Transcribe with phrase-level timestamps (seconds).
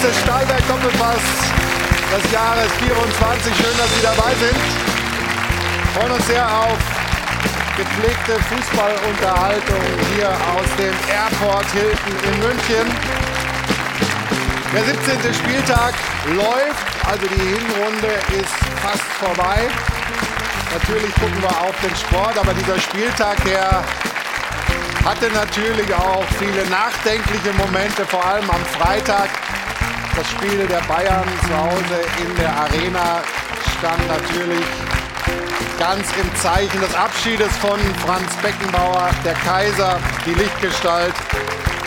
[0.00, 1.20] letzte Stahlberg Doppelpass
[2.16, 3.54] des Jahres 24.
[3.54, 4.58] Schön, dass Sie dabei sind.
[5.94, 6.78] Freuen uns sehr auf
[7.76, 9.82] gepflegte Fußballunterhaltung
[10.14, 12.86] hier aus dem Airport Hilton in München.
[14.72, 15.34] Der 17.
[15.34, 15.94] Spieltag
[16.32, 19.68] läuft, also die Hinrunde ist fast vorbei.
[20.72, 23.84] Natürlich gucken wir auf den Sport, aber dieser Spieltag, der
[25.04, 29.28] hatte natürlich auch viele nachdenkliche Momente, vor allem am Freitag.
[30.16, 33.22] Das Spiel der Bayern zu Hause in der Arena
[33.78, 34.66] stand natürlich
[35.78, 41.14] ganz im Zeichen des Abschiedes von Franz Beckenbauer, der Kaiser, die Lichtgestalt.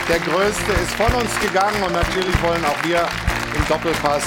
[0.09, 3.07] Der Größte ist von uns gegangen und natürlich wollen auch wir
[3.55, 4.23] im Doppelpass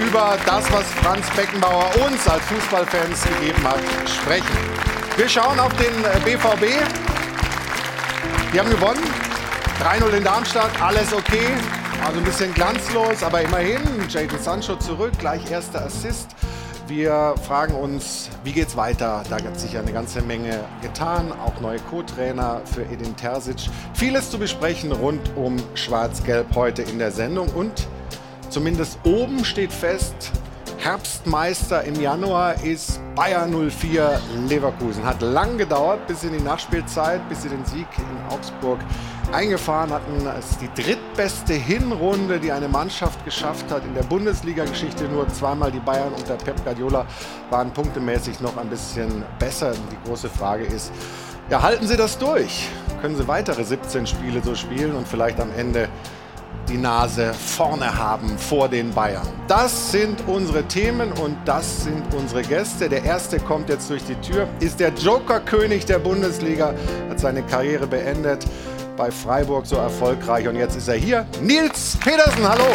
[0.00, 4.46] über das, was Franz Beckenbauer uns als Fußballfans gegeben hat, sprechen.
[5.16, 6.80] Wir schauen auf den BVB.
[8.52, 9.02] Die haben gewonnen.
[9.82, 11.56] 3-0 in Darmstadt, alles okay.
[12.04, 13.80] Also ein bisschen glanzlos, aber immerhin.
[14.08, 16.28] Jadon Sancho zurück, gleich erster Assist.
[16.86, 19.22] Wir fragen uns, wie geht's weiter?
[19.28, 21.32] Da hat sich ja eine ganze Menge getan.
[21.32, 23.68] Auch neue Co-Trainer für Edin Terzic.
[23.94, 27.48] Vieles zu besprechen rund um Schwarz-Gelb heute in der Sendung.
[27.48, 27.88] Und
[28.48, 30.32] zumindest oben steht fest,
[30.76, 35.04] Herbstmeister im Januar ist Bayer 04 Leverkusen.
[35.04, 38.78] Hat lang gedauert bis in die Nachspielzeit, bis sie den Sieg in Augsburg
[39.32, 40.26] eingefahren hatten.
[40.38, 45.04] Es ist die drittbeste Hinrunde, die eine Mannschaft geschafft hat in der Bundesliga-Geschichte.
[45.04, 47.06] Nur zweimal die Bayern unter Pep Guardiola
[47.50, 49.72] waren punktemäßig noch ein bisschen besser.
[49.72, 50.92] Die große Frage ist,
[51.50, 52.68] ja, halten Sie das durch?
[53.00, 55.88] Können Sie weitere 17 Spiele so spielen und vielleicht am Ende
[56.68, 59.26] die Nase vorne haben vor den Bayern.
[59.46, 62.88] Das sind unsere Themen und das sind unsere Gäste.
[62.88, 66.74] Der erste kommt jetzt durch die Tür, ist der Joker-König der Bundesliga,
[67.08, 68.46] hat seine Karriere beendet
[68.96, 71.24] bei Freiburg so erfolgreich und jetzt ist er hier.
[71.40, 72.66] Nils Pedersen, hallo.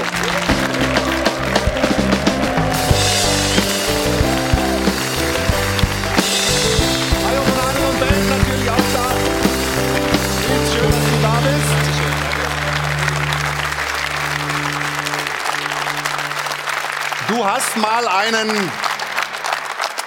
[17.43, 18.49] Du hast mal einen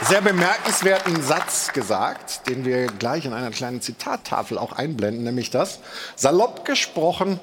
[0.09, 5.81] sehr bemerkenswerten Satz gesagt, den wir gleich in einer kleinen Zitattafel auch einblenden, nämlich das,
[6.15, 7.39] salopp gesprochen,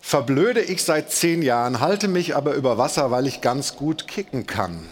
[0.00, 4.46] verblöde ich seit zehn Jahren, halte mich aber über Wasser, weil ich ganz gut kicken
[4.46, 4.86] kann.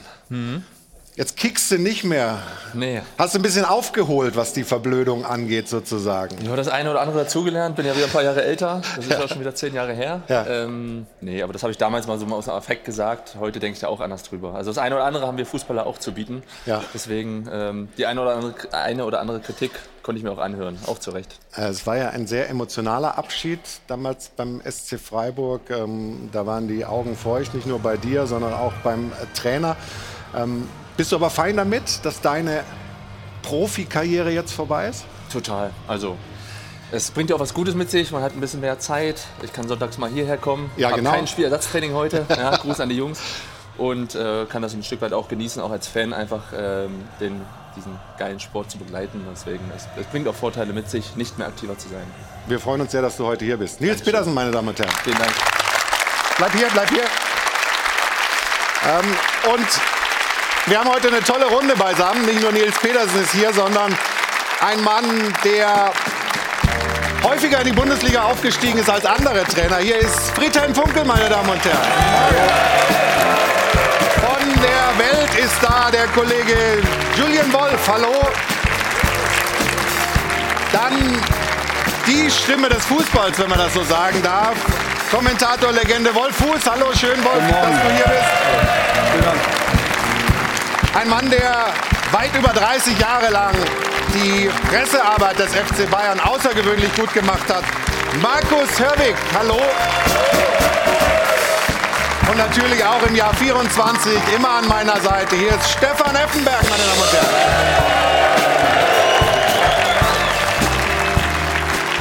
[1.17, 2.43] Jetzt kickst du nicht mehr.
[2.73, 3.01] Nee.
[3.19, 6.37] Hast du ein bisschen aufgeholt, was die Verblödung angeht, sozusagen.
[6.41, 8.83] Ich habe das eine oder andere dazugelernt, bin ja wieder ein paar Jahre älter.
[8.97, 9.29] Das ist ja.
[9.29, 10.23] schon wieder zehn Jahre her.
[10.27, 10.45] Ja.
[10.45, 13.37] Ähm, nee, aber das habe ich damals mal so mal aus dem Affekt gesagt.
[13.39, 14.57] Heute denke ich da auch anders drüber.
[14.57, 16.43] Also das eine oder andere haben wir Fußballer auch zu bieten.
[16.67, 16.83] Ja.
[16.93, 19.71] Deswegen ähm, die eine oder, andere, eine oder andere Kritik
[20.03, 21.39] konnte ich mir auch anhören, auch zu Recht.
[21.57, 25.71] Äh, Es war ja ein sehr emotionaler Abschied damals beim SC Freiburg.
[25.71, 29.77] Ähm, da waren die Augen feucht, nicht nur bei dir, sondern auch beim äh, Trainer.
[30.37, 32.65] Ähm, bist du aber fein damit, dass deine
[33.43, 35.05] Profikarriere jetzt vorbei ist?
[35.33, 35.71] Total.
[35.89, 36.17] Also
[36.93, 38.13] es bringt ja auch was Gutes mit sich.
[38.13, 39.21] Man hat ein bisschen mehr Zeit.
[39.43, 40.71] Ich kann sonntags mal hierher kommen.
[40.77, 41.11] Ja, Hab genau.
[41.11, 42.25] kein Spielersatztraining heute.
[42.37, 43.21] Ja, Gruß an die Jungs.
[43.77, 47.41] Und äh, kann das ein Stück weit auch genießen, auch als Fan einfach ähm, den,
[47.75, 49.27] diesen geilen Sport zu begleiten.
[49.33, 52.07] Deswegen, es, es bringt auch Vorteile mit sich, nicht mehr aktiver zu sein.
[52.47, 53.81] Wir freuen uns sehr, dass du heute hier bist.
[53.81, 54.13] Nils Dankeschön.
[54.13, 54.95] Petersen, meine Damen und Herren.
[55.03, 55.33] Vielen Dank.
[56.37, 57.05] Bleib hier, bleib hier.
[58.87, 59.94] Ähm, und
[60.67, 62.25] wir haben heute eine tolle Runde beisammen.
[62.25, 63.97] Nicht nur Nils Petersen ist hier, sondern
[64.61, 65.93] ein Mann, der
[67.23, 69.77] häufiger in die Bundesliga aufgestiegen ist als andere Trainer.
[69.79, 71.79] Hier ist Friedhelm Funkel, meine Damen und Herren.
[74.21, 76.57] Von der Welt ist da der Kollege
[77.17, 77.89] Julian Wolf.
[77.89, 78.29] Hallo.
[80.73, 81.23] Dann
[82.07, 84.57] die Stimme des Fußballs, wenn man das so sagen darf.
[85.11, 86.71] Kommentator Legende Wolf Fuß.
[86.71, 89.54] Hallo, schön Wolf, dass du hier bist.
[90.95, 91.67] Ein Mann, der
[92.13, 93.53] weit über 30 Jahre lang
[94.15, 97.65] die Pressearbeit des FC Bayern außergewöhnlich gut gemacht hat.
[98.23, 99.61] Markus Hörwig, hallo.
[102.31, 105.35] Und natürlich auch im Jahr 24 immer an meiner Seite.
[105.35, 108.15] Hier ist Stefan Effenberg, meine Damen und Herren.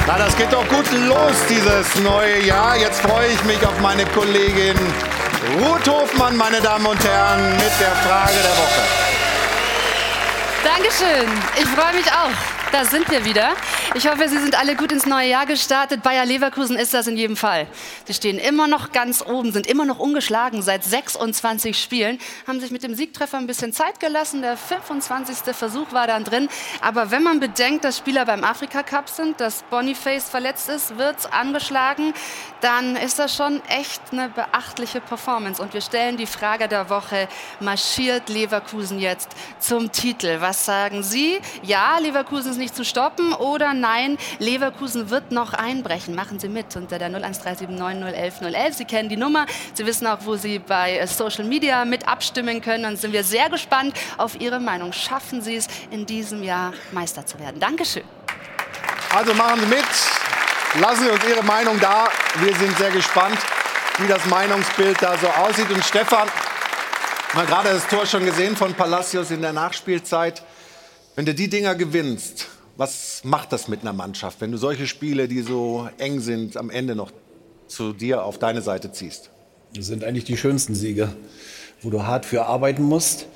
[0.06, 2.76] Na, das geht doch gut los, dieses neue Jahr.
[2.76, 4.78] Jetzt freue ich mich auf meine Kollegin
[5.60, 8.93] Ruth Hofmann, meine Damen und Herren, mit der Frage der Woche.
[10.64, 11.28] Dankeschön.
[11.56, 12.30] Ich freue mich auch.
[12.72, 13.54] Da sind wir wieder.
[13.96, 16.02] Ich hoffe, Sie sind alle gut ins neue Jahr gestartet.
[16.02, 17.68] Bayer Leverkusen ist das in jedem Fall.
[18.06, 22.18] Sie stehen immer noch ganz oben, sind immer noch ungeschlagen seit 26 Spielen,
[22.48, 24.42] haben sich mit dem Siegtreffer ein bisschen Zeit gelassen.
[24.42, 25.54] Der 25.
[25.54, 26.48] Versuch war dann drin.
[26.80, 31.32] Aber wenn man bedenkt, dass Spieler beim Afrika Cup sind, dass Boniface verletzt ist, wird
[31.32, 32.14] angeschlagen,
[32.62, 35.62] dann ist das schon echt eine beachtliche Performance.
[35.62, 37.28] Und wir stellen die Frage der Woche,
[37.60, 39.28] marschiert Leverkusen jetzt
[39.60, 40.40] zum Titel?
[40.40, 41.38] Was sagen Sie?
[41.62, 43.83] Ja, Leverkusen ist nicht zu stoppen oder nein,
[44.38, 46.14] Leverkusen wird noch einbrechen.
[46.14, 48.72] Machen Sie mit unter der 01379011011.
[48.72, 49.46] Sie kennen die Nummer.
[49.74, 52.84] Sie wissen auch, wo Sie bei äh, Social Media mit abstimmen können.
[52.86, 54.92] Und sind wir sehr gespannt auf Ihre Meinung.
[54.92, 57.60] Schaffen Sie es in diesem Jahr Meister zu werden?
[57.60, 58.04] Dankeschön.
[59.14, 59.84] Also machen Sie mit.
[60.80, 62.08] Lassen Sie uns Ihre Meinung da.
[62.40, 63.38] Wir sind sehr gespannt,
[63.98, 65.70] wie das Meinungsbild da so aussieht.
[65.70, 66.28] Und Stefan,
[67.34, 70.42] mal gerade das Tor schon gesehen von Palacios in der Nachspielzeit.
[71.14, 75.28] Wenn du die Dinger gewinnst, was macht das mit einer Mannschaft, wenn du solche Spiele,
[75.28, 77.12] die so eng sind, am Ende noch
[77.68, 79.30] zu dir auf deine Seite ziehst?
[79.74, 81.14] Das sind eigentlich die schönsten Siege,
[81.82, 83.26] wo du hart für arbeiten musst.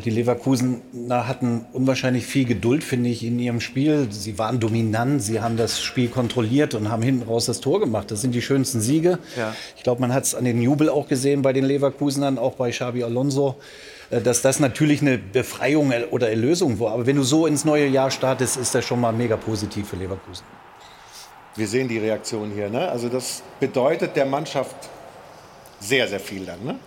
[0.00, 4.08] Die Leverkusener hatten unwahrscheinlich viel Geduld, finde ich, in ihrem Spiel.
[4.10, 8.10] Sie waren dominant, sie haben das Spiel kontrolliert und haben hinten raus das Tor gemacht.
[8.10, 9.18] Das sind die schönsten Siege.
[9.36, 9.54] Ja.
[9.76, 12.70] Ich glaube, man hat es an den Jubel auch gesehen bei den Leverkusenern, auch bei
[12.70, 13.56] Xabi Alonso.
[14.12, 16.92] Äh, dass das natürlich eine Befreiung oder Erlösung war.
[16.92, 19.96] Aber wenn du so ins neue Jahr startest, ist das schon mal mega positiv für
[19.96, 20.44] Leverkusen.
[21.56, 22.70] Wir sehen die Reaktion hier.
[22.70, 22.88] Ne?
[22.88, 24.76] Also das bedeutet der Mannschaft
[25.80, 26.64] sehr, sehr viel dann.
[26.64, 26.78] Ne?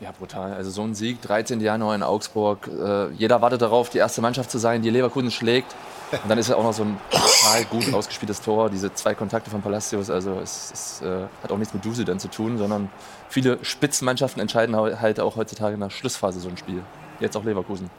[0.00, 0.52] Ja, brutal.
[0.54, 1.60] Also so ein Sieg, 13.
[1.60, 2.68] Januar in Augsburg.
[2.68, 5.74] Äh, jeder wartet darauf, die erste Mannschaft zu sein, die Leverkusen schlägt.
[6.10, 9.50] Und dann ist ja auch noch so ein total gut ausgespieltes Tor, diese zwei Kontakte
[9.50, 10.10] von Palacios.
[10.10, 12.88] Also es, es äh, hat auch nichts mit Dusel dann zu tun, sondern
[13.34, 16.82] viele Spitzenmannschaften entscheiden halt auch heutzutage in der Schlussphase so ein Spiel.
[17.18, 17.90] Jetzt auch Leverkusen.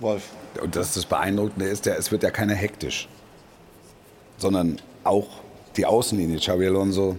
[0.00, 0.24] Wolf.
[0.62, 3.08] Und das, das Beeindruckende ist, ja, es wird ja keiner hektisch,
[4.36, 5.28] sondern auch
[5.76, 6.38] die Außenlinie.
[6.38, 7.16] Xabi Alonso,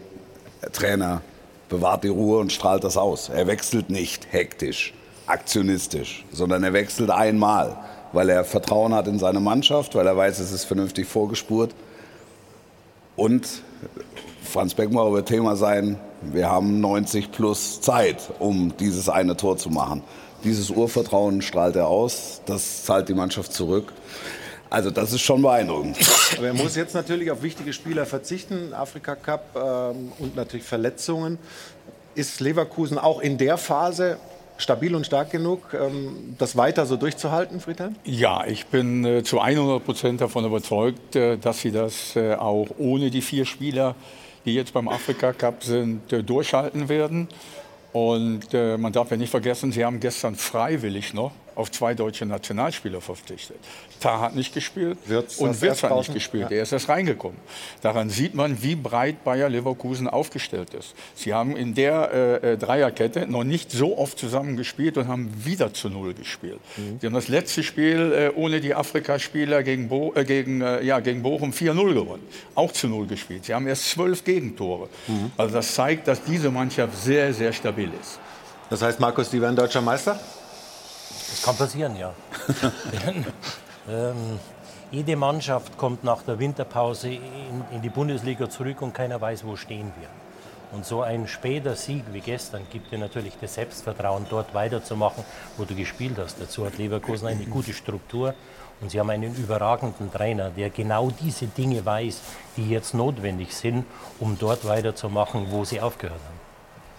[0.71, 1.21] Trainer,
[1.67, 3.29] bewahrt die Ruhe und strahlt das aus.
[3.29, 4.93] Er wechselt nicht hektisch,
[5.25, 7.75] aktionistisch, sondern er wechselt einmal
[8.13, 11.73] weil er Vertrauen hat in seine Mannschaft, weil er weiß, es ist vernünftig vorgespurt.
[13.15, 13.47] Und
[14.43, 15.97] Franz Beckmauer wird Thema sein,
[16.31, 20.03] wir haben 90 plus Zeit, um dieses eine Tor zu machen.
[20.43, 23.93] Dieses Urvertrauen strahlt er aus, das zahlt die Mannschaft zurück.
[24.69, 25.97] Also das ist schon beeindruckend.
[26.35, 31.37] Aber er muss jetzt natürlich auf wichtige Spieler verzichten, Afrika Cup ähm, und natürlich Verletzungen.
[32.15, 34.17] Ist Leverkusen auch in der Phase
[34.57, 37.95] stabil und stark genug, ähm, das weiter so durchzuhalten, Friedhelm?
[38.03, 42.67] Ja, ich bin äh, zu 100 Prozent davon überzeugt, äh, dass sie das äh, auch
[42.77, 43.95] ohne die vier Spieler,
[44.45, 47.27] die jetzt beim Afrika Cup sind, durchhalten werden.
[47.91, 53.01] Und man darf ja nicht vergessen, sie haben gestern freiwillig noch auf zwei deutsche Nationalspieler
[53.01, 53.57] verpflichtet.
[53.99, 56.49] Tah hat nicht gespielt Wirtz und Wirtz hat nicht gespielt.
[56.49, 56.57] Ja.
[56.57, 57.37] Er ist erst reingekommen.
[57.81, 60.93] Daran sieht man, wie breit Bayer Leverkusen aufgestellt ist.
[61.15, 62.11] Sie haben in der
[62.43, 66.59] äh, äh Dreierkette noch nicht so oft zusammen gespielt und haben wieder zu Null gespielt.
[66.77, 66.99] Mhm.
[66.99, 70.99] Sie haben das letzte Spiel äh, ohne die Afrikaspieler gegen, Bo äh, gegen, äh, ja,
[70.99, 72.23] gegen Bochum 4-0 gewonnen.
[72.55, 73.45] Auch zu Null gespielt.
[73.45, 74.89] Sie haben erst zwölf Gegentore.
[75.07, 75.31] Mhm.
[75.37, 78.19] Also das zeigt, dass diese Mannschaft sehr, sehr stabil ist.
[78.69, 80.19] Das heißt, Markus, die werden deutscher Meister?
[81.33, 82.13] Das kann passieren, ja.
[83.89, 84.39] ähm,
[84.91, 89.55] jede Mannschaft kommt nach der Winterpause in, in, die Bundesliga zurück und keiner weiß, wo
[89.55, 90.09] stehen wir.
[90.71, 95.23] Und so ein später Sieg wie gestern gibt dir natürlich das Selbstvertrauen, dort weiterzumachen,
[95.57, 96.39] wo du gespielt hast.
[96.39, 98.35] Dazu hat Leverkusen eine gute Struktur
[98.79, 102.21] und sie haben einen überragenden Trainer, der genau diese Dinge weiß,
[102.57, 103.85] die jetzt notwendig sind,
[104.19, 106.39] um dort weiterzumachen, wo sie aufgehört haben.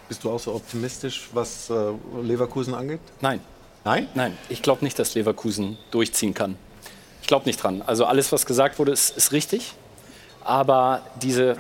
[0.09, 1.75] Bist du auch so optimistisch, was äh,
[2.21, 3.01] Leverkusen angeht?
[3.21, 3.41] Nein,
[3.85, 4.09] Nein?
[4.15, 6.57] Nein, ich glaube nicht, dass Leverkusen durchziehen kann.
[7.21, 7.83] Ich glaube nicht dran.
[7.87, 9.73] Also alles, was gesagt wurde, ist, ist richtig.
[10.43, 11.57] Aber diese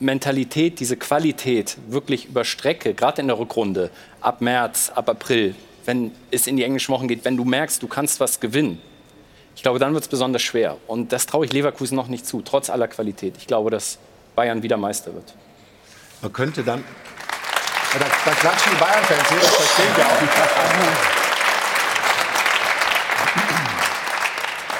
[0.00, 6.12] Mentalität, diese Qualität wirklich über Strecke, gerade in der Rückrunde, ab März, ab April, wenn
[6.30, 8.80] es in die englischen Wochen geht, wenn du merkst, du kannst was gewinnen,
[9.56, 10.76] ich glaube, dann wird es besonders schwer.
[10.86, 13.34] Und das traue ich Leverkusen noch nicht zu, trotz aller Qualität.
[13.38, 13.98] Ich glaube, dass
[14.36, 15.34] Bayern wieder Meister wird.
[16.22, 16.84] Man könnte dann.
[17.92, 21.24] Da, da klatschen die Bayern-Fans hier, das verstehen wir auch.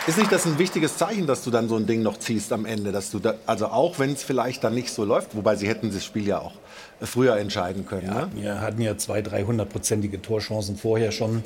[0.08, 2.64] Ist nicht das ein wichtiges Zeichen, dass du dann so ein Ding noch ziehst am
[2.64, 2.92] Ende?
[2.92, 5.92] Dass du da, also auch wenn es vielleicht dann nicht so läuft, wobei sie hätten
[5.92, 6.54] das Spiel ja auch
[7.02, 8.06] früher entscheiden können.
[8.06, 8.30] Ja, ne?
[8.34, 11.42] Wir hatten ja zwei, 300-prozentige Torchancen vorher schon.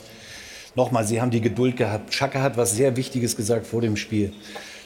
[0.76, 2.14] Nochmal, sie haben die Geduld gehabt.
[2.14, 4.32] Schacke hat was sehr Wichtiges gesagt vor dem Spiel.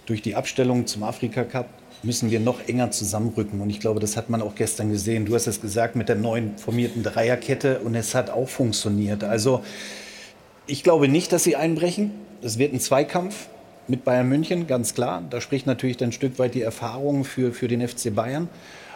[0.07, 1.69] Durch die Abstellung zum Afrika Cup
[2.03, 3.61] müssen wir noch enger zusammenrücken.
[3.61, 5.27] Und ich glaube, das hat man auch gestern gesehen.
[5.27, 9.23] Du hast es gesagt mit der neuen formierten Dreierkette und es hat auch funktioniert.
[9.23, 9.63] Also
[10.67, 12.13] ich glaube nicht, dass sie einbrechen.
[12.41, 13.49] Es wird ein Zweikampf.
[13.89, 15.23] Mit Bayern München, ganz klar.
[15.31, 18.49] Da spricht natürlich dann ein Stück weit die Erfahrung für, für den FC Bayern.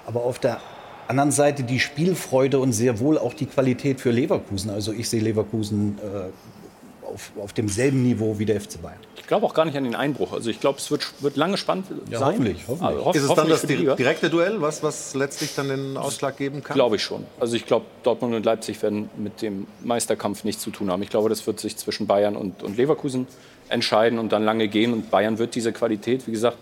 [0.06, 0.60] Aber auf der
[1.08, 4.70] anderen Seite die Spielfreude und sehr wohl auch die Qualität für Leverkusen.
[4.70, 8.98] Also ich sehe Leverkusen äh, auf, auf demselben Niveau wie der FC Bayern.
[9.16, 10.32] Ich glaube auch gar nicht an den Einbruch.
[10.32, 12.28] Also ich glaube, es wird, wird lange spannend Ja, sein.
[12.34, 12.96] hoffentlich, hoffentlich.
[12.96, 16.62] Also hoff- Ist es dann das direkte Duell, was, was letztlich dann den Ausschlag geben
[16.64, 16.74] kann?
[16.74, 17.24] Glaube ich schon.
[17.40, 21.02] Also ich glaube, Dortmund und Leipzig werden mit dem Meisterkampf nichts zu tun haben.
[21.02, 23.26] Ich glaube, das wird sich zwischen Bayern und, und Leverkusen
[23.70, 24.92] entscheiden und dann lange gehen.
[24.92, 26.58] Und Bayern wird diese Qualität, wie gesagt,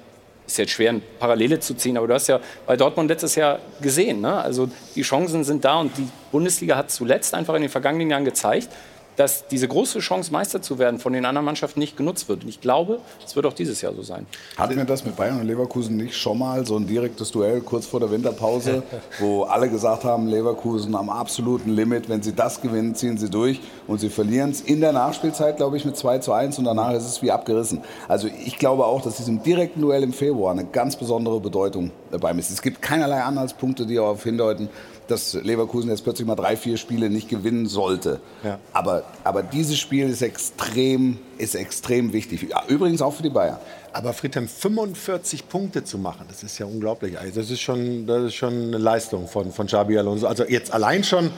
[0.47, 3.59] ist jetzt schwer, eine Parallele zu ziehen, aber du hast ja bei Dortmund letztes Jahr
[3.83, 4.23] gesehen.
[4.23, 4.33] Ne?
[4.33, 8.25] Also die Chancen sind da und die Bundesliga hat zuletzt einfach in den vergangenen Jahren
[8.25, 8.69] gezeigt,
[9.19, 12.45] dass diese große Chance, Meister zu werden, von den anderen Mannschaften nicht genutzt wird.
[12.45, 14.27] Und ich glaube, es wird auch dieses Jahr so sein.
[14.57, 17.85] Hatten wir das mit Bayern und Leverkusen nicht schon mal, so ein direktes Duell kurz
[17.85, 18.85] vor der Winterpause,
[19.19, 23.61] wo alle gesagt haben, Leverkusen am absoluten Limit, wenn sie das gewinnen, ziehen sie durch
[23.89, 26.93] und sie verlieren es in der Nachspielzeit, glaube ich, mit 2 zu 1 und danach
[26.93, 27.83] ist es wie abgerissen.
[28.07, 32.33] Also ich glaube auch, dass diesem direkten Duell im Februar eine ganz besondere Bedeutung dabei
[32.33, 32.51] ist.
[32.51, 34.69] Es gibt keinerlei Anhaltspunkte, die darauf hindeuten,
[35.09, 38.21] dass Leverkusen jetzt plötzlich mal drei, vier Spiele nicht gewinnen sollte.
[38.45, 38.59] Ja.
[38.73, 42.47] Aber, aber dieses Spiel ist extrem, ist extrem wichtig.
[42.51, 43.59] Ja, übrigens auch für die Bayern.
[43.93, 47.19] Aber Friedhelm, 45 Punkte zu machen, das ist ja unglaublich.
[47.19, 50.27] Also das ist schon, das ist schon eine Leistung von, von Xabi Alonso.
[50.27, 51.31] Also jetzt allein schon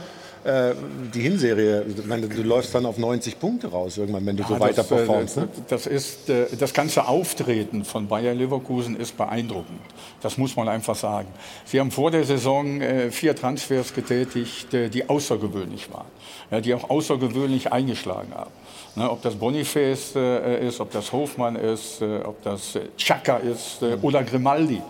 [0.44, 0.75] äh,
[1.14, 4.61] die Hinserie, meine, du läufst dann auf 90 Punkte raus irgendwann, wenn du so Ja,
[4.61, 5.37] weiter das, äh, performst.
[5.37, 5.49] Ne?
[5.68, 9.80] Das, ist, äh, das ganze Auftreten von Bayer Leverkusen ist beeindruckend.
[10.23, 11.28] Das muss man einfach sagen.
[11.64, 16.09] Sie haben vor der Saison äh, vier Transfers getätigt, die außergewöhnlich waren,
[16.50, 18.50] ja, die auch außergewöhnlich eingeschlagen haben.
[18.97, 23.82] Ne, ob das Boniface äh, ist, ob das Hofmann ist, äh, ob das Chaka ist
[23.82, 24.82] äh, oder Grimaldi.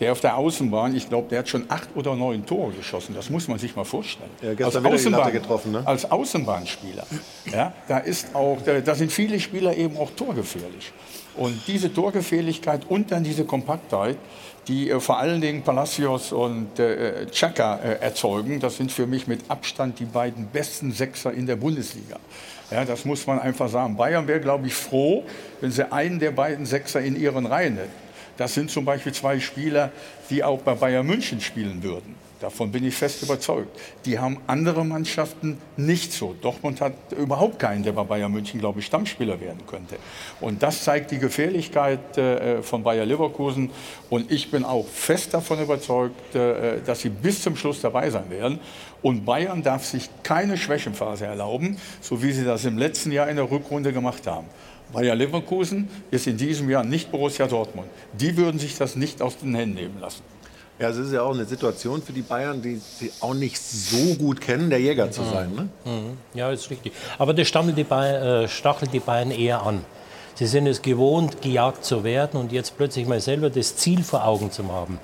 [0.00, 3.14] Der auf der Außenbahn, ich glaube, der hat schon acht oder neun Tore geschossen.
[3.14, 4.30] Das muss man sich mal vorstellen.
[4.42, 5.82] Ja, gestern die Latte getroffen, ne?
[5.84, 7.06] als Außenbahnspieler.
[7.52, 10.92] Ja, da, ist auch, da, da sind viele Spieler eben auch torgefährlich.
[11.36, 14.16] Und diese Torgefährlichkeit und dann diese Kompaktheit,
[14.68, 19.26] die äh, vor allen Dingen Palacios und äh, Chaka äh, erzeugen, das sind für mich
[19.26, 22.18] mit Abstand die beiden besten Sechser in der Bundesliga.
[22.70, 23.96] Ja, das muss man einfach sagen.
[23.96, 25.24] Bayern wäre, glaube ich, froh,
[25.60, 28.03] wenn sie einen der beiden Sechser in ihren Reihen hätten.
[28.36, 29.92] Das sind zum Beispiel zwei Spieler,
[30.30, 32.14] die auch bei Bayern München spielen würden.
[32.40, 33.80] Davon bin ich fest überzeugt.
[34.04, 36.34] Die haben andere Mannschaften nicht so.
[36.42, 39.96] Dortmund hat überhaupt keinen, der bei Bayern München, glaube ich, Stammspieler werden könnte.
[40.42, 43.70] Und das zeigt die Gefährlichkeit äh, von Bayer Leverkusen.
[44.10, 48.28] Und ich bin auch fest davon überzeugt, äh, dass sie bis zum Schluss dabei sein
[48.28, 48.58] werden.
[49.00, 53.36] Und Bayern darf sich keine Schwächenphase erlauben, so wie sie das im letzten Jahr in
[53.36, 54.48] der Rückrunde gemacht haben.
[54.94, 57.88] Bayer Leverkusen ist in diesem Jahr nicht Borussia Dortmund.
[58.12, 60.22] Die würden sich das nicht aus den Händen nehmen lassen.
[60.78, 64.14] Ja, es ist ja auch eine Situation für die Bayern, die sie auch nicht so
[64.14, 65.54] gut kennen, der Jäger zu sein.
[65.54, 65.68] Ne?
[66.34, 66.92] Ja, ist richtig.
[67.16, 69.84] Aber das stachelt die, Bayern, äh, stachelt die Bayern eher an.
[70.34, 74.26] Sie sind es gewohnt, gejagt zu werden und jetzt plötzlich mal selber das Ziel vor
[74.26, 74.98] Augen zu haben.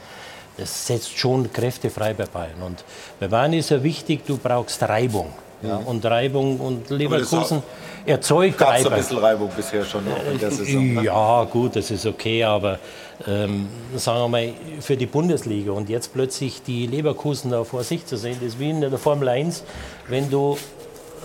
[0.56, 2.62] Das setzt schon Kräfte frei bei Bayern.
[2.66, 2.84] Und
[3.20, 5.32] bei Bayern ist ja wichtig, du brauchst Reibung.
[5.62, 7.62] Ja, und Reibung und Leverkusen
[8.06, 8.98] erzeugt Gab es ein Reibung.
[8.98, 10.94] bisschen Reibung bisher schon auch in der Saison.
[10.94, 11.04] Ne?
[11.04, 12.78] Ja, gut, das ist okay, aber
[13.26, 18.06] ähm, sagen wir mal, für die Bundesliga und jetzt plötzlich die Leverkusen da vor sich
[18.06, 19.64] zu sehen, das ist wie in der Formel 1,
[20.08, 20.56] wenn du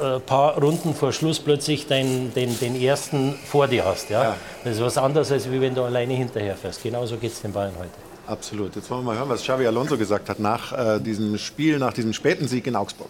[0.02, 4.10] ein paar Runden vor Schluss plötzlich den, den, den ersten vor dir hast.
[4.10, 4.24] Ja?
[4.24, 4.36] Ja.
[4.64, 6.84] Das ist was anderes, als wenn du alleine hinterher fährst.
[6.84, 7.92] Genauso geht es den Bayern heute.
[8.28, 8.76] Absolut.
[8.76, 11.94] Jetzt wollen wir mal hören, was Xavi Alonso gesagt hat nach äh, diesem Spiel, nach
[11.94, 13.10] diesem späten Sieg in Augsburg.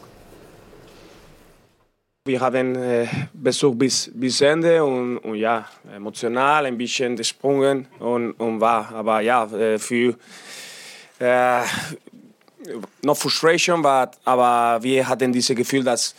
[2.27, 8.32] Wir haben äh, Besuch bis, bis Ende und, und ja, emotional ein bisschen gesprungen und,
[8.39, 8.89] und war.
[8.96, 10.15] Aber ja, äh, für
[11.20, 11.62] äh,
[13.03, 16.15] noch Frustration war, aber wir hatten dieses Gefühl, dass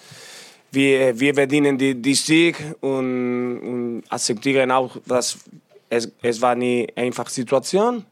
[0.71, 5.37] wir, wir verdienen die, die Sieg und, und akzeptieren auch, dass
[5.91, 8.05] es, es war eine einfache Situation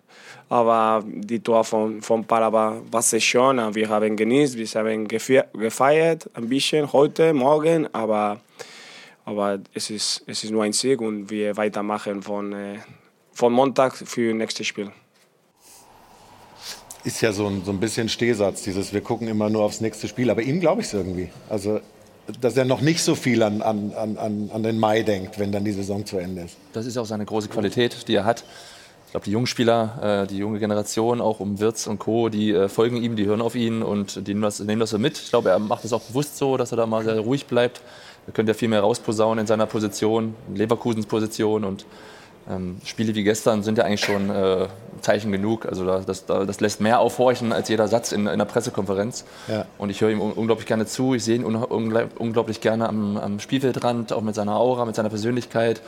[0.49, 3.59] aber die Tor von, von Palaba war sehr schön.
[3.59, 8.41] und Wir haben genießt, wir haben gefe- gefeiert ein bisschen heute, morgen, aber,
[9.25, 12.79] aber es, ist, es ist nur ein Sieg und wir weitermachen von, äh,
[13.33, 14.91] von Montag für nächstes Spiel.
[17.05, 20.09] Ist ja so ein, so ein bisschen Stehsatz, dieses wir gucken immer nur aufs nächste
[20.09, 20.31] Spiel.
[20.31, 21.29] Aber ihm glaube ich es irgendwie.
[21.51, 21.81] Also,
[22.41, 25.53] dass er noch nicht so viel an, an, an, an an den Mai denkt, wenn
[25.53, 26.57] dann die Saison zu Ende ist.
[26.73, 28.45] Das ist auch seine große Qualität, die er hat.
[29.15, 32.51] Ich glaube, die jungen Spieler, äh, die junge Generation, auch um Wirtz und Co., die
[32.51, 35.17] äh, folgen ihm, die hören auf ihn und die nehmen das, nehmen das so mit.
[35.19, 37.81] Ich glaube, er macht das auch bewusst so, dass er da mal sehr ruhig bleibt.
[38.27, 41.87] Er könnte ja viel mehr rausposaunen in seiner Position, in Leverkusens Position und
[42.51, 44.67] ähm, Spiele wie gestern sind ja eigentlich schon äh,
[45.01, 45.67] Zeichen genug.
[45.67, 49.25] Also das, das, das, lässt mehr aufhorchen als jeder Satz in, in einer Pressekonferenz.
[49.49, 49.65] Ja.
[49.79, 51.15] Und ich höre ihm unglaublich gerne zu.
[51.15, 55.81] Ich sehe ihn unglaublich gerne am, am, Spielfeldrand, auch mit seiner Aura, mit seiner Persönlichkeit.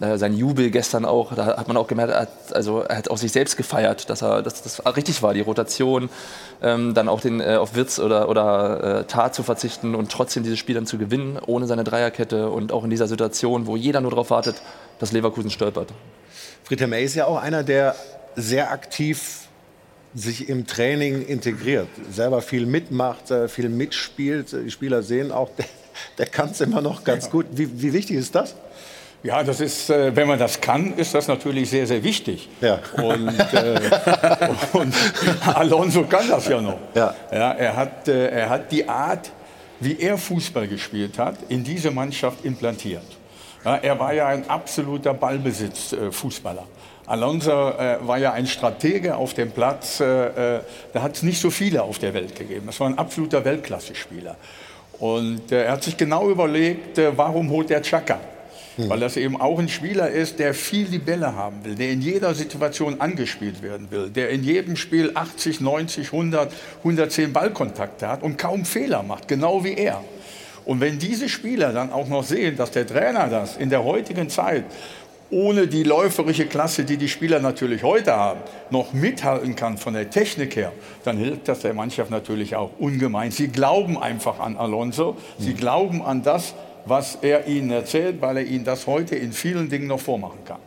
[0.00, 3.10] Äh, sein Jubel gestern auch, da hat man auch gemerkt, er hat, also, er hat
[3.10, 6.10] auch sich selbst gefeiert, dass er, dass das richtig war, die Rotation,
[6.62, 10.42] ähm, dann auch den, äh, auf Witz oder, oder äh, Tat zu verzichten und trotzdem
[10.42, 14.00] dieses Spiel dann zu gewinnen, ohne seine Dreierkette und auch in dieser Situation, wo jeder
[14.00, 14.56] nur darauf wartet,
[14.98, 15.92] dass Leverkusen stolpert.
[16.64, 17.94] Friedhelm May ist ja auch einer, der
[18.34, 19.42] sehr aktiv
[20.12, 24.52] sich im Training integriert, selber viel mitmacht, viel mitspielt.
[24.52, 25.66] Die Spieler sehen auch, der,
[26.18, 27.46] der kann es immer noch ganz gut.
[27.52, 28.54] Wie, wie wichtig ist das?
[29.24, 32.46] Ja, das ist, äh, wenn man das kann, ist das natürlich sehr, sehr wichtig.
[32.60, 32.78] Ja.
[33.02, 33.80] Und, äh,
[34.74, 34.94] und
[35.46, 36.76] Alonso kann das ja noch.
[36.94, 37.14] Ja.
[37.32, 39.30] Ja, er, hat, äh, er hat die Art,
[39.80, 43.06] wie er Fußball gespielt hat, in diese Mannschaft implantiert.
[43.64, 46.66] Ja, er war ja ein absoluter Ballbesitz-Fußballer.
[47.06, 50.62] Alonso äh, war ja ein Stratege auf dem Platz, da
[50.96, 52.66] hat es nicht so viele auf der Welt gegeben.
[52.66, 54.36] Das war ein absoluter Weltklasse-Spieler.
[54.98, 58.20] Und er hat sich genau überlegt, warum holt er Chaka?
[58.76, 58.88] Hm.
[58.88, 62.00] Weil das eben auch ein Spieler ist, der viel die Bälle haben will, der in
[62.00, 68.22] jeder Situation angespielt werden will, der in jedem Spiel 80, 90, 100, 110 Ballkontakte hat
[68.22, 70.02] und kaum Fehler macht, genau wie er.
[70.64, 74.28] Und wenn diese Spieler dann auch noch sehen, dass der Trainer das in der heutigen
[74.28, 74.64] Zeit
[75.30, 78.40] ohne die läuferische Klasse, die die Spieler natürlich heute haben,
[78.70, 80.72] noch mithalten kann von der Technik her,
[81.04, 83.30] dann hilft das der Mannschaft natürlich auch ungemein.
[83.30, 85.56] Sie glauben einfach an Alonso, sie hm.
[85.56, 86.54] glauben an das,
[86.86, 90.60] was er ihnen erzählt, weil er ihnen das heute in vielen Dingen noch vormachen kann.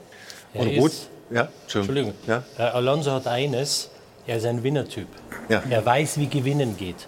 [0.53, 2.13] Und Ruth, ja, Entschuldigung.
[2.25, 2.43] Ja?
[2.57, 3.89] Alonso hat eines,
[4.25, 5.07] er ist ein Winnertyp.
[5.50, 5.63] Ja.
[5.69, 7.07] Er weiß, wie gewinnen geht.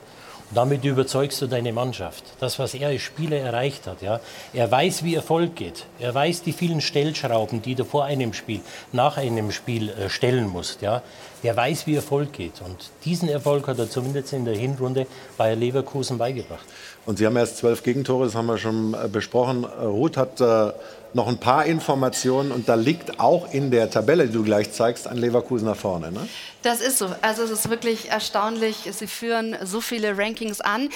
[0.52, 2.24] Damit überzeugst du deine Mannschaft.
[2.40, 4.02] Das, was er als Spieler erreicht hat.
[4.02, 4.20] Ja.
[4.52, 5.86] Er weiß, wie Erfolg geht.
[6.00, 8.62] Er weiß die vielen Stellschrauben, die du vor einem Spiel,
[8.92, 10.82] nach einem Spiel äh, stellen musst.
[10.82, 11.04] Ja.
[11.44, 12.62] Er weiß, wie Erfolg geht.
[12.66, 15.06] Und diesen Erfolg hat er zumindest in der Hinrunde
[15.38, 16.66] bei Leverkusen beigebracht.
[17.10, 19.64] Und Sie haben erst zwölf Gegentore, das haben wir schon äh, besprochen.
[19.64, 20.72] Äh, Ruth hat äh,
[21.16, 25.08] noch ein paar Informationen und da liegt auch in der Tabelle, die du gleich zeigst,
[25.08, 26.12] ein Leverkusen nach vorne.
[26.12, 26.30] Ne?
[26.62, 27.08] Das ist so.
[27.24, 28.88] Also es ist wirklich erstaunlich.
[28.92, 30.90] Sie führen so viele Rankings an.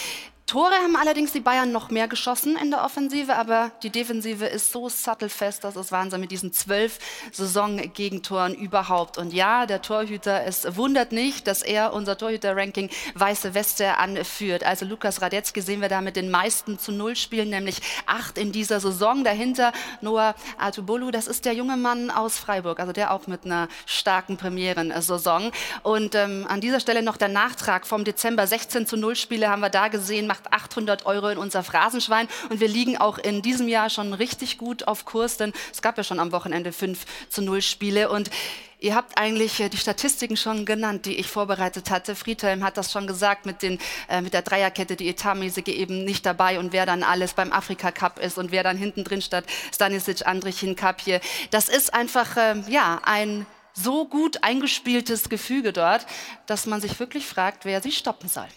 [0.46, 4.74] Tore haben allerdings die Bayern noch mehr geschossen in der Offensive, aber die Defensive ist
[4.74, 7.00] so sattelfest, das ist Wahnsinn mit diesen zwölf
[7.32, 9.18] Saison-Gegentoren überhaupt.
[9.18, 14.66] Und ja, der Torhüter, es wundert nicht, dass er unser Torhüter-Ranking weiße Weste anführt.
[14.66, 18.52] Also Lukas Radetzky sehen wir da mit den meisten zu Null Spielen, nämlich acht in
[18.52, 19.24] dieser Saison.
[19.24, 23.70] Dahinter Noah Atubolu, das ist der junge Mann aus Freiburg, also der auch mit einer
[23.86, 25.52] starken Premieren-Saison.
[25.84, 29.62] Und ähm, an dieser Stelle noch der Nachtrag vom Dezember, 16 zu Null Spiele haben
[29.62, 32.28] wir da gesehen macht 800 Euro in unser Phrasenschwein.
[32.50, 35.96] Und wir liegen auch in diesem Jahr schon richtig gut auf Kurs, denn es gab
[35.96, 38.10] ja schon am Wochenende 5 zu 0 Spiele.
[38.10, 38.32] Und
[38.80, 42.16] Ihr habt eigentlich äh, die Statistiken schon genannt, die ich vorbereitet hatte.
[42.16, 46.26] Friedhelm hat das schon gesagt mit, den, äh, mit der Dreierkette, die etatmäßige eben nicht
[46.26, 49.46] dabei und wer dann alles beim Afrika Cup ist und wer dann hinten drin statt
[49.74, 51.22] Stanisic, Andrichin, Kapje.
[51.50, 56.06] Das ist einfach äh, ja, ein so gut eingespieltes Gefüge dort,
[56.46, 58.50] dass man sich wirklich fragt, wer sie stoppen soll.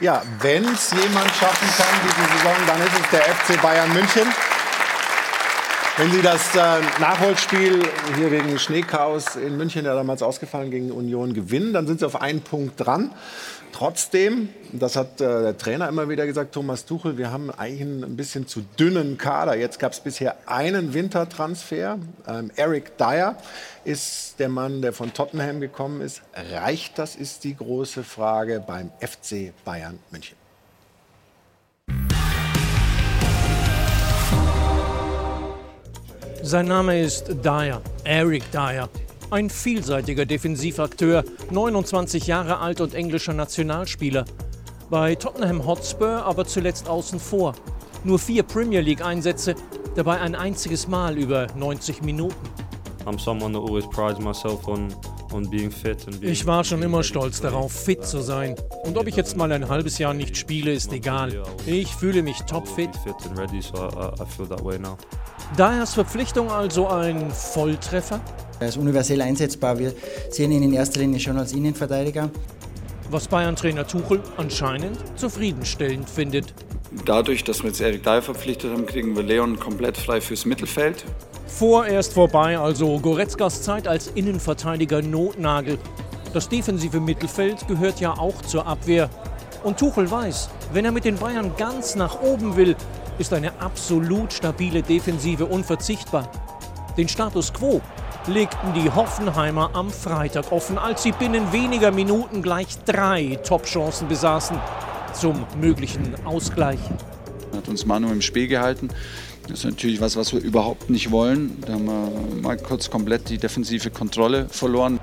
[0.00, 4.32] Ja, wenn es jemand schaffen kann diese Saison, dann ist es der FC Bayern München.
[5.98, 7.82] Wenn Sie das äh, Nachholspiel
[8.16, 12.20] hier wegen Schneechaos in München, der damals ausgefallen gegen Union, gewinnen, dann sind Sie auf
[12.20, 13.12] einen Punkt dran.
[13.72, 18.04] Trotzdem, das hat äh, der Trainer immer wieder gesagt, Thomas Tuchel, wir haben eigentlich einen
[18.04, 19.56] ein bisschen zu dünnen Kader.
[19.56, 21.98] Jetzt gab es bisher einen Wintertransfer.
[22.26, 23.36] Ähm, Eric Dyer
[23.84, 26.22] ist der Mann, der von Tottenham gekommen ist.
[26.34, 30.36] Reicht das, ist die große Frage beim FC Bayern München.
[36.42, 38.88] Sein Name ist Dyer, Eric Dyer.
[39.28, 44.24] Ein vielseitiger Defensivakteur, 29 Jahre alt und englischer Nationalspieler.
[44.88, 47.54] Bei Tottenham Hotspur aber zuletzt außen vor.
[48.04, 49.56] Nur vier Premier League-Einsätze,
[49.96, 52.36] dabei ein einziges Mal über 90 Minuten.
[56.22, 58.54] Ich war schon immer stolz darauf, fit zu sein.
[58.84, 61.42] Und ob ich jetzt mal ein halbes Jahr nicht spiele, ist egal.
[61.66, 62.90] Ich fühle mich topfit.
[65.54, 68.20] Dyers Verpflichtung also ein Volltreffer?
[68.58, 69.78] Er ist universell einsetzbar.
[69.78, 69.92] Wir
[70.28, 72.30] sehen ihn in erster Linie schon als Innenverteidiger.
[73.10, 76.52] Was Bayern-Trainer Tuchel anscheinend zufriedenstellend findet.
[77.04, 81.04] Dadurch, dass wir jetzt Erik Dyer verpflichtet haben, kriegen wir Leon komplett frei fürs Mittelfeld.
[81.46, 85.78] Vorerst vorbei, also Goretzkas Zeit als Innenverteidiger Notnagel.
[86.34, 89.08] Das defensive Mittelfeld gehört ja auch zur Abwehr.
[89.62, 92.76] Und Tuchel weiß, wenn er mit den Bayern ganz nach oben will,
[93.18, 96.30] ist eine absolut stabile Defensive unverzichtbar.
[96.96, 97.80] Den Status quo
[98.26, 104.58] legten die Hoffenheimer am Freitag offen, als sie binnen weniger Minuten gleich drei Top-Chancen besaßen
[105.12, 106.80] zum möglichen Ausgleich.
[107.54, 108.88] Hat uns Manu im Spiel gehalten.
[109.48, 111.60] Das ist natürlich was, was wir überhaupt nicht wollen.
[111.60, 114.98] Da haben wir mal kurz komplett die defensive Kontrolle verloren.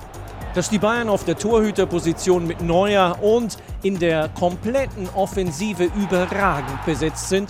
[0.53, 7.29] Dass die Bayern auf der Torhüterposition mit Neuer und in der kompletten Offensive überragend besetzt
[7.29, 7.49] sind,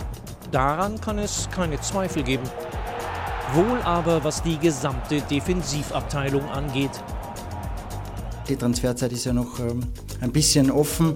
[0.54, 2.44] daran kann es keine Zweifel geben.
[3.54, 6.92] Wohl aber, was die gesamte Defensivabteilung angeht.
[8.48, 9.82] Die Transferzeit ist ja noch ähm,
[10.22, 11.16] ein bisschen offen.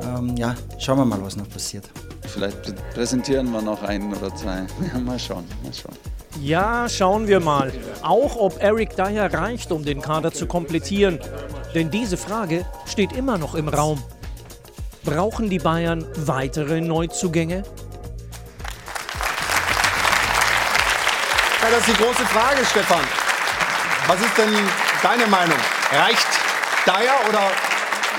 [0.00, 1.88] Ähm, ja, schauen wir mal, was noch passiert.
[2.22, 4.66] Vielleicht präsentieren wir noch einen oder zwei.
[4.92, 5.96] Ja, mal schauen, mal schauen.
[6.40, 7.72] Ja, schauen wir mal.
[8.02, 11.18] Auch ob Eric Dyer reicht, um den Kader zu komplettieren.
[11.74, 14.02] Denn diese Frage steht immer noch im Raum.
[15.04, 17.64] Brauchen die Bayern weitere Neuzugänge?
[21.62, 23.04] Ja, das ist die große Frage, Stefan.
[24.08, 24.52] Was ist denn
[25.00, 25.58] deine Meinung?
[25.92, 26.26] Reicht
[26.84, 27.52] Dyer oder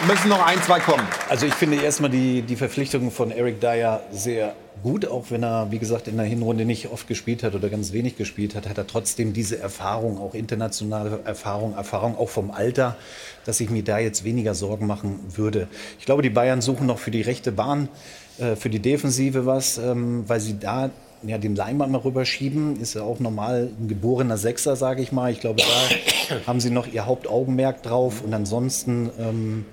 [0.08, 1.06] müssen noch ein, zwei kommen?
[1.28, 5.70] Also ich finde erstmal die, die Verpflichtung von Eric Dyer sehr gut, auch wenn er,
[5.72, 8.78] wie gesagt, in der Hinrunde nicht oft gespielt hat oder ganz wenig gespielt hat, hat
[8.78, 12.96] er trotzdem diese Erfahrung, auch internationale Erfahrung, Erfahrung auch vom Alter,
[13.44, 15.68] dass ich mir da jetzt weniger Sorgen machen würde.
[16.00, 17.90] Ich glaube, die Bayern suchen noch für die rechte Bahn,
[18.38, 20.92] äh, für die Defensive was, ähm, weil sie da
[21.26, 25.32] ja, den Leimann mal rüberschieben, ist ja auch normal ein geborener Sechser, sage ich mal.
[25.32, 28.22] Ich glaube, da haben sie noch ihr Hauptaugenmerk drauf.
[28.24, 29.66] Und ansonsten ähm,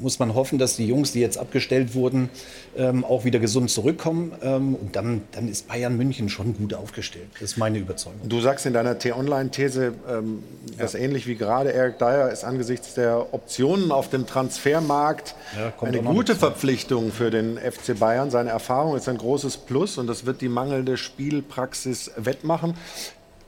[0.00, 2.30] muss man hoffen, dass die Jungs, die jetzt abgestellt wurden,
[2.76, 4.32] ähm, auch wieder gesund zurückkommen.
[4.42, 7.28] Ähm, und dann, dann ist Bayern München schon gut aufgestellt.
[7.34, 8.28] Das ist meine Überzeugung.
[8.28, 10.42] Du sagst in deiner T-Online-These, ähm,
[10.78, 16.02] dass ähnlich wie gerade Eric Dyer ist angesichts der Optionen auf dem Transfermarkt Ja, eine
[16.02, 16.34] gute.
[16.36, 18.30] Verpflichtung für den FC Bayern.
[18.30, 22.74] Seine Erfahrung ist ein großes Plus und das wird die mangelnde Spielpraxis wettmachen.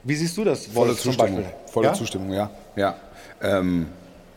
[0.02, 1.44] Wie siehst du das, Volle Zustimmung.
[1.66, 1.92] Volle Ja?
[1.92, 2.50] Zustimmung, ja.
[2.76, 2.96] ja.
[3.42, 3.86] Ähm,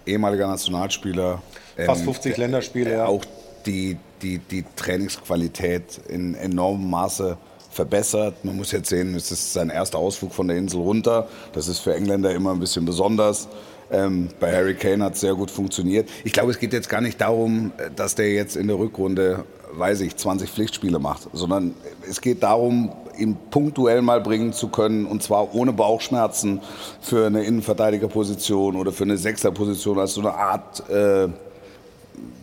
[0.06, 1.42] ehemaliger Nationalspieler.
[1.78, 3.06] ähm, Fast 50 Länderspiele, äh, ja.
[3.06, 3.24] Auch
[3.66, 7.38] die, die, die Trainingsqualität in enormem Maße
[7.72, 8.46] verbessert.
[8.46, 11.28] Man muss jetzt sehen, es ist sein erster Ausflug von der Insel runter.
[11.54, 13.48] Das ist für Engländer immer ein bisschen besonders.
[13.92, 16.10] Ähm, bei Harry Kane hat es sehr gut funktioniert.
[16.24, 20.02] Ich glaube, es geht jetzt gar nicht darum, dass der jetzt in der Rückrunde, weiß
[20.02, 21.74] ich, 20 Pflichtspiele macht, sondern
[22.10, 26.62] es geht darum, ihn punktuell mal bringen zu können und zwar ohne Bauchschmerzen
[27.02, 31.28] für eine Innenverteidigerposition oder für eine Sechserposition als so eine Art, äh,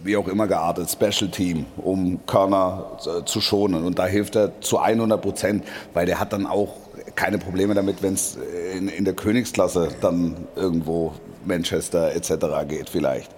[0.02, 3.84] wie auch immer geartet, Special Team, um Körner äh, zu schonen.
[3.84, 6.74] Und da hilft er zu 100 Prozent, weil der hat dann auch
[7.14, 8.38] keine Probleme damit, wenn es
[8.76, 11.12] in, in der Königsklasse dann irgendwo
[11.44, 12.46] Manchester etc.
[12.68, 13.30] geht vielleicht.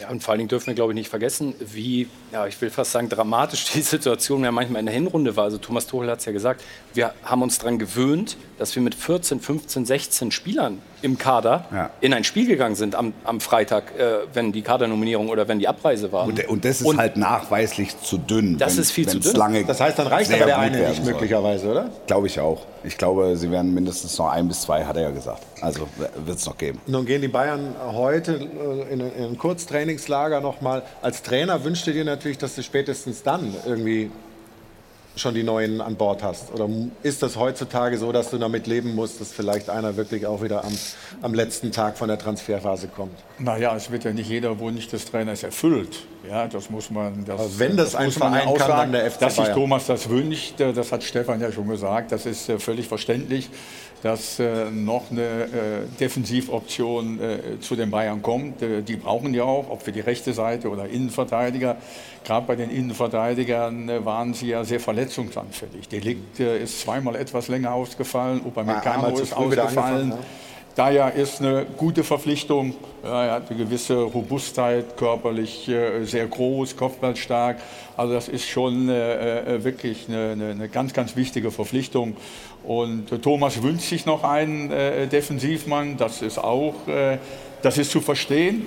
[0.00, 2.70] Ja, und vor allen Dingen dürfen wir, glaube ich, nicht vergessen, wie, ja, ich will
[2.70, 5.44] fast sagen, dramatisch die Situation ja manchmal in der Hinrunde war.
[5.44, 6.62] Also Thomas Tuchel hat es ja gesagt,
[6.94, 11.90] wir haben uns daran gewöhnt, dass wir mit 14, 15, 16 Spielern im Kader Ja.
[12.00, 15.68] in ein Spiel gegangen sind am, am Freitag, äh, wenn die Kadernominierung oder wenn die
[15.68, 16.24] Abreise war.
[16.26, 18.58] Und, und das ist halt nachweislich zu dünn.
[18.58, 19.34] Das wenn- ist viel zu dünn.
[19.34, 21.12] Lange Das heißt, dann reicht aber der eine nicht soll.
[21.12, 21.90] möglicherweise, oder?
[22.06, 22.66] Glaube ich auch.
[22.84, 25.42] Ich glaube, sie werden mindestens noch ein bis zwei, hat er ja gesagt.
[25.60, 25.88] Also
[26.24, 26.80] wird es noch geben.
[26.86, 30.82] Nun gehen die Bayern heute äh, in, in ein Kurztrainingslager nochmal.
[31.02, 34.10] Als Trainer wünschst du dir natürlich, dass du spätestens dann irgendwie
[35.18, 36.52] schon die Neuen an Bord hast?
[36.52, 36.68] Oder
[37.02, 40.64] ist das heutzutage so, dass du damit leben musst, dass vielleicht einer wirklich auch wieder
[40.64, 40.72] am,
[41.22, 43.16] am letzten Tag von der Transferphase kommt?
[43.38, 46.06] Naja, es wird ja nicht jeder Wunsch des Trainers erfüllt.
[46.28, 47.24] Ja, das muss man.
[47.24, 48.92] Das, Aber wenn das ein man ja Verein kann, aussagen.
[48.92, 49.48] dann der FC Dass sich.
[49.48, 52.12] Thomas das wünscht, äh, das hat Stefan ja schon gesagt.
[52.12, 53.48] Das ist äh, völlig verständlich,
[54.02, 55.46] dass äh, noch eine äh,
[55.98, 58.62] Defensivoption äh, zu den Bayern kommt.
[58.62, 61.76] Äh, Die brauchen ja auch, ob für die rechte Seite oder Innenverteidiger.
[62.24, 65.88] Gerade bei den Innenverteidigern äh, waren sie ja sehr verletzungsanfällig.
[65.88, 70.10] Delikt äh, ist zweimal etwas länger ausgefallen, Upamecano zu ist ausgefallen.
[70.10, 70.18] ja.
[70.76, 72.72] Daya ist eine gute Verpflichtung.
[73.02, 75.68] Ja, er hat eine gewisse Robustheit, körperlich
[76.04, 77.56] sehr groß, kopfballstark.
[77.96, 82.16] Also das ist schon wirklich eine, eine ganz, ganz wichtige Verpflichtung.
[82.68, 85.96] Und Thomas wünscht sich noch einen äh, Defensivmann.
[85.96, 87.16] Das ist auch, äh,
[87.62, 88.66] das ist zu verstehen.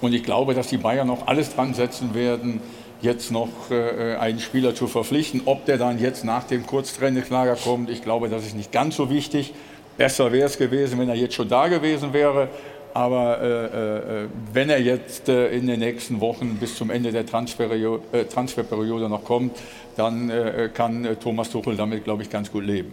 [0.00, 2.60] Und ich glaube, dass die Bayern noch alles dran setzen werden,
[3.00, 5.42] jetzt noch äh, einen Spieler zu verpflichten.
[5.44, 9.08] Ob der dann jetzt nach dem Kurztrainingslager kommt, ich glaube, das ist nicht ganz so
[9.08, 9.54] wichtig.
[9.96, 12.48] Besser wäre es gewesen, wenn er jetzt schon da gewesen wäre.
[12.92, 17.24] Aber äh, äh, wenn er jetzt äh, in den nächsten Wochen bis zum Ende der
[17.24, 19.56] Transferperiode, Transferperiode noch kommt,
[19.94, 20.32] dann
[20.74, 22.92] kann Thomas Tuchel damit, glaube ich, ganz gut leben.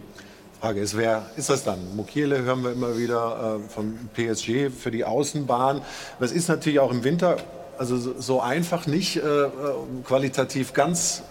[0.65, 1.95] Frage ist, wer ist das dann?
[1.95, 5.81] Mukiele hören wir immer wieder äh, vom PSG für die Außenbahn.
[6.19, 7.37] Das ist natürlich auch im Winter
[7.77, 9.51] also so, einfach nicht äh, äh,
[10.03, 11.21] qualitativ ganz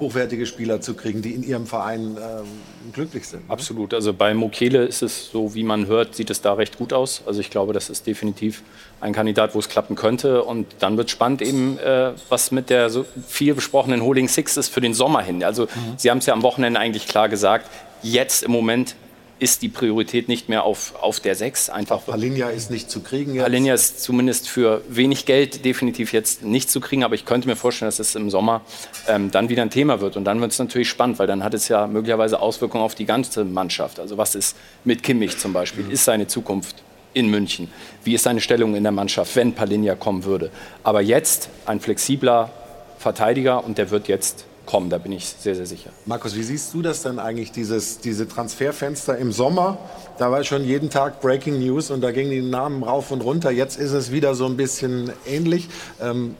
[0.00, 3.42] hochwertige Spieler zu kriegen, die in ihrem Verein ähm, glücklich sind.
[3.48, 3.94] Absolut.
[3.94, 7.22] Also bei Mokele ist es so, wie man hört, sieht es da recht gut aus.
[7.26, 8.62] Also ich glaube, das ist definitiv
[9.00, 10.42] ein Kandidat, wo es klappen könnte.
[10.42, 14.68] Und dann wird spannend eben, äh, was mit der so viel besprochenen Holding Six ist
[14.68, 15.44] für den Sommer hin.
[15.44, 15.94] Also mhm.
[15.96, 17.70] Sie haben es ja am Wochenende eigentlich klar gesagt.
[18.04, 18.96] Jetzt im Moment
[19.38, 21.70] ist die Priorität nicht mehr auf, auf der 6.
[21.70, 23.42] Einfach Palinja ist nicht zu kriegen jetzt.
[23.42, 27.56] Palinja ist zumindest für wenig Geld definitiv jetzt nicht zu kriegen, aber ich könnte mir
[27.56, 28.60] vorstellen, dass es im Sommer
[29.08, 30.18] ähm, dann wieder ein Thema wird.
[30.18, 33.06] Und dann wird es natürlich spannend, weil dann hat es ja möglicherweise Auswirkungen auf die
[33.06, 33.98] ganze Mannschaft.
[33.98, 35.90] Also was ist mit Kimmich zum Beispiel?
[35.90, 36.82] Ist seine Zukunft
[37.14, 37.70] in München?
[38.04, 40.50] Wie ist seine Stellung in der Mannschaft, wenn Palinja kommen würde?
[40.82, 42.50] Aber jetzt ein flexibler
[42.98, 45.90] Verteidiger und der wird jetzt kommen, da bin ich sehr, sehr sicher.
[46.06, 49.78] Markus, wie siehst du das denn eigentlich, dieses, diese Transferfenster im Sommer?
[50.18, 53.50] Da war schon jeden Tag Breaking News und da gingen die Namen rauf und runter.
[53.50, 55.68] Jetzt ist es wieder so ein bisschen ähnlich.
[56.00, 56.36] Ähm,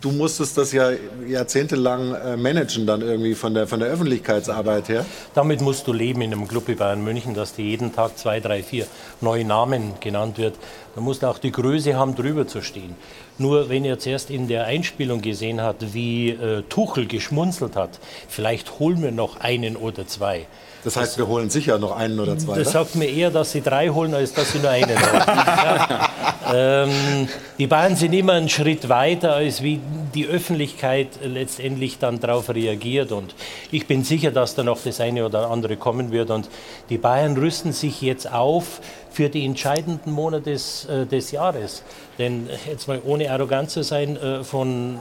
[0.00, 0.90] du musstest das ja
[1.26, 5.06] jahrzehntelang äh, managen, dann irgendwie von der, von der Öffentlichkeitsarbeit her.
[5.34, 8.40] Damit musst du leben in einem Club wie Bayern München, dass dir jeden Tag zwei,
[8.40, 8.86] drei, vier
[9.20, 10.56] neue Namen genannt wird.
[10.94, 12.96] Da musst du auch die Größe haben, drüber zu stehen.
[13.42, 18.78] Nur wenn ihr zuerst in der Einspielung gesehen habt, wie äh, Tuchel geschmunzelt hat, vielleicht
[18.78, 20.46] holen wir noch einen oder zwei.
[20.84, 22.58] Das heißt, wir holen sicher noch einen oder zwei.
[22.58, 22.84] Das oder?
[22.84, 25.22] sagt mir eher, dass sie drei holen, als dass sie nur einen holen.
[25.26, 26.10] ja.
[26.54, 27.28] ähm,
[27.58, 29.80] die Bayern sind immer einen Schritt weiter, als wie
[30.14, 33.12] die Öffentlichkeit letztendlich dann darauf reagiert.
[33.12, 33.34] Und
[33.70, 36.30] ich bin sicher, dass da noch das eine oder andere kommen wird.
[36.30, 36.48] Und
[36.90, 38.80] die Bayern rüsten sich jetzt auf
[39.12, 41.82] für die entscheidenden Monate des, äh, des Jahres.
[42.22, 44.96] Denn jetzt mal ohne arrogant zu sein, äh, von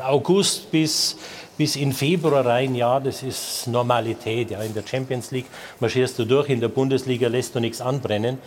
[0.00, 1.16] August bis
[1.56, 4.52] bis in Februar rein, ja, das ist Normalität.
[4.52, 4.60] Ja.
[4.62, 5.46] In der Champions League
[5.80, 8.38] marschierst du durch, in der Bundesliga lässt du nichts anbrennen.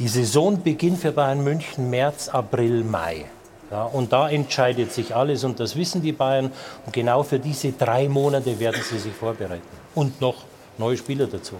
[0.00, 3.26] Die Saison beginnt für Bayern München März, April, Mai.
[3.70, 6.50] Ja, und da entscheidet sich alles und das wissen die Bayern.
[6.84, 9.62] Und genau für diese drei Monate werden sie sich vorbereiten.
[9.94, 10.44] Und noch
[10.78, 11.54] neue Spieler dazu.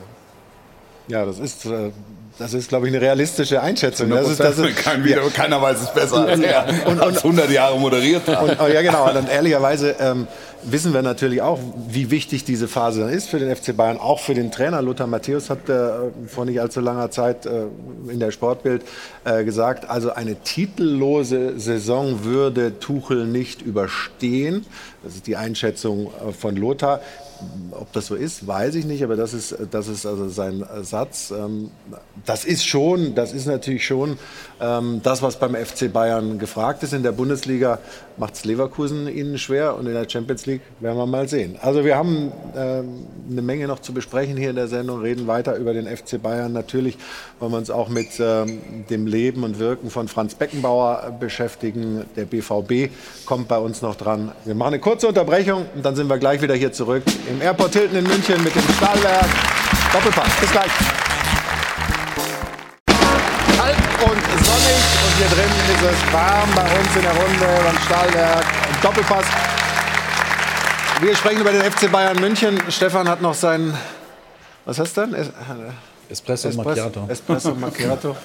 [1.06, 1.92] Ja, das ist äh,
[2.38, 4.10] das ist, glaube ich, eine realistische Einschätzung.
[4.10, 7.50] Das ist, das ist, Kein Video, keiner weiß es besser als er, und, und, 100
[7.50, 8.42] Jahre moderiert hat.
[8.42, 9.08] Und, oh, ja, genau.
[9.08, 10.26] Und ehrlicherweise ähm,
[10.64, 14.18] wissen wir natürlich auch, wie wichtig diese Phase dann ist für den FC Bayern, auch
[14.18, 14.82] für den Trainer.
[14.82, 15.90] Lothar Matthäus hat äh,
[16.26, 17.66] vor nicht allzu langer Zeit äh,
[18.08, 18.82] in der Sportbild
[19.24, 24.66] äh, gesagt, also eine titellose Saison würde Tuchel nicht überstehen.
[25.04, 27.00] Das ist die Einschätzung äh, von Lothar.
[27.72, 31.32] Ob das so ist, weiß ich nicht, aber das ist, das ist also sein Satz.
[31.36, 31.70] Ähm,
[32.24, 34.18] das ist schon, das ist natürlich schon
[35.02, 36.92] das, was beim FC Bayern gefragt ist.
[36.92, 37.78] In der Bundesliga
[38.16, 41.56] macht es Leverkusen ihnen schwer und in der Champions League werden wir mal sehen.
[41.60, 45.56] Also wir haben ähm, eine Menge noch zu besprechen hier in der Sendung, reden weiter
[45.56, 46.52] über den FC Bayern.
[46.52, 46.96] Natürlich
[47.40, 52.04] wollen wir uns auch mit dem Leben und Wirken von Franz Beckenbauer beschäftigen.
[52.16, 52.90] Der BVB
[53.26, 54.32] kommt bei uns noch dran.
[54.44, 57.74] Wir machen eine kurze Unterbrechung und dann sind wir gleich wieder hier zurück im Airport
[57.74, 59.26] Hilton in München mit dem Stahlwerk.
[59.92, 60.40] Doppelpass.
[60.40, 61.03] Bis gleich.
[65.84, 68.44] Hier drin ist es warm bei uns in der Runde beim Stahlwerk.
[68.82, 69.24] Doppelpass.
[71.00, 72.60] Wir sprechen über den FC Bayern München.
[72.70, 73.76] Stefan hat noch sein,
[74.64, 75.14] was du denn?
[76.08, 77.04] Espresso, Espresso Macchiato.
[77.08, 78.16] Espresso Macchiato.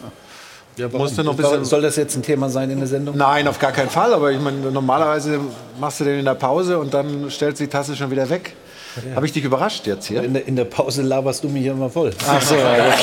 [0.78, 3.18] Ja, Musste noch bisschen Soll das jetzt ein Thema sein in der Sendung?
[3.18, 4.14] Nein, auf gar keinen Fall.
[4.14, 5.40] Aber ich meine, normalerweise
[5.80, 8.56] machst du den in der Pause und dann stellst du die Tasse schon wieder weg.
[8.96, 9.16] Ja.
[9.16, 10.24] Habe ich dich überrascht jetzt hier?
[10.24, 12.12] In der, in der Pause laberst du mich immer voll.
[12.28, 12.56] Ach so.
[12.56, 12.94] Ja.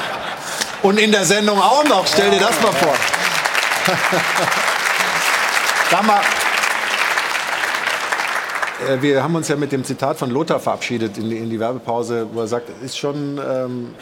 [0.82, 2.06] und in der Sendung auch noch.
[2.06, 2.94] Stell dir das mal vor.
[5.90, 6.20] Sag mal,
[8.88, 11.60] äh, wir haben uns ja mit dem Zitat von Lothar verabschiedet in die, in die
[11.60, 13.94] Werbepause, wo er sagt, ist schon ähm,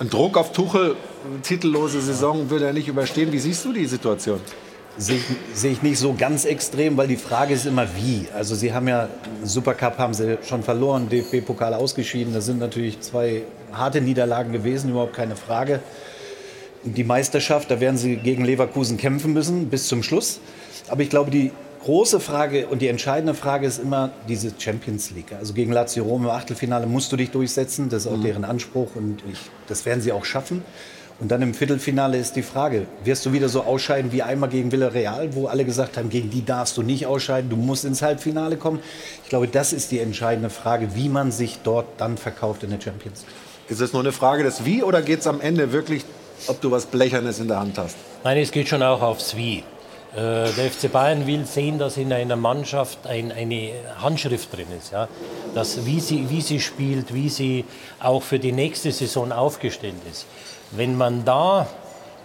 [0.00, 3.30] ein Druck auf Tuchel, eine titellose Saison würde er nicht überstehen.
[3.32, 4.40] Wie siehst du die Situation?
[4.96, 5.24] Sehe ich,
[5.56, 8.26] sehe ich nicht so ganz extrem, weil die Frage ist immer wie.
[8.34, 9.08] Also Sie haben ja,
[9.44, 12.34] Supercup haben Sie schon verloren, DFB-Pokal ausgeschieden.
[12.34, 15.78] Das sind natürlich zwei harte Niederlagen gewesen, überhaupt keine Frage.
[16.84, 20.40] Die Meisterschaft, da werden Sie gegen Leverkusen kämpfen müssen bis zum Schluss.
[20.88, 21.50] Aber ich glaube, die
[21.82, 25.32] große Frage und die entscheidende Frage ist immer diese Champions League.
[25.38, 27.88] Also gegen Lazio Rom im Achtelfinale musst du dich durchsetzen.
[27.88, 28.22] Das ist auch mhm.
[28.22, 30.62] deren Anspruch und ich, das werden sie auch schaffen.
[31.20, 34.70] Und dann im Viertelfinale ist die Frage, wirst du wieder so ausscheiden wie einmal gegen
[34.70, 38.56] Villarreal, wo alle gesagt haben, gegen die darfst du nicht ausscheiden, du musst ins Halbfinale
[38.56, 38.78] kommen.
[39.24, 42.80] Ich glaube, das ist die entscheidende Frage, wie man sich dort dann verkauft in der
[42.80, 43.70] Champions League.
[43.70, 46.04] Ist es nur eine Frage des Wie oder geht es am Ende wirklich,
[46.46, 47.96] ob du was Blechernes in der Hand hast?
[48.24, 49.64] Nein, es geht schon auch aufs Wie.
[50.14, 54.92] Äh, der FC Bayern will sehen, dass in einer Mannschaft ein, eine Handschrift drin ist.
[54.92, 55.08] Ja?
[55.54, 57.64] Dass, wie, sie, wie sie spielt, wie sie
[58.00, 60.26] auch für die nächste Saison aufgestellt ist.
[60.70, 61.66] Wenn man da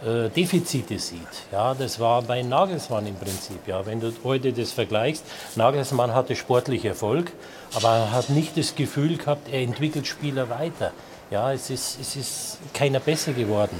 [0.05, 1.19] äh, Defizite sieht.
[1.51, 3.67] Ja, das war bei Nagelsmann im Prinzip.
[3.67, 5.23] Ja, wenn du heute das vergleichst,
[5.55, 7.31] Nagelsmann hatte sportlich Erfolg,
[7.73, 10.91] aber er hat nicht das Gefühl gehabt, er entwickelt Spieler weiter.
[11.33, 13.79] Ja, es ist, es ist keiner besser geworden.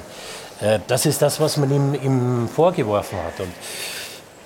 [0.60, 3.40] Äh, das ist das, was man ihm, ihm vorgeworfen hat.
[3.42, 3.52] Und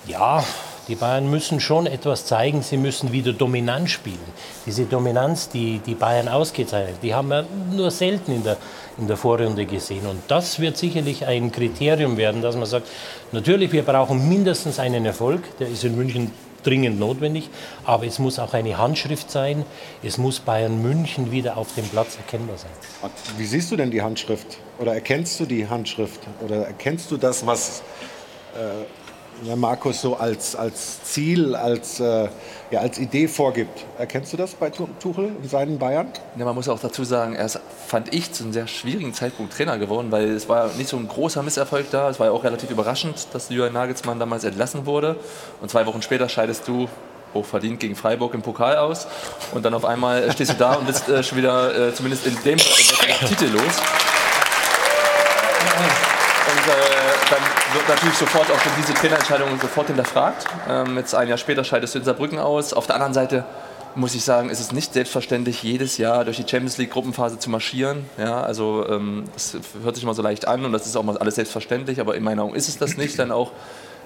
[0.06, 0.44] ja,
[0.88, 4.18] die Bayern müssen schon etwas zeigen, sie müssen wieder dominant spielen.
[4.66, 8.58] Diese Dominanz, die die Bayern ausgezeichnet, die haben wir nur selten in der,
[8.98, 10.06] in der Vorrunde gesehen.
[10.06, 12.88] Und das wird sicherlich ein Kriterium werden, dass man sagt,
[13.32, 16.30] natürlich, wir brauchen mindestens einen Erfolg, der ist in München
[16.62, 17.50] dringend notwendig,
[17.84, 19.64] aber es muss auch eine Handschrift sein,
[20.02, 22.70] es muss Bayern München wieder auf dem Platz erkennbar sein.
[23.36, 24.58] Wie siehst du denn die Handschrift?
[24.78, 26.20] Oder erkennst du die Handschrift?
[26.40, 27.82] Oder erkennst du das, was
[28.54, 28.84] äh,
[29.44, 32.28] ja, Markus so als, als Ziel, als, äh,
[32.70, 33.84] ja, als Idee vorgibt.
[33.98, 36.08] Erkennst du das bei Tuchel und seinen Bayern?
[36.36, 39.52] Ja, man muss auch dazu sagen, er ist, fand ich, zu einem sehr schwierigen Zeitpunkt
[39.52, 42.10] Trainer geworden, weil es war nicht so ein großer Misserfolg da.
[42.10, 45.16] Es war ja auch relativ überraschend, dass Julian Nagelsmann damals entlassen wurde.
[45.60, 46.88] Und zwei Wochen später scheidest du
[47.34, 49.06] hochverdient gegen Freiburg im Pokal aus.
[49.52, 52.36] Und dann auf einmal stehst du da und bist äh, schon wieder äh, zumindest in
[52.44, 54.07] dem Titel los.
[57.74, 60.46] Wird natürlich sofort auch diese Trainerentscheidung sofort hinterfragt.
[60.68, 62.72] Ähm, jetzt ein Jahr später scheidest du in Saarbrücken aus.
[62.72, 63.44] Auf der anderen Seite
[63.94, 67.50] muss ich sagen, ist es nicht selbstverständlich, jedes Jahr durch die Champions League Gruppenphase zu
[67.50, 68.04] marschieren.
[68.16, 71.18] Ja, also ähm, das hört sich immer so leicht an und das ist auch mal
[71.18, 73.52] alles selbstverständlich, aber in meiner Augen ist es das nicht, dann auch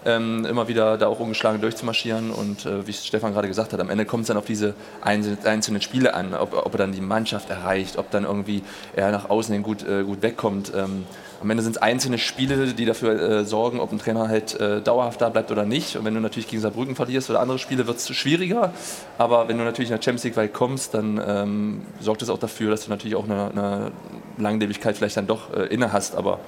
[0.05, 2.31] ähm, immer wieder da auch ungeschlagen durchzumarschieren.
[2.31, 5.81] Und äh, wie Stefan gerade gesagt hat, am Ende kommt es dann auf diese einzelnen
[5.81, 8.63] Spiele an, ob, ob, er dann die Mannschaft erreicht, ob dann irgendwie
[8.95, 10.73] er nach außen hin gut, äh, gut wegkommt.
[10.75, 11.05] Ähm,
[11.43, 14.81] am Ende sind es einzelne Spiele, die dafür äh, sorgen, ob ein Trainer halt äh,
[14.81, 15.97] dauerhaft da bleibt oder nicht.
[15.97, 18.73] Und wenn du natürlich gegen Saarbrücken verlierst oder andere Spiele, wird es schwieriger.
[19.19, 22.39] Aber wenn du natürlich in der Champions League weit kommst, dann ähm, sorgt es auch
[22.39, 23.93] dafür, dass du natürlich auch eine, eine
[24.39, 26.15] Langlebigkeit vielleicht dann doch äh, inne hast.
[26.15, 26.39] Aber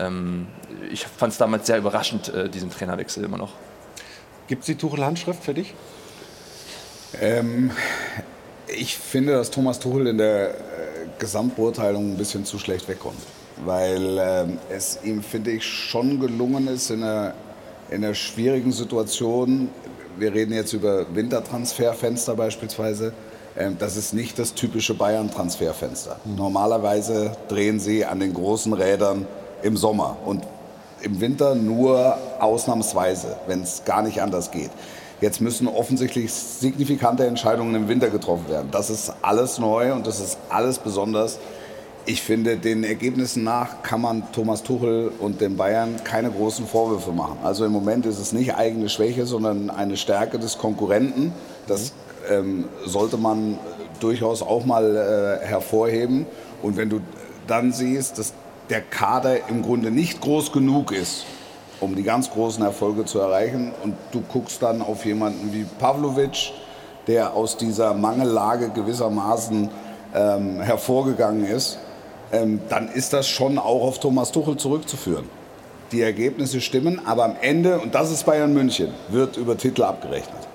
[0.00, 0.48] ähm,
[0.90, 3.52] ich fand es damals sehr überraschend, äh, diesen Trainerwechsel immer noch.
[4.48, 5.72] Gibt es die Tuchel-Handschrift für dich?
[7.20, 7.70] Ähm,
[8.66, 10.54] ich finde, dass Thomas Tuchel in der äh,
[11.20, 13.22] Gesamtbeurteilung ein bisschen zu schlecht wegkommt.
[13.64, 17.34] Weil äh, es ihm, finde ich, schon gelungen ist, in einer,
[17.90, 19.68] in einer schwierigen Situation,
[20.16, 23.12] wir reden jetzt über Wintertransferfenster beispielsweise,
[23.54, 26.16] äh, das ist nicht das typische Bayern-Transferfenster.
[26.24, 26.36] Mhm.
[26.36, 29.26] Normalerweise drehen sie an den großen Rädern
[29.62, 30.42] im Sommer und
[31.02, 34.70] im Winter nur ausnahmsweise, wenn es gar nicht anders geht.
[35.20, 38.68] Jetzt müssen offensichtlich signifikante Entscheidungen im Winter getroffen werden.
[38.72, 41.38] Das ist alles neu und das ist alles besonders.
[42.04, 47.12] Ich finde, den Ergebnissen nach kann man Thomas Tuchel und den Bayern keine großen Vorwürfe
[47.12, 47.38] machen.
[47.44, 51.32] Also im Moment ist es nicht eigene Schwäche, sondern eine Stärke des Konkurrenten.
[51.68, 51.92] Das
[52.28, 53.56] ähm, sollte man
[54.00, 56.26] durchaus auch mal äh, hervorheben.
[56.60, 57.00] Und wenn du
[57.46, 58.32] dann siehst, dass
[58.68, 61.24] der Kader im Grunde nicht groß genug ist,
[61.80, 63.72] um die ganz großen Erfolge zu erreichen.
[63.84, 66.52] Und du guckst dann auf jemanden wie Pavlovic,
[67.06, 69.68] der aus dieser Mangellage gewissermaßen
[70.14, 71.78] ähm, hervorgegangen ist,
[72.32, 75.28] ähm, dann ist das schon auch auf Thomas Tuchel zurückzuführen.
[75.92, 80.48] Die Ergebnisse stimmen, aber am Ende, und das ist Bayern München, wird über Titel abgerechnet.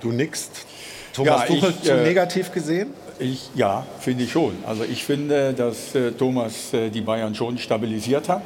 [0.00, 0.64] Du nickst.
[1.12, 2.94] Thomas ja, Tuchel ich, zu äh, negativ gesehen?
[3.18, 4.54] Ich, ja, finde ich schon.
[4.64, 8.42] Also ich finde, dass äh, Thomas äh, die Bayern schon stabilisiert hat.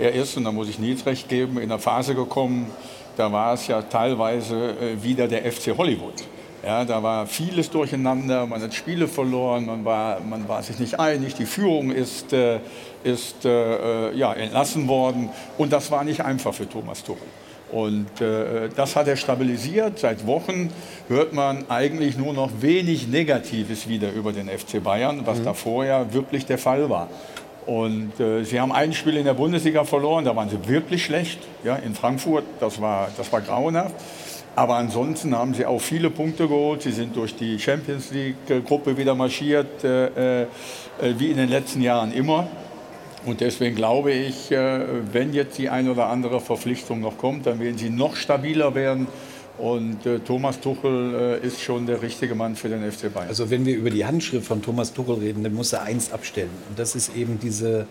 [0.00, 2.70] Er ist, und da muss ich Nils recht geben, in einer Phase gekommen,
[3.16, 6.14] da war es ja teilweise äh, wieder der FC Hollywood.
[6.64, 11.00] Ja, da war vieles durcheinander, man hat Spiele verloren, man war, man war sich nicht
[11.00, 12.60] einig, die Führung ist, äh,
[13.02, 17.26] ist äh, ja, entlassen worden und das war nicht einfach für Thomas Tuchel.
[17.72, 20.00] Und äh, das hat er stabilisiert.
[20.00, 20.70] Seit Wochen
[21.08, 25.44] hört man eigentlich nur noch wenig Negatives wieder über den FC Bayern, was mhm.
[25.44, 27.08] da vorher wirklich der Fall war.
[27.66, 31.38] Und äh, sie haben ein Spiel in der Bundesliga verloren, da waren sie wirklich schlecht.
[31.62, 33.94] Ja, in Frankfurt, das war, das war grauenhaft.
[34.56, 36.82] Aber ansonsten haben sie auch viele Punkte geholt.
[36.82, 40.46] Sie sind durch die Champions League-Gruppe wieder marschiert, äh, äh,
[41.18, 42.48] wie in den letzten Jahren immer.
[43.26, 44.80] Und deswegen glaube ich, äh,
[45.12, 49.06] wenn jetzt die ein oder andere Verpflichtung noch kommt, dann werden sie noch stabiler werden.
[49.58, 53.28] Und äh, Thomas Tuchel äh, ist schon der richtige Mann für den FC Bayern.
[53.28, 56.50] Also wenn wir über die Handschrift von Thomas Tuchel reden, dann muss er eins abstellen.
[56.70, 57.86] Und das ist eben diese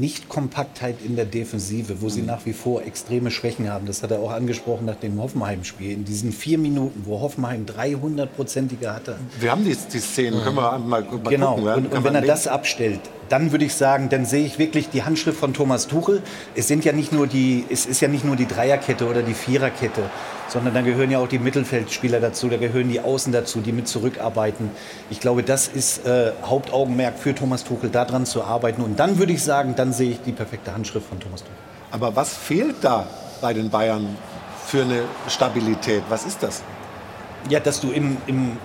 [0.00, 2.26] nicht-Kompaktheit in der Defensive, wo sie mhm.
[2.26, 3.86] nach wie vor extreme Schwächen haben.
[3.86, 5.92] Das hat er auch angesprochen nach dem Hoffenheim-Spiel.
[5.92, 9.16] In diesen vier Minuten, wo Hoffenheim 300-prozentige hatte.
[9.40, 11.56] Wir haben die, die Szenen, können wir mal, mal genau.
[11.56, 11.68] gucken.
[11.68, 15.02] Und, und wenn er das abstellt, dann würde ich sagen, dann sehe ich wirklich die
[15.02, 16.22] Handschrift von Thomas Tuchel.
[16.54, 19.34] Es sind ja nicht nur die, es ist ja nicht nur die Dreierkette oder die
[19.34, 20.10] Viererkette.
[20.48, 23.86] sondern da gehören ja auch die Mittelfeldspieler dazu, da gehören die Außen dazu, die mit
[23.86, 24.70] zurückarbeiten.
[25.10, 28.82] Ich glaube, das ist äh, Hauptaugenmerk für Thomas Tuchel, daran zu arbeiten.
[28.82, 31.56] Und dann würde ich sagen, dann sehe ich die perfekte Handschrift von Thomas Tuchel.
[31.90, 33.06] Aber was fehlt da
[33.40, 34.16] bei den Bayern
[34.66, 36.02] für eine Stabilität?
[36.08, 36.62] Was ist das?
[37.48, 38.56] Ja, dass du im, im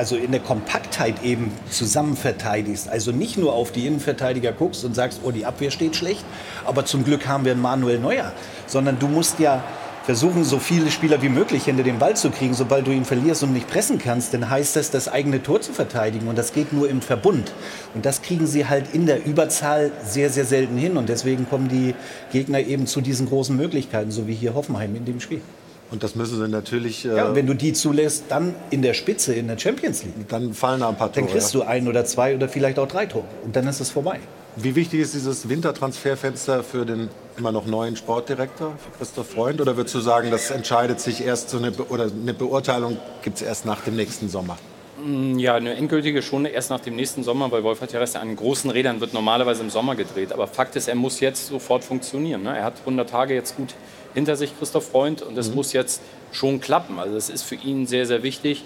[0.00, 2.88] also in der Kompaktheit eben zusammen verteidigst.
[2.88, 6.24] Also nicht nur auf die Innenverteidiger guckst und sagst, oh, die Abwehr steht schlecht,
[6.64, 8.32] aber zum Glück haben wir einen Manuel Neuer.
[8.66, 9.62] Sondern du musst ja
[10.06, 12.54] versuchen, so viele Spieler wie möglich hinter den Ball zu kriegen.
[12.54, 15.74] Sobald du ihn verlierst und nicht pressen kannst, dann heißt das, das eigene Tor zu
[15.74, 16.28] verteidigen.
[16.28, 17.52] Und das geht nur im Verbund.
[17.94, 20.96] Und das kriegen sie halt in der Überzahl sehr, sehr selten hin.
[20.96, 21.94] Und deswegen kommen die
[22.32, 25.42] Gegner eben zu diesen großen Möglichkeiten, so wie hier Hoffenheim in dem Spiel.
[25.90, 27.04] Und das müssen sie natürlich.
[27.04, 30.28] Äh ja, und wenn du die zulässt, dann in der Spitze, in der Champions League.
[30.28, 31.26] Dann fallen da ein paar Tore.
[31.26, 33.24] Dann kriegst du ein oder zwei oder vielleicht auch drei Tore.
[33.44, 34.20] Und dann ist es vorbei.
[34.56, 39.60] Wie wichtig ist dieses Wintertransferfenster für den immer noch neuen Sportdirektor, für Christoph Freund?
[39.60, 43.36] Oder würdest du sagen, das entscheidet sich erst so eine, Be oder eine Beurteilung gibt
[43.36, 44.58] es erst nach dem nächsten Sommer?
[45.04, 48.70] Mm, ja, eine endgültige schon erst nach dem nächsten Sommer, weil Wolfhard Terrasse an großen
[48.70, 50.32] Rädern wird normalerweise im Sommer gedreht.
[50.32, 52.42] Aber Fakt ist, er muss jetzt sofort funktionieren.
[52.42, 52.56] Ne?
[52.56, 53.74] Er hat 100 Tage jetzt gut
[54.14, 55.56] hinter sich, Christoph Freund, und das mhm.
[55.56, 56.02] muss jetzt
[56.32, 56.98] schon klappen.
[56.98, 58.64] Also das ist für ihn sehr, sehr wichtig.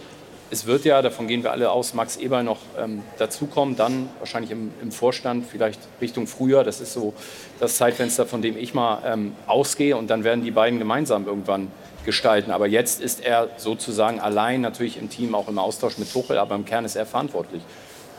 [0.51, 4.51] Es wird ja, davon gehen wir alle aus, Max Eber noch ähm, dazukommen, dann wahrscheinlich
[4.51, 6.65] im, im, Vorstand, vielleicht Richtung Frühjahr.
[6.65, 7.15] Das ist so
[7.61, 9.97] das Zeitfenster, von dem ich mal ähm, ausgehe.
[9.97, 11.73] Und dann werden die beiden gemeinsam irgendwann
[12.05, 12.51] gestalten.
[12.51, 16.55] Aber jetzt ist er sozusagen allein, natürlich im Team, auch im Austausch mit Tuchel, aber
[16.55, 17.63] im Kern ist er verantwortlich.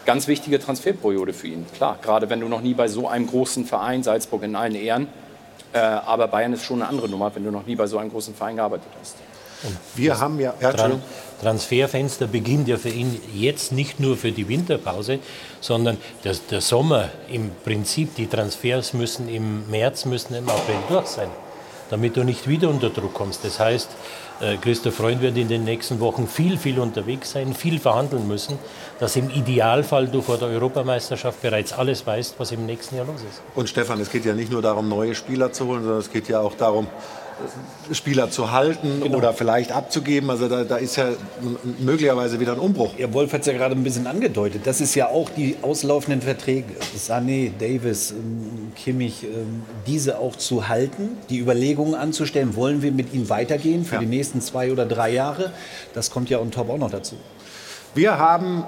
[0.06, 1.98] Ganz wichtige Transferperiode für ihn, klar.
[2.02, 5.08] Gerade wenn du noch nie bei so einem großen Verein, Salzburg in allen Ehren,
[5.80, 8.34] aber Bayern ist schon eine andere Nummer, wenn du noch nie bei so einem großen
[8.34, 9.16] Verein gearbeitet hast.
[9.64, 11.02] Und wir haben ja, ja Tran
[11.42, 15.20] Transferfenster beginnt ja für ihn jetzt nicht nur für die Winterpause,
[15.60, 21.08] sondern der, der Sommer im Prinzip, die Transfers müssen im März, müssen im April durch
[21.08, 21.28] sein,
[21.90, 23.44] damit du nicht wieder unter Druck kommst.
[23.44, 23.94] Das heißt, äh,
[24.62, 28.60] Christoph Freund wird in den nächsten Wochen viel, viel unterwegs sein, viel verhandeln müssen,
[29.00, 33.22] dass im Idealfall du vor der Europameisterschaft bereits alles weißt, was im nächsten Jahr los
[33.22, 33.42] ist.
[33.56, 36.28] Und Stefan, es geht ja nicht nur darum, neue Spieler zu holen, sondern es geht
[36.28, 36.88] ja auch darum,
[37.92, 39.18] Spieler zu halten genau.
[39.18, 40.30] oder vielleicht abzugeben.
[40.30, 41.10] Also da, da, ist ja
[41.80, 42.98] möglicherweise wieder ein Umbruch.
[42.98, 44.62] Ja, Wolf hat es ja gerade ein bisschen angedeutet.
[44.66, 46.74] Das ist ja auch die auslaufenden Verträge.
[46.98, 53.14] Sané, Davis, ähm, Kimmich, ähm, diese auch zu halten, die Überlegungen anzustellen, wollen wir mit
[53.14, 54.02] ihnen weitergehen für ja.
[54.02, 55.52] die nächsten zwei oder drei Jahre.
[55.94, 57.16] Das kommt ja on top auch noch dazu.
[57.94, 58.64] Wir haben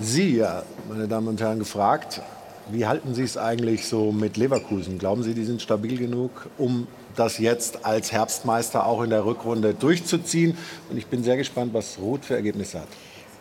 [0.00, 2.22] Sie ja, meine Damen und Herren, gefragt,
[2.70, 4.98] wie halten Sie es eigentlich so mit Leverkusen?
[4.98, 6.86] Glauben Sie, die sind stabil genug, um
[7.18, 10.56] das jetzt als Herbstmeister auch in der Rückrunde durchzuziehen.
[10.90, 12.88] Und ich bin sehr gespannt, was Ruth für Ergebnisse hat.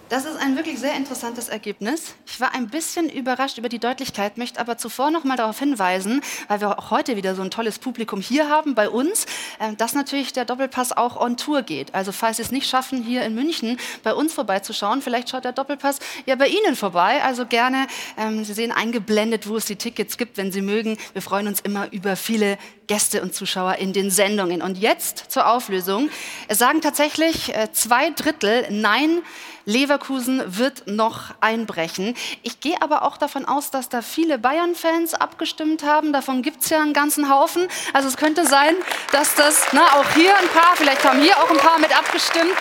[0.09, 2.15] Das ist ein wirklich sehr interessantes Ergebnis.
[2.25, 6.21] Ich war ein bisschen überrascht über die Deutlichkeit, möchte aber zuvor noch mal darauf hinweisen,
[6.47, 9.25] weil wir auch heute wieder so ein tolles Publikum hier haben bei uns,
[9.59, 11.93] ähm, dass natürlich der Doppelpass auch on Tour geht.
[11.93, 15.51] Also falls Sie es nicht schaffen, hier in München bei uns vorbeizuschauen, vielleicht schaut der
[15.51, 17.21] Doppelpass ja bei Ihnen vorbei.
[17.23, 17.87] Also gerne,
[18.17, 20.97] ähm, Sie sehen eingeblendet, wo es die Tickets gibt, wenn Sie mögen.
[21.11, 24.61] Wir freuen uns immer über viele Gäste und Zuschauer in den Sendungen.
[24.61, 26.09] Und jetzt zur Auflösung.
[26.47, 29.21] Es sagen tatsächlich äh, zwei Drittel Nein.
[29.68, 32.15] Leverkusen wird noch einbrechen.
[32.41, 36.13] Ich gehe aber auch davon aus, dass da viele Bayern-Fans abgestimmt haben.
[36.13, 37.68] Davon gibt es ja einen ganzen Haufen.
[37.91, 38.76] Also es könnte sein,
[39.11, 42.55] dass das na, auch hier ein paar, vielleicht haben hier auch ein paar mit abgestimmt.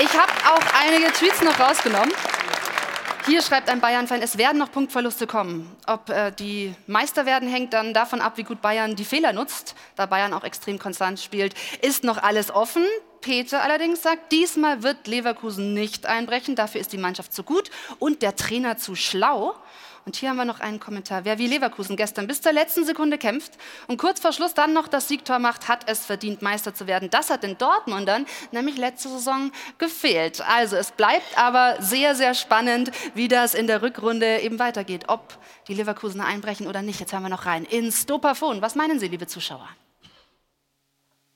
[0.00, 2.12] Ich habe auch einige Tweets noch rausgenommen.
[3.26, 5.74] Hier schreibt ein Bayern-Fan, es werden noch Punktverluste kommen.
[5.86, 9.74] Ob äh, die Meister werden, hängt dann davon ab, wie gut Bayern die Fehler nutzt.
[9.96, 12.84] Da Bayern auch extrem konstant spielt, ist noch alles offen.
[13.22, 16.54] Peter allerdings sagt, diesmal wird Leverkusen nicht einbrechen.
[16.54, 19.54] Dafür ist die Mannschaft zu gut und der Trainer zu schlau.
[20.06, 21.24] Und hier haben wir noch einen Kommentar.
[21.24, 23.52] Wer wie Leverkusen gestern bis zur letzten Sekunde kämpft
[23.86, 27.08] und kurz vor Schluss dann noch das Siegtor macht, hat es verdient, Meister zu werden.
[27.10, 30.42] Das hat den Dortmundern nämlich letzte Saison gefehlt.
[30.42, 35.04] Also es bleibt aber sehr, sehr spannend, wie das in der Rückrunde eben weitergeht.
[35.08, 35.38] Ob
[35.68, 37.00] die Leverkusener einbrechen oder nicht.
[37.00, 38.60] Jetzt haben wir noch rein ins Dopafon.
[38.60, 39.68] Was meinen Sie, liebe Zuschauer?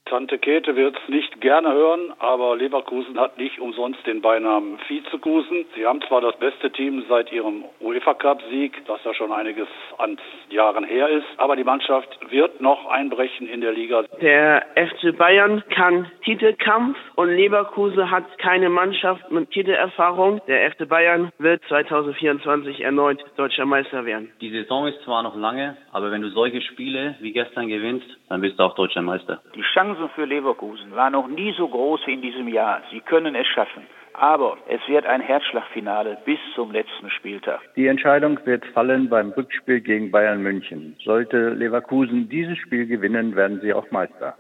[0.09, 5.67] Tante Käthe wird es nicht gerne hören, aber Leverkusen hat nicht umsonst den Beinamen Vizekusen.
[5.75, 10.85] Sie haben zwar das beste Team seit ihrem UEFA-Cup-Sieg, das ja schon einiges an Jahren
[10.85, 14.05] her ist, aber die Mannschaft wird noch einbrechen in der Liga.
[14.23, 20.41] Der FC Bayern kann Titelkampf und Leverkusen hat keine Mannschaft mit Titelerfahrung.
[20.49, 24.33] Der FC Bayern wird 2024 erneut deutscher Meister werden.
[24.41, 28.41] Die Saison ist zwar noch lange, aber wenn du solche Spiele wie gestern gewinnst, dann
[28.41, 29.43] bist du auch deutscher Meister.
[29.55, 29.65] Die
[29.99, 32.83] Chancen für Leverkusen waren noch nie so groß wie in diesem Jahr.
[32.91, 33.87] Sie können es schaffen.
[34.15, 37.61] Aber es wird ein Herzschlagfinale bis zum letzten Spieltag.
[37.77, 40.97] Die Entscheidung wird fallen beim Rückspiel gegen Bayern München.
[41.05, 44.35] Sollte Leverkusen dieses Spiel gewinnen, werden sie auch Meister.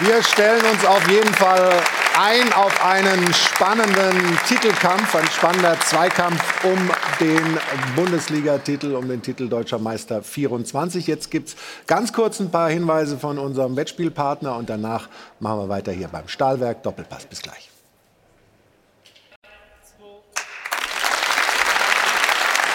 [0.00, 1.70] Wir stellen uns auf jeden Fall
[2.18, 6.90] ein auf einen spannenden Titelkampf, ein spannender Zweikampf um
[7.20, 7.58] den
[7.96, 11.06] Bundesligatitel, um den Titel Deutscher Meister 24.
[11.06, 11.56] Jetzt gibt es
[11.86, 15.08] ganz kurz ein paar Hinweise von unserem Wettspielpartner und danach
[15.38, 16.82] machen wir weiter hier beim Stahlwerk.
[16.82, 17.26] Doppelpass.
[17.26, 17.70] Bis gleich.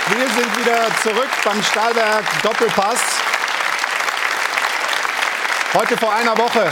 [0.07, 3.01] Wir sind wieder zurück beim Stahlwerk Doppelpass.
[5.73, 6.71] Heute vor einer Woche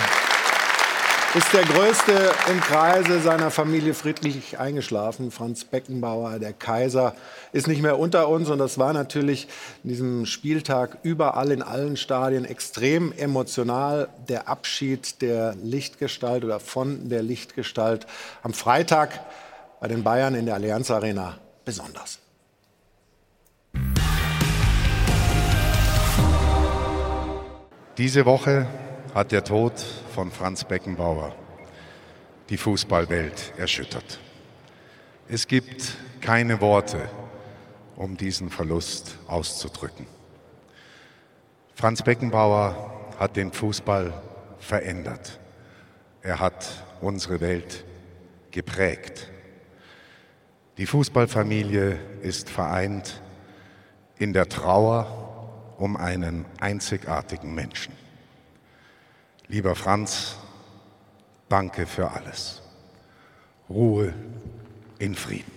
[1.35, 5.31] ist der Größte im Kreise seiner Familie friedlich eingeschlafen.
[5.31, 7.15] Franz Beckenbauer, der Kaiser,
[7.51, 8.49] ist nicht mehr unter uns.
[8.49, 9.47] Und das war natürlich
[9.83, 14.09] in diesem Spieltag überall in allen Stadien extrem emotional.
[14.29, 18.05] Der Abschied der Lichtgestalt oder von der Lichtgestalt
[18.43, 19.19] am Freitag
[19.79, 22.19] bei den Bayern in der Allianz Arena besonders.
[27.97, 28.67] Diese Woche
[29.13, 29.73] hat der Tod
[30.13, 31.35] von Franz Beckenbauer
[32.49, 34.19] die Fußballwelt erschüttert.
[35.29, 37.09] Es gibt keine Worte,
[37.95, 40.07] um diesen Verlust auszudrücken.
[41.75, 44.13] Franz Beckenbauer hat den Fußball
[44.57, 45.39] verändert.
[46.23, 46.67] Er hat
[47.01, 47.85] unsere Welt
[48.49, 49.29] geprägt.
[50.77, 53.21] Die Fußballfamilie ist vereint
[54.17, 58.02] in der Trauer um einen einzigartigen Menschen.
[59.53, 60.35] Lieber Franz,
[61.47, 62.63] danke für alles.
[63.69, 64.11] Ruhe
[64.97, 65.51] in Frieden.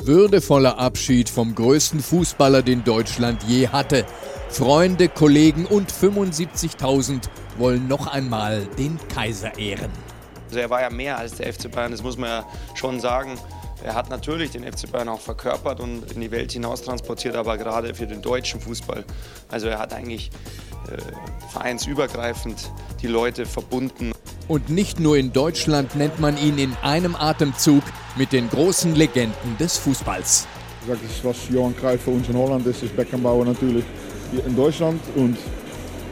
[0.00, 4.04] Würdevoller Abschied vom größten Fußballer, den Deutschland je hatte.
[4.48, 9.92] Freunde, Kollegen und 75.000 wollen noch einmal den Kaiser ehren.
[10.48, 13.38] Also er war ja mehr als der FC Bayern, das muss man ja schon sagen.
[13.84, 17.58] Er hat natürlich den FC Bayern auch verkörpert und in die Welt hinaus transportiert, aber
[17.58, 19.04] gerade für den deutschen Fußball.
[19.50, 20.32] Also er hat eigentlich
[20.90, 22.70] äh, vereinsübergreifend
[23.02, 24.12] die Leute verbunden.
[24.48, 27.82] Und nicht nur in Deutschland nennt man ihn in einem Atemzug
[28.16, 30.46] mit den großen Legenden des Fußballs.
[30.86, 33.84] Das was Johan Cruyff für uns in Holland ist, ist Beckenbauer natürlich
[34.30, 35.00] hier in Deutschland.
[35.16, 35.38] Und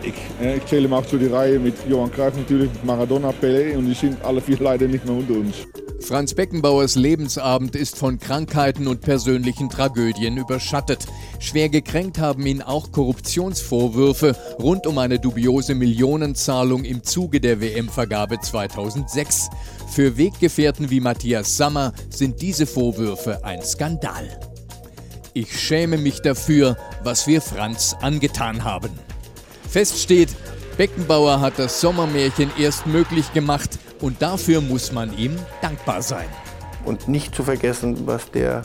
[0.05, 3.77] ich, äh, ich zähle ihm auch zu die Reihe mit Johan Cruyff natürlich, Maradona, Pelé
[3.77, 5.67] und die sind alle vier leider nicht mehr unter uns.
[6.03, 11.07] Franz Beckenbauers Lebensabend ist von Krankheiten und persönlichen Tragödien überschattet.
[11.39, 18.41] Schwer gekränkt haben ihn auch Korruptionsvorwürfe rund um eine dubiose Millionenzahlung im Zuge der WM-Vergabe
[18.41, 19.49] 2006.
[19.93, 24.41] Für Weggefährten wie Matthias Sammer sind diese Vorwürfe ein Skandal.
[25.35, 28.91] Ich schäme mich dafür, was wir Franz angetan haben.
[29.73, 30.29] Fest steht,
[30.77, 36.29] Beckenbauer hat das Sommermärchen erst möglich gemacht, und dafür muss man ihm dankbar sein.
[36.85, 38.65] Und nicht zu vergessen, was der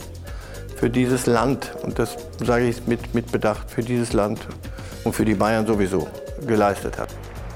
[0.76, 4.40] für dieses Land, und das sage ich mit, mit Bedacht, für dieses Land
[5.04, 6.06] und für die Bayern sowieso
[6.46, 7.08] geleistet hat.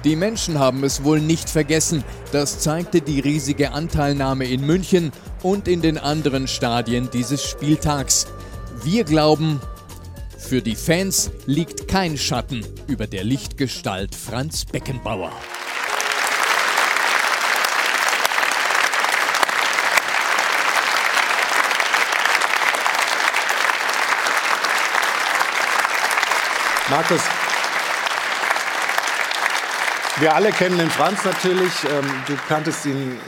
[0.02, 2.04] Die Menschen haben es wohl nicht vergessen.
[2.32, 8.28] Das zeigte die riesige Anteilnahme in München und in den anderen Stadien dieses Spieltags.
[8.82, 9.60] Wir glauben,
[10.42, 15.32] für die Fans liegt kein Schatten über der Lichtgestalt Franz Beckenbauer.
[26.90, 27.22] Markus,
[30.22, 31.72] wir alle kennen den Franz natürlich.
[31.84, 33.18] Ähm, du kanntest ihn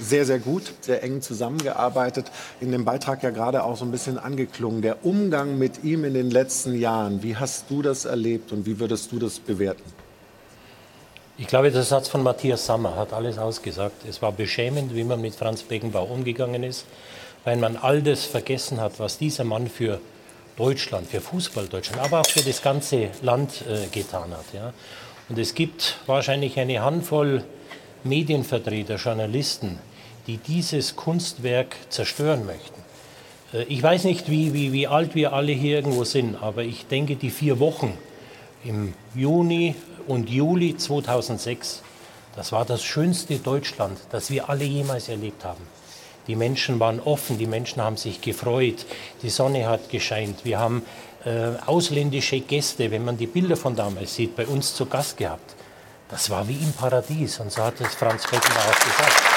[0.00, 2.30] sehr, sehr gut, sehr eng zusammengearbeitet.
[2.60, 4.80] In dem Beitrag ja gerade auch so ein bisschen angeklungen.
[4.80, 8.78] Der Umgang mit ihm in den letzten Jahren, wie hast du das erlebt und wie
[8.78, 9.82] würdest du das bewerten?
[11.36, 14.04] Ich glaube, der Satz von Matthias Sammer hat alles ausgesagt.
[14.08, 16.86] Es war beschämend, wie man mit Franz Beckenbauer umgegangen ist,
[17.44, 20.00] weil man all das vergessen hat, was dieser Mann für
[20.56, 24.44] Deutschland, für Fußball Deutschland, aber auch für das ganze Land äh, getan hat.
[24.54, 24.72] Ja.
[25.28, 27.44] Und es gibt wahrscheinlich eine Handvoll
[28.04, 29.78] Medienvertreter, Journalisten,
[30.26, 32.80] die dieses Kunstwerk zerstören möchten.
[33.52, 36.86] Äh, ich weiß nicht, wie, wie, wie alt wir alle hier irgendwo sind, aber ich
[36.86, 37.96] denke, die vier Wochen
[38.64, 39.74] im Juni
[40.06, 41.82] und Juli 2006,
[42.36, 45.66] das war das schönste Deutschland, das wir alle jemals erlebt haben.
[46.26, 48.84] Die Menschen waren offen, die Menschen haben sich gefreut,
[49.22, 50.44] die Sonne hat gescheint.
[50.44, 50.82] Wir haben
[51.66, 55.56] ausländische Gäste, wenn man die Bilder von damals sieht, bei uns zu Gast gehabt.
[56.08, 59.36] Das war wie im Paradies und so hat es Franz Beckenbauer auch gesagt.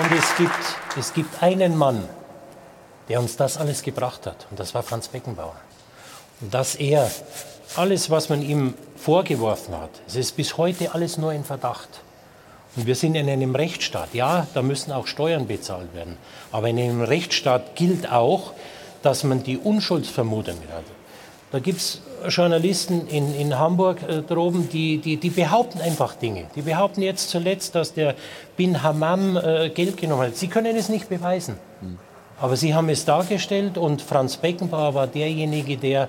[0.00, 2.08] Und es gibt, es gibt einen Mann,
[3.08, 5.54] der uns das alles gebracht hat, und das war Franz Beckenbauer.
[6.40, 7.08] Und dass er
[7.76, 12.00] alles, was man ihm vorgeworfen hat, es ist bis heute alles nur in Verdacht.
[12.76, 14.14] Und wir sind in einem Rechtsstaat.
[14.14, 16.16] Ja, da müssen auch Steuern bezahlt werden.
[16.50, 18.52] Aber in einem Rechtsstaat gilt auch,
[19.02, 20.84] dass man die Unschuldsvermutung hat.
[21.50, 26.46] Da gibt es Journalisten in, in Hamburg äh, droben, die, die, die behaupten einfach Dinge.
[26.56, 28.14] Die behaupten jetzt zuletzt, dass der
[28.56, 30.36] Bin Hammam äh, Geld genommen hat.
[30.36, 31.56] Sie können es nicht beweisen.
[32.40, 36.08] Aber sie haben es dargestellt und Franz Beckenbauer war derjenige, der,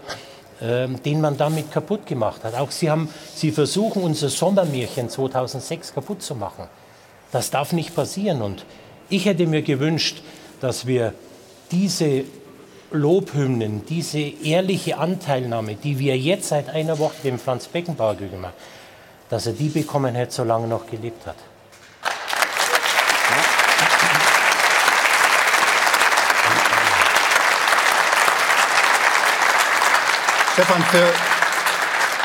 [0.62, 2.56] den man damit kaputt gemacht hat.
[2.56, 6.68] Auch sie, haben, sie versuchen, unser Sommermärchen 2006 kaputt zu machen.
[7.32, 8.42] Das darf nicht passieren.
[8.42, 8.66] Und
[9.10, 10.22] ich hätte mir gewünscht,
[10.62, 11.14] dass wir
[11.72, 12.24] diese
[12.92, 18.54] Lobhymnen, diese ehrliche Anteilnahme, die wir jetzt seit einer Woche dem Franz Beckenbauer gegeben haben,
[19.30, 21.36] dass er die bekommen hätte, solange er noch gelebt hat.
[30.54, 31.08] Stefan, für,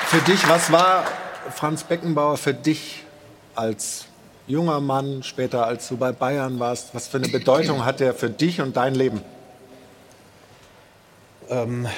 [0.09, 1.07] für dich, was war
[1.51, 3.03] Franz Beckenbauer für dich
[3.55, 4.05] als
[4.47, 6.95] junger Mann, später als du bei Bayern warst?
[6.95, 9.23] Was für eine Bedeutung hat er für dich und dein Leben?
[11.49, 11.89] Ähm,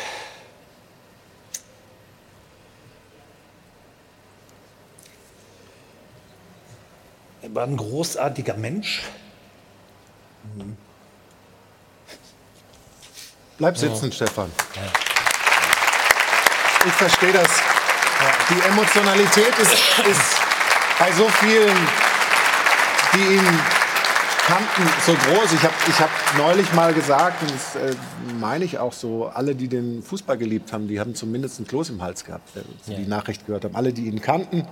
[7.43, 9.03] er war ein großartiger Mensch.
[13.59, 14.12] Bleib sitzen, ja.
[14.12, 14.53] Stefan.
[16.87, 17.49] Ich verstehe das.
[18.49, 20.41] Die Emotionalität ist, ist
[20.99, 21.76] bei so vielen,
[23.14, 23.59] die ihn
[24.47, 25.53] kannten, so groß.
[25.53, 27.95] Ich habe ich hab neulich mal gesagt, und das äh,
[28.39, 31.91] meine ich auch so, alle, die den Fußball geliebt haben, die haben zumindest ein Kloß
[31.91, 32.95] im Hals gehabt, ja.
[32.95, 33.76] die Nachricht gehört haben.
[33.76, 34.66] Alle, die ihn kannten,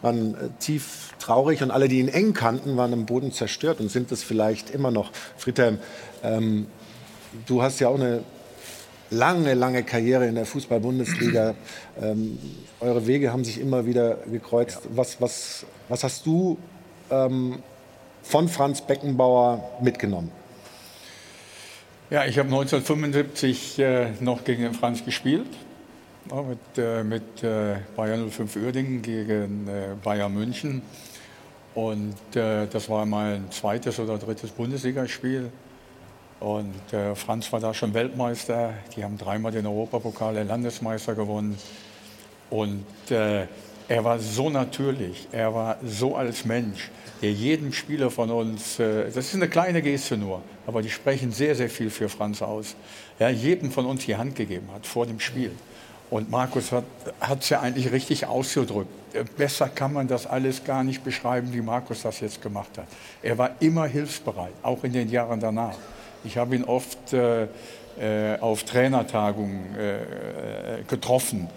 [0.00, 3.90] waren äh, tief traurig und alle, die ihn eng kannten, waren im Boden zerstört und
[3.90, 5.10] sind es vielleicht immer noch.
[5.36, 5.78] Friedhelm,
[6.22, 6.66] ähm,
[7.46, 8.24] du hast ja auch eine
[9.10, 11.54] lange, lange Karriere in der Fußball-Bundesliga.
[12.02, 12.40] Ähm,
[12.80, 14.80] eure Wege haben sich immer wieder gekreuzt.
[14.82, 14.90] Ja.
[14.96, 16.58] Was, was, was hast du
[17.08, 17.62] ähm,
[18.24, 20.32] von Franz Beckenbauer mitgenommen?
[22.10, 25.46] Ja, ich habe 1975 äh, noch gegen den Franz gespielt.
[26.30, 30.82] Ja, mit, äh, mit äh, Bayern 05 Uerdingen gegen äh, Bayern München.
[31.74, 35.50] Und äh, das war mein zweites oder drittes Bundesligaspiel.
[36.40, 38.74] Und äh, Franz war da schon Weltmeister.
[38.96, 41.58] Die haben dreimal den Europapokal, der Landesmeister gewonnen.
[42.50, 43.48] Und er
[44.04, 46.90] war so natürlich, er war so als Mensch
[47.24, 51.32] der jedem Spieler von uns, äh, das ist eine kleine Geste nur, aber die sprechen
[51.32, 52.76] sehr, sehr viel für Franz aus,
[53.18, 55.52] ja, jedem von uns die Hand gegeben hat vor dem Spiel.
[56.10, 58.90] Und Markus hat es ja eigentlich richtig ausgedrückt.
[59.14, 62.88] Äh, besser kann man das alles gar nicht beschreiben, wie Markus das jetzt gemacht hat.
[63.22, 65.76] Er war immer hilfsbereit, auch in den Jahren danach.
[66.24, 71.48] Ich habe ihn oft äh, äh, auf Trainertagungen äh, getroffen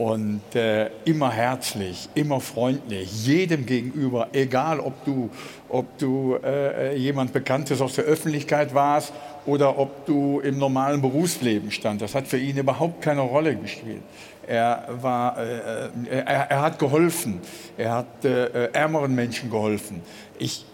[0.00, 5.28] und äh, immer herzlich, immer freundlich, jedem gegenüber, egal ob du,
[5.68, 9.12] ob du äh, jemand Bekanntes aus der Öffentlichkeit warst
[9.44, 12.00] oder ob du im normalen Berufsleben stand.
[12.00, 14.00] Das hat für ihn überhaupt keine Rolle gespielt.
[14.46, 17.40] Er, war, äh, er, er, hat geholfen,
[17.76, 20.00] er hat äh, ärmeren Menschen geholfen.
[20.38, 20.64] Ich,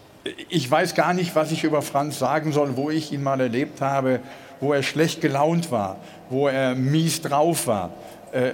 [0.49, 3.81] ich weiß gar nicht, was ich über Franz sagen soll, wo ich ihn mal erlebt
[3.81, 4.21] habe,
[4.61, 5.99] wo er schlecht gelaunt war,
[6.31, 7.91] wo er mies drauf war.
[8.33, 8.53] Äh,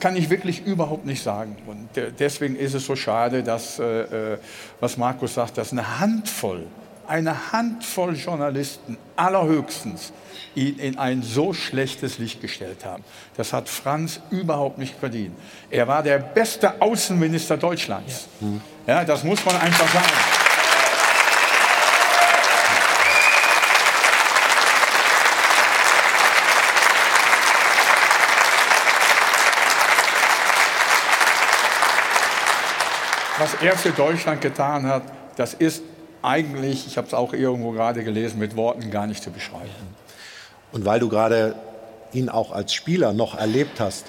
[0.00, 1.56] kann ich wirklich überhaupt nicht sagen.
[1.66, 1.88] Und
[2.18, 4.38] deswegen ist es so schade, dass, äh, äh,
[4.80, 6.66] was Markus sagt, dass eine Handvoll,
[7.06, 10.12] eine Handvoll Journalisten allerhöchstens
[10.54, 13.04] ihn in ein so schlechtes Licht gestellt haben.
[13.36, 15.36] Das hat Franz überhaupt nicht verdient.
[15.70, 18.28] Er war der beste Außenminister Deutschlands.
[18.86, 20.47] Ja, ja das muss man einfach sagen.
[33.38, 35.02] Was er für Deutschland getan hat,
[35.36, 35.82] das ist
[36.22, 39.70] eigentlich, ich habe es auch irgendwo gerade gelesen, mit Worten gar nicht zu beschreiben.
[40.72, 41.54] Und weil du gerade
[42.12, 44.06] ihn auch als Spieler noch erlebt hast,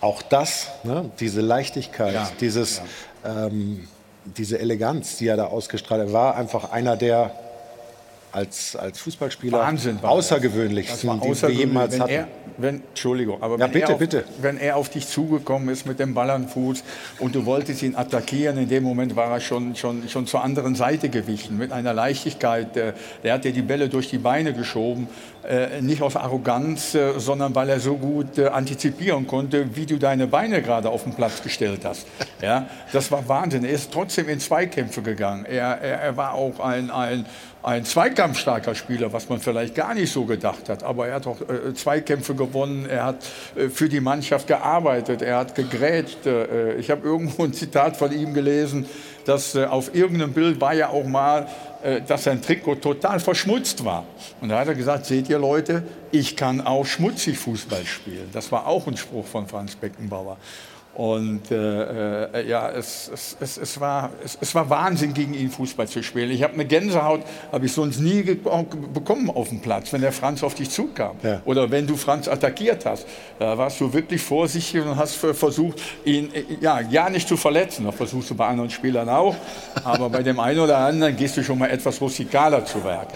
[0.00, 2.82] auch das, ne, diese Leichtigkeit, ja, dieses,
[3.24, 3.46] ja.
[3.46, 3.88] Ähm,
[4.24, 7.32] diese Eleganz, die er da ausgestrahlt hat, war einfach einer der
[8.32, 12.10] als, als Fußballspieler Wahnsinn, außergewöhnlichsten, war die wir jemals hatten.
[12.10, 12.28] Er,
[12.58, 14.24] wenn, Entschuldigung, aber ja, wenn, bitte, er auf, bitte.
[14.40, 16.84] wenn er auf dich zugekommen ist mit dem Ball an Fuß
[17.18, 20.74] und du wolltest ihn attackieren, in dem Moment war er schon, schon, schon zur anderen
[20.74, 22.76] Seite gewichen, mit einer Leichtigkeit.
[22.76, 25.08] Der, der hat dir die Bälle durch die Beine geschoben,
[25.39, 25.39] äh,
[25.80, 30.26] nicht aus Arroganz, äh, sondern weil er so gut äh, antizipieren konnte, wie du deine
[30.26, 32.06] Beine gerade auf den Platz gestellt hast.
[32.42, 33.66] Ja, das war Wahnsinn.
[33.66, 35.44] Er ist trotzdem in Zweikämpfe gegangen.
[35.44, 37.26] Er, er, er war auch ein, ein
[37.62, 40.82] ein zweikampfstarker Spieler, was man vielleicht gar nicht so gedacht hat.
[40.82, 43.16] Aber er hat auch äh, Zweikämpfe gewonnen, er hat
[43.54, 46.26] äh, für die Mannschaft gearbeitet, er hat gegrätscht.
[46.26, 48.86] Äh, ich habe irgendwo ein Zitat von ihm gelesen,
[49.24, 51.46] dass äh, auf irgendeinem Bild war ja auch mal,
[51.82, 54.04] äh, dass sein Trikot total verschmutzt war.
[54.40, 58.28] Und da hat er gesagt, seht ihr Leute, ich kann auch schmutzig Fußball spielen.
[58.32, 60.36] Das war auch ein Spruch von Franz Beckenbauer.
[61.00, 65.50] Und äh, äh, ja, es, es, es, es, war, es, es war Wahnsinn, gegen ihn
[65.50, 66.30] Fußball zu spielen.
[66.30, 70.42] Ich habe eine Gänsehaut, habe ich sonst nie bekommen auf dem Platz, wenn der Franz
[70.42, 71.16] auf dich zukam.
[71.22, 71.40] Ja.
[71.46, 73.06] Oder wenn du Franz attackiert hast.
[73.38, 77.86] Da warst du wirklich vorsichtig und hast versucht, ihn äh, ja, ja nicht zu verletzen.
[77.86, 79.34] Das versuchst du bei anderen Spielern auch.
[79.82, 83.08] Aber bei dem einen oder anderen gehst du schon mal etwas rustikaler zu Werk.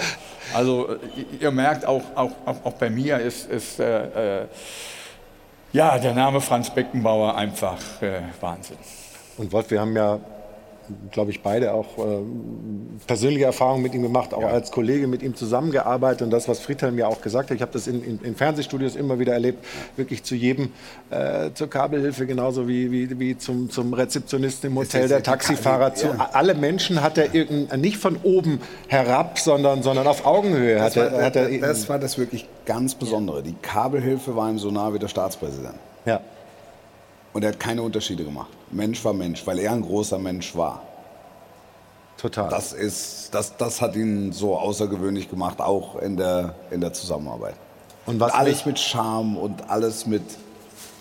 [0.54, 4.46] Also äh, ihr merkt, auch, auch, auch, bei mir ist, ist äh, äh,
[5.74, 8.78] ja, der Name Franz Beckenbauer einfach äh, Wahnsinn.
[9.36, 10.20] Und Wolf, wir haben ja
[11.10, 12.18] glaube ich, beide auch äh,
[13.06, 14.48] persönliche Erfahrungen mit ihm gemacht, auch ja.
[14.48, 16.22] als Kollege mit ihm zusammengearbeitet.
[16.22, 18.96] Und das, was Friedhelm ja auch gesagt hat, ich habe das in, in, in, Fernsehstudios
[18.96, 19.64] immer wieder erlebt,
[19.96, 20.72] wirklich zu jedem,
[21.10, 26.08] äh, zur Kabelhilfe genauso wie, wie, wie zum, zum Rezeptionisten im Hotel, der Taxifahrer, zu
[26.08, 26.30] ja.
[26.32, 30.76] alle Menschen hat er nicht von oben herab, sondern, sondern auf Augenhöhe.
[30.76, 33.42] Das, war, er, hat er, das war das wirklich ganz Besondere.
[33.42, 35.74] Die Kabelhilfe war ihm so nah wie der Staatspräsident.
[36.04, 36.20] Ja.
[37.34, 38.48] Und er hat keine Unterschiede gemacht.
[38.70, 40.82] Mensch war Mensch, weil er ein großer Mensch war.
[42.16, 42.48] Total.
[42.48, 47.56] Das, ist, das, das hat ihn so außergewöhnlich gemacht, auch in der, in der Zusammenarbeit.
[48.06, 50.22] Und, was alles mit Charme und alles mit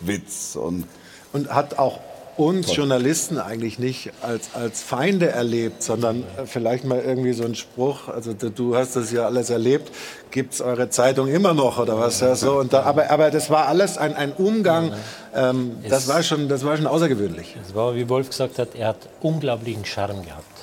[0.02, 0.56] Witz.
[0.56, 0.86] Und,
[1.34, 2.00] und hat auch
[2.38, 2.78] uns Toll.
[2.78, 8.34] Journalisten eigentlich nicht als, als Feinde erlebt, sondern vielleicht mal irgendwie so ein Spruch, also
[8.34, 9.92] du hast das ja alles erlebt,
[10.32, 12.20] gibt es eure Zeitung immer noch oder was?
[12.22, 14.94] Ja, so, und da, aber, aber das war alles ein, ein Umgang,
[15.36, 17.56] ähm, das, war schon, das war schon außergewöhnlich.
[17.66, 20.54] Es war, wie Wolf gesagt hat, er hat unglaublichen Charme gehabt.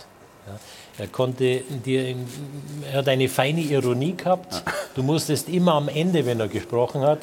[1.01, 2.14] Er konnte dir,
[2.93, 4.62] er hat eine feine Ironie gehabt.
[4.95, 7.21] Du musstest immer am Ende, wenn er gesprochen hat,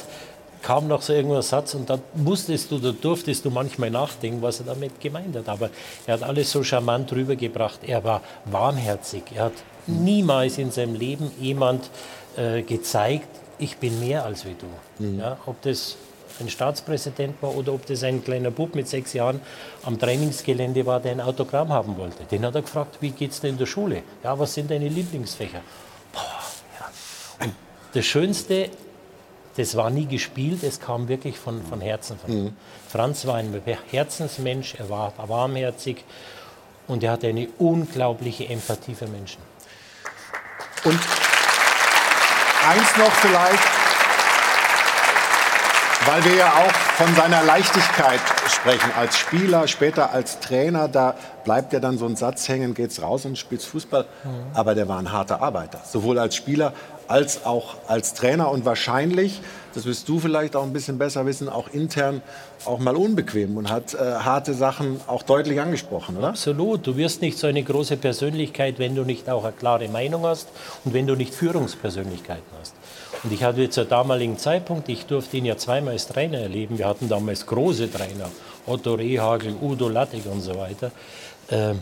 [0.67, 4.59] kam noch so irgendein Satz und dann musstest du, da durftest du manchmal nachdenken, was
[4.59, 5.47] er damit gemeint hat.
[5.47, 5.69] Aber
[6.05, 7.79] er hat alles so charmant rübergebracht.
[7.85, 9.23] Er war warmherzig.
[9.33, 9.53] Er hat
[9.85, 11.89] niemals in seinem Leben jemand
[12.35, 15.05] äh, gezeigt, ich bin mehr als wie du.
[15.05, 15.19] Mhm.
[15.19, 15.95] Ja, ob das
[16.41, 19.39] ein Staatspräsident war oder ob das ein kleiner Bub mit sechs Jahren
[19.83, 22.25] am Trainingsgelände war, der ein Autogramm haben wollte.
[22.25, 24.03] Den hat er gefragt, wie geht es dir in der Schule?
[24.21, 25.61] Ja, was sind deine Lieblingsfächer?
[26.11, 26.43] Boah,
[26.77, 27.45] ja.
[27.45, 27.53] Und
[27.93, 28.69] das Schönste
[29.57, 32.17] das war nie gespielt, es kam wirklich von, von Herzen.
[32.19, 32.53] Von mhm.
[32.87, 36.03] Franz war ein Herzensmensch, er war warmherzig
[36.87, 39.41] und er hatte eine unglaubliche Empathie für Menschen.
[40.83, 40.99] Und
[42.69, 43.63] eins noch vielleicht,
[46.05, 51.73] weil wir ja auch von seiner Leichtigkeit sprechen, als Spieler, später als Trainer, da bleibt
[51.73, 54.03] ja dann so ein Satz hängen, geht's raus und spielst Fußball.
[54.23, 54.29] Mhm.
[54.53, 56.73] Aber der war ein harter Arbeiter, sowohl als Spieler
[57.07, 59.41] als auch als Trainer und wahrscheinlich,
[59.73, 62.21] das wirst du vielleicht auch ein bisschen besser wissen, auch intern
[62.65, 66.29] auch mal unbequem und hat äh, harte Sachen auch deutlich angesprochen, oder?
[66.29, 66.85] Absolut.
[66.85, 70.49] Du wirst nicht so eine große Persönlichkeit, wenn du nicht auch eine klare Meinung hast
[70.83, 72.73] und wenn du nicht Führungspersönlichkeiten hast.
[73.23, 76.77] Und ich hatte zur damaligen Zeitpunkt, ich durfte ihn ja zweimal als Trainer erleben.
[76.77, 78.29] Wir hatten damals große Trainer,
[78.65, 80.91] Otto Rehagel, Udo Lattek und so weiter.
[81.49, 81.79] Ähm,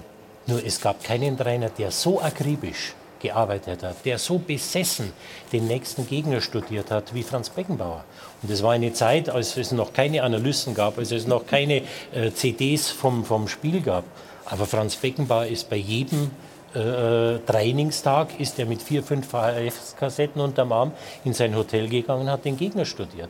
[0.47, 2.93] nur es gab keinen Trainer, der so akribisch
[3.27, 5.11] gearbeitet hat, der so besessen
[5.51, 8.03] den nächsten Gegner studiert hat wie Franz Beckenbauer.
[8.41, 11.81] Und das war eine Zeit, als es noch keine Analysten gab, als es noch keine
[12.13, 14.03] äh, CDs vom, vom Spiel gab.
[14.45, 16.31] Aber Franz Beckenbauer ist bei jedem
[16.75, 20.91] äh, Trainingstag ist er mit vier, fünf VHF-Kassetten unterm Arm
[21.23, 23.29] in sein Hotel gegangen und hat den Gegner studiert.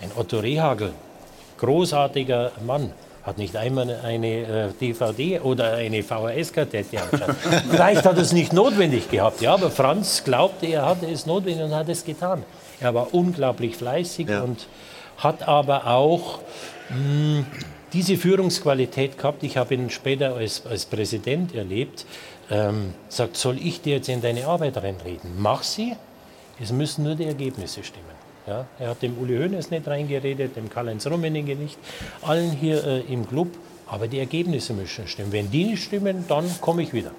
[0.00, 0.92] Ein Otto Rehagel,
[1.58, 2.92] großartiger Mann,
[3.22, 7.36] hat nicht einmal eine äh, DVD oder eine VHS-Kassette angeschaut.
[7.70, 11.74] Vielleicht hat es nicht notwendig gehabt, ja, aber Franz glaubte, er hatte es notwendig und
[11.74, 12.44] hat es getan.
[12.80, 14.42] Er war unglaublich fleißig ja.
[14.42, 14.66] und
[15.18, 16.40] hat aber auch
[16.88, 17.46] mh, hm,
[17.92, 19.42] diese Führungsqualität gehabt.
[19.42, 22.06] Ich habe ihn später als, als Präsident erlebt.
[22.50, 25.32] Ähm, sagt, soll ich dir jetzt in deine Arbeit reinreden?
[25.38, 25.94] Mach sie,
[26.60, 28.19] es müssen nur die Ergebnisse stimmen.
[28.50, 31.78] Ja, er hat dem Uli Hoeneß nicht reingeredet, dem Karl-Heinz Rummenigge nicht,
[32.22, 33.46] allen hier äh, im Club.
[33.86, 35.30] Aber die Ergebnisse müssen stimmen.
[35.30, 37.12] Wenn die nicht stimmen, dann komme ich wieder.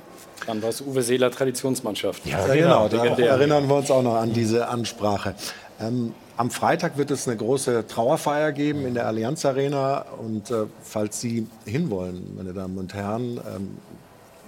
[0.45, 2.25] Dann war es Uwe Seeler Traditionsmannschaft.
[2.25, 2.87] Ja, ja genau.
[2.89, 5.35] Da erinnern wir uns auch noch an diese Ansprache.
[5.79, 10.05] Ähm, am Freitag wird es eine große Trauerfeier geben in der Allianz Arena.
[10.19, 13.77] Und äh, falls Sie hinwollen, meine Damen und Herren, ähm,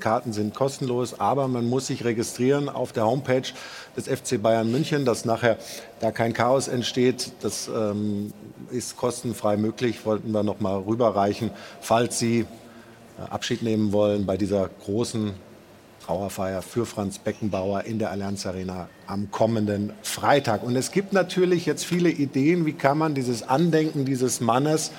[0.04, 3.48] Karten sind kostenlos, aber man muss sich registrieren auf der Homepage
[3.96, 5.58] des FC Bayern München, dass nachher
[6.00, 7.32] da kein Chaos entsteht.
[7.42, 8.34] Das ähm,
[8.72, 14.38] ist kostenfrei möglich, wollten wir noch mal rüberreichen, falls Sie äh, Abschied nehmen wollen bei
[14.38, 15.34] dieser großen
[16.06, 20.64] Trauerfeier für Franz Beckenbauer in der Allianz Arena am kommenden Freitag.
[20.64, 24.92] Und es gibt natürlich jetzt viele Ideen, wie kann man dieses Andenken dieses Mannes,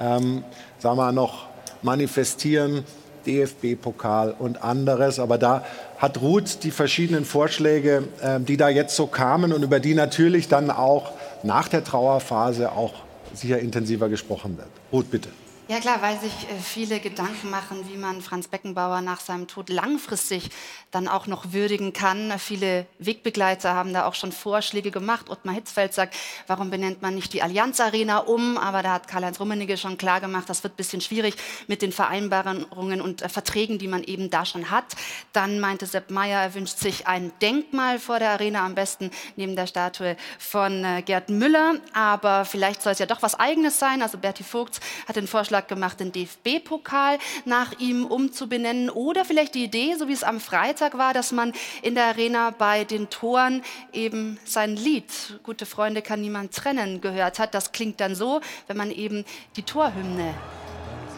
[0.00, 0.42] ähm,
[0.78, 1.46] sagen wir noch,
[1.82, 2.84] manifestieren
[3.26, 5.18] DFB-Pokal und anderes.
[5.18, 5.64] Aber da
[5.98, 10.48] hat Ruth die verschiedenen Vorschläge, äh, die da jetzt so kamen und über die natürlich
[10.48, 11.12] dann auch
[11.42, 12.94] nach der Trauerphase auch
[13.34, 14.68] sicher intensiver gesprochen wird.
[14.92, 15.28] Ruth, bitte.
[15.70, 19.68] Ja klar, weil sich äh, viele Gedanken machen, wie man Franz Beckenbauer nach seinem Tod
[19.68, 20.50] langfristig
[20.90, 22.36] dann auch noch würdigen kann.
[22.40, 25.30] Viele Wegbegleiter haben da auch schon Vorschläge gemacht.
[25.30, 26.16] Ottmar Hitzfeld sagt,
[26.48, 28.58] warum benennt man nicht die Allianz Arena um?
[28.58, 31.36] Aber da hat Karl-Heinz Rummenigge schon klar gemacht, das wird ein bisschen schwierig
[31.68, 34.96] mit den Vereinbarungen und äh, Verträgen, die man eben da schon hat.
[35.32, 39.54] Dann meinte Sepp Meyer, er wünscht sich ein Denkmal vor der Arena, am besten neben
[39.54, 41.76] der Statue von äh, Gerd Müller.
[41.92, 44.02] Aber vielleicht soll es ja doch was Eigenes sein.
[44.02, 48.90] Also Berti Vogts hat den Vorschlag gemacht, den DFB-Pokal nach ihm umzubenennen.
[48.90, 51.52] Oder vielleicht die Idee, so wie es am Freitag war, dass man
[51.82, 55.10] in der Arena bei den Toren eben sein Lied
[55.42, 57.54] Gute Freunde kann niemand trennen gehört hat.
[57.54, 59.24] Das klingt dann so, wenn man eben
[59.56, 60.34] die Torhymne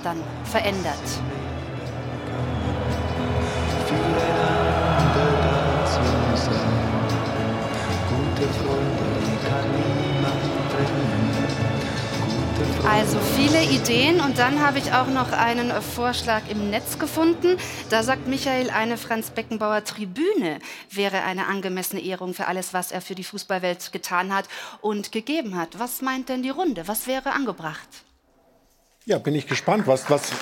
[0.03, 0.97] dann verändert.
[12.85, 17.57] Also viele Ideen und dann habe ich auch noch einen Vorschlag im Netz gefunden.
[17.91, 20.59] Da sagt Michael, eine Franz Beckenbauer Tribüne
[20.91, 24.49] wäre eine angemessene Ehrung für alles, was er für die Fußballwelt getan hat
[24.80, 25.78] und gegeben hat.
[25.78, 26.89] Was meint denn die Runde?
[26.89, 27.89] Was wäre angebracht?
[29.05, 29.87] Ja, bin ich gespannt.
[29.87, 30.33] Was, was,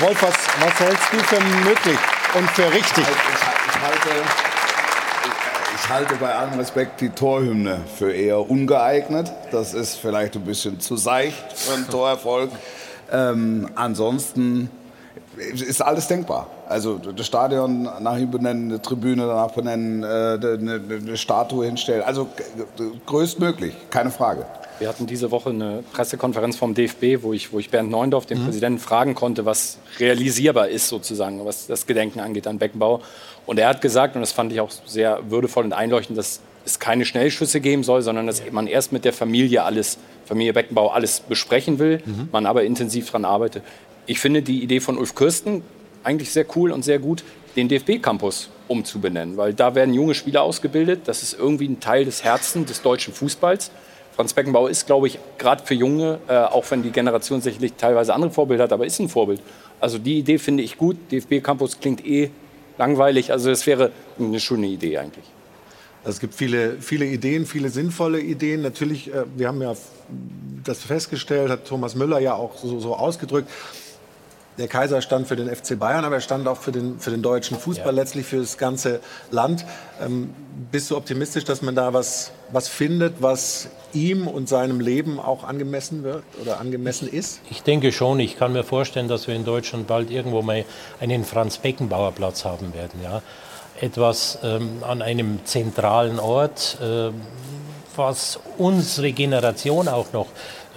[0.00, 1.98] Wolf, was, was hältst du für möglich
[2.34, 3.04] und für richtig?
[3.06, 4.53] Ich halte,
[5.84, 9.30] ich halte bei allem Respekt die Torhymne für eher ungeeignet.
[9.52, 12.50] Das ist vielleicht ein bisschen zu seicht für einen Torerfolg.
[13.12, 14.70] Ähm, ansonsten
[15.36, 16.46] ist alles denkbar.
[16.70, 22.02] Also das Stadion nach ihm benennen, eine Tribüne danach benennen, äh, eine, eine Statue hinstellen.
[22.02, 22.28] Also
[23.04, 24.46] größtmöglich, keine Frage.
[24.78, 28.40] Wir hatten diese Woche eine Pressekonferenz vom DFB, wo ich, wo ich Bernd Neundorf, den
[28.40, 28.46] mhm.
[28.46, 33.00] Präsidenten, fragen konnte, was realisierbar ist sozusagen, was das Gedenken angeht an Beckenbauer.
[33.46, 36.78] Und er hat gesagt, und das fand ich auch sehr würdevoll und einleuchtend, dass es
[36.78, 41.20] keine Schnellschüsse geben soll, sondern dass man erst mit der Familie alles, Familie Beckenbauer alles
[41.20, 42.28] besprechen will, mhm.
[42.32, 43.62] man aber intensiv daran arbeitet.
[44.06, 45.62] Ich finde die Idee von Ulf Kirsten
[46.02, 47.22] eigentlich sehr cool und sehr gut,
[47.56, 51.02] den DFB-Campus umzubenennen, weil da werden junge Spieler ausgebildet.
[51.04, 53.70] Das ist irgendwie ein Teil des Herzens des deutschen Fußballs.
[54.16, 58.14] Franz Beckenbauer ist, glaube ich, gerade für Junge, äh, auch wenn die Generation sicherlich teilweise
[58.14, 59.40] andere Vorbilder hat, aber ist ein Vorbild.
[59.80, 60.96] Also die Idee finde ich gut.
[61.10, 62.30] DFB Campus klingt eh
[62.78, 63.32] langweilig.
[63.32, 65.24] Also es wäre eine schöne Idee eigentlich.
[66.04, 68.62] Es gibt viele, viele Ideen, viele sinnvolle Ideen.
[68.62, 69.74] Natürlich, äh, wir haben ja
[70.62, 73.50] das festgestellt, hat Thomas Müller ja auch so, so ausgedrückt.
[74.56, 77.22] Der Kaiser stand für den FC Bayern, aber er stand auch für den, für den
[77.22, 77.92] deutschen Fußball, ja.
[77.92, 79.00] letztlich für das ganze
[79.32, 79.64] Land.
[80.00, 80.32] Ähm,
[80.70, 85.42] bist du optimistisch, dass man da was, was findet, was ihm und seinem Leben auch
[85.42, 87.40] angemessen wird oder angemessen ist?
[87.50, 88.20] Ich denke schon.
[88.20, 90.64] Ich kann mir vorstellen, dass wir in Deutschland bald irgendwo mal
[91.00, 93.00] einen Franz-Beckenbauer-Platz haben werden.
[93.02, 93.22] Ja?
[93.80, 97.10] Etwas ähm, an einem zentralen Ort, äh,
[97.96, 100.28] was unsere Generation auch noch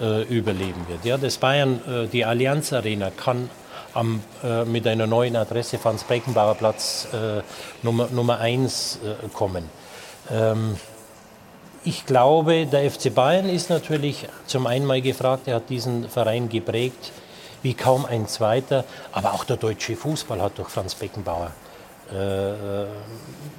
[0.01, 1.05] äh, überleben wird.
[1.05, 1.17] Ja?
[1.17, 3.51] Das Bayern, äh, die Allianz Arena kann
[3.97, 7.41] am, äh, mit einer neuen Adresse Franz Beckenbauer Platz äh,
[7.83, 9.69] Nummer, Nummer 1 äh, kommen.
[10.31, 10.75] Ähm,
[11.83, 16.49] ich glaube, der FC Bayern ist natürlich zum einen mal gefragt, er hat diesen Verein
[16.49, 17.11] geprägt
[17.63, 21.51] wie kaum ein zweiter, aber auch der deutsche Fußball hat durch Franz Beckenbauer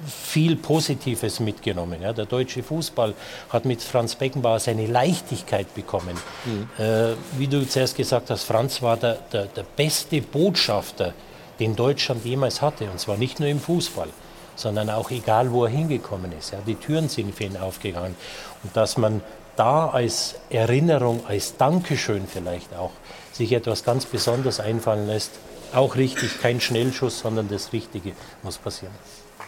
[0.07, 2.01] viel Positives mitgenommen.
[2.01, 2.13] Ja.
[2.13, 3.13] Der deutsche Fußball
[3.49, 6.17] hat mit Franz Beckenbauer seine Leichtigkeit bekommen.
[6.45, 6.83] Mhm.
[6.83, 11.13] Äh, wie du zuerst gesagt hast, Franz war der, der, der beste Botschafter,
[11.59, 12.89] den Deutschland jemals hatte.
[12.89, 14.07] Und zwar nicht nur im Fußball,
[14.55, 16.51] sondern auch egal, wo er hingekommen ist.
[16.51, 16.59] Ja.
[16.65, 18.15] Die Türen sind für ihn aufgegangen.
[18.63, 19.21] Und dass man
[19.55, 22.91] da als Erinnerung, als Dankeschön vielleicht auch,
[23.33, 25.31] sich etwas ganz Besonderes einfallen lässt,
[25.73, 28.13] auch richtig, kein Schnellschuss, sondern das Richtige
[28.43, 28.93] muss passieren.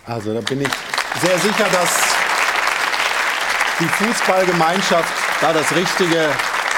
[0.06, 0.70] Also da bin ich
[1.22, 2.00] sehr sicher, dass
[3.80, 6.30] die Fußballgemeinschaft da das Richtige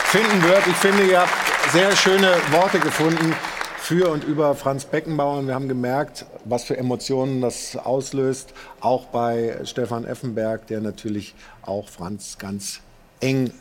[0.06, 0.66] finden wird.
[0.68, 1.32] Ich finde, ihr habt
[1.72, 3.36] sehr schöne Worte gefunden
[3.78, 5.40] für und über Franz Beckenbauer.
[5.40, 11.36] Und wir haben gemerkt, was für Emotionen das auslöst, auch bei Stefan Effenberg, der natürlich
[11.64, 12.80] auch Franz ganz
[13.20, 13.52] eng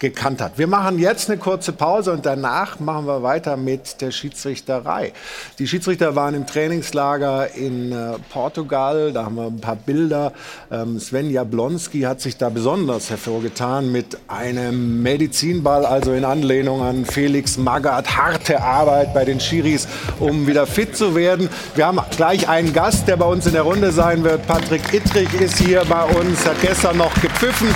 [0.00, 0.58] gekannt hat.
[0.58, 5.12] Wir machen jetzt eine kurze Pause und danach machen wir weiter mit der Schiedsrichterei.
[5.58, 10.32] Die Schiedsrichter waren im Trainingslager in äh, Portugal, da haben wir ein paar Bilder.
[10.72, 17.04] Ähm, Sven Jablonski hat sich da besonders hervorgetan mit einem Medizinball, also in Anlehnung an
[17.04, 18.16] Felix Magath.
[18.16, 19.86] Harte Arbeit bei den Schiris,
[20.18, 21.50] um wieder fit zu werden.
[21.74, 24.46] Wir haben gleich einen Gast, der bei uns in der Runde sein wird.
[24.46, 27.68] Patrick Ittrich ist hier bei uns, hat gestern noch gepfiffen.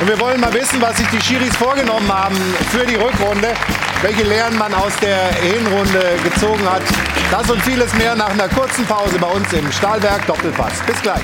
[0.00, 2.36] Und wir wollen mal wissen, was sich die Schiris vorgenommen haben
[2.70, 3.54] für die Rückrunde.
[4.02, 6.82] welche Lehren man aus der Hinrunde gezogen hat.
[7.30, 10.74] Das und vieles mehr nach einer kurzen Pause bei uns im Stahlwerk Doppelpass.
[10.86, 11.22] Bis gleich.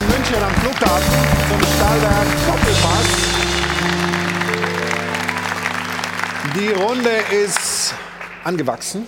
[0.00, 1.12] München am Flughafen
[1.48, 3.06] zum Stahlwerk Doppelpass.
[6.54, 7.10] Die Runde
[7.44, 7.94] ist
[8.44, 9.06] angewachsen,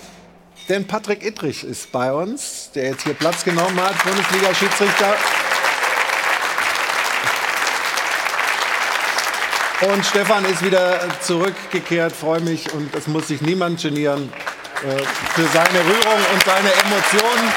[0.68, 5.14] denn Patrick Ittrich ist bei uns, der jetzt hier Platz genommen hat, Bundesliga-Schiedsrichter.
[9.90, 14.32] Und Stefan ist wieder zurückgekehrt, freue mich und es muss sich niemand genieren
[14.84, 15.02] äh,
[15.34, 17.52] für seine Rührung und seine Emotionen.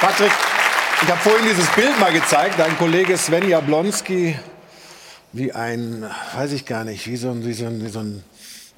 [0.00, 0.30] Patrick,
[1.02, 4.38] ich habe vorhin dieses Bild mal gezeigt, dein Kollege Sven Jablonski,
[5.32, 8.22] wie ein, weiß ich gar nicht, wie so ein, wie so ein, wie so ein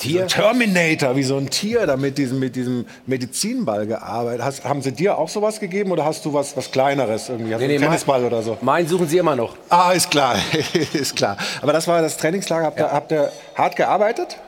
[0.04, 0.22] Tier?
[0.22, 4.44] So Terminator, wie so ein Tier, da mit diesem, mit diesem Medizinball gearbeitet.
[4.44, 7.54] Hast, haben sie dir auch sowas gegeben oder hast du was, was Kleineres irgendwie?
[7.54, 8.58] Hast Nee, du einen nee, Tennisball mein- oder so?
[8.60, 9.56] Meinen suchen Sie immer noch.
[9.68, 10.36] Ah, ist klar,
[10.92, 11.36] ist klar.
[11.62, 12.66] Aber das war das Trainingslager.
[12.66, 14.38] Habt ihr, habt ihr hart gearbeitet?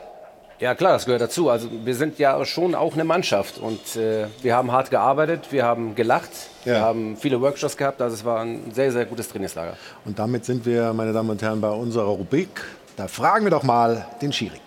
[0.59, 1.51] Ja klar, das gehört dazu.
[1.51, 5.63] Also wir sind ja schon auch eine Mannschaft und äh, wir haben hart gearbeitet, wir
[5.65, 6.31] haben gelacht,
[6.63, 8.01] wir haben viele Workshops gehabt.
[8.01, 9.77] Also es war ein sehr, sehr gutes Trainingslager.
[10.03, 12.49] Und damit sind wir, meine Damen und Herren, bei unserer Rubrik.
[12.95, 14.59] Da fragen wir doch mal den Schiri.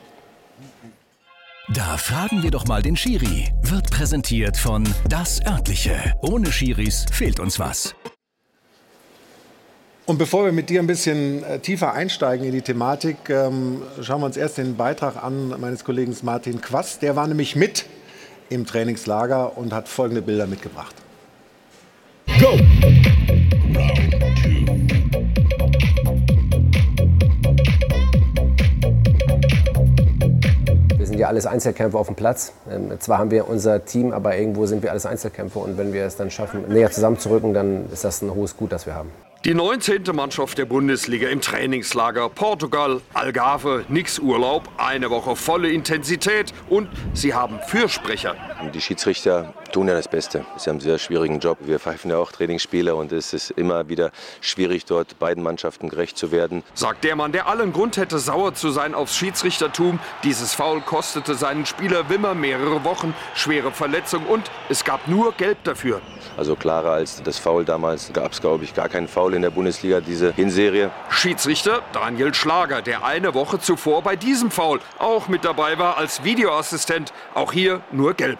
[1.72, 3.48] Da fragen wir doch mal den Schiri.
[3.62, 6.14] Wird präsentiert von Das Örtliche.
[6.20, 7.94] Ohne Schiris fehlt uns was.
[10.04, 14.20] Und bevor wir mit dir ein bisschen äh, tiefer einsteigen in die Thematik, ähm, schauen
[14.20, 17.02] wir uns erst den Beitrag an meines Kollegen Martin Quast.
[17.02, 17.86] Der war nämlich mit
[18.48, 20.96] im Trainingslager und hat folgende Bilder mitgebracht.
[22.40, 22.58] Go!
[24.52, 24.79] Wir sind
[31.20, 32.52] ja alles Einzelkämpfer auf dem Platz.
[32.70, 35.60] Ähm, zwar haben wir unser Team, aber irgendwo sind wir alles Einzelkämpfer.
[35.60, 38.86] Und wenn wir es dann schaffen, näher zusammenzurücken, dann ist das ein hohes Gut, das
[38.86, 39.10] wir haben.
[39.46, 40.02] Die 19.
[40.12, 47.32] Mannschaft der Bundesliga im Trainingslager Portugal, Algarve, nix Urlaub, eine Woche volle Intensität und sie
[47.32, 48.34] haben Fürsprecher.
[48.74, 50.44] Die Schiedsrichter tun ja das Beste.
[50.56, 51.58] Sie haben einen sehr schwierigen Job.
[51.60, 54.10] Wir pfeifen ja auch Trainingsspiele und es ist immer wieder
[54.40, 56.62] schwierig, dort beiden Mannschaften gerecht zu werden.
[56.74, 59.98] Sagt der Mann, der allen Grund hätte, sauer zu sein aufs Schiedsrichtertum.
[60.24, 65.62] Dieses Foul kostete seinen Spieler Wimmer mehrere Wochen, schwere Verletzung und es gab nur Gelb
[65.64, 66.00] dafür.
[66.36, 69.50] Also klarer als das Foul damals gab es, glaube ich, gar keinen Foul in der
[69.50, 70.90] Bundesliga, diese Hinserie.
[71.08, 76.24] Schiedsrichter Daniel Schlager, der eine Woche zuvor bei diesem Foul auch mit dabei war als
[76.24, 77.12] Videoassistent.
[77.34, 78.38] Auch hier nur Gelb.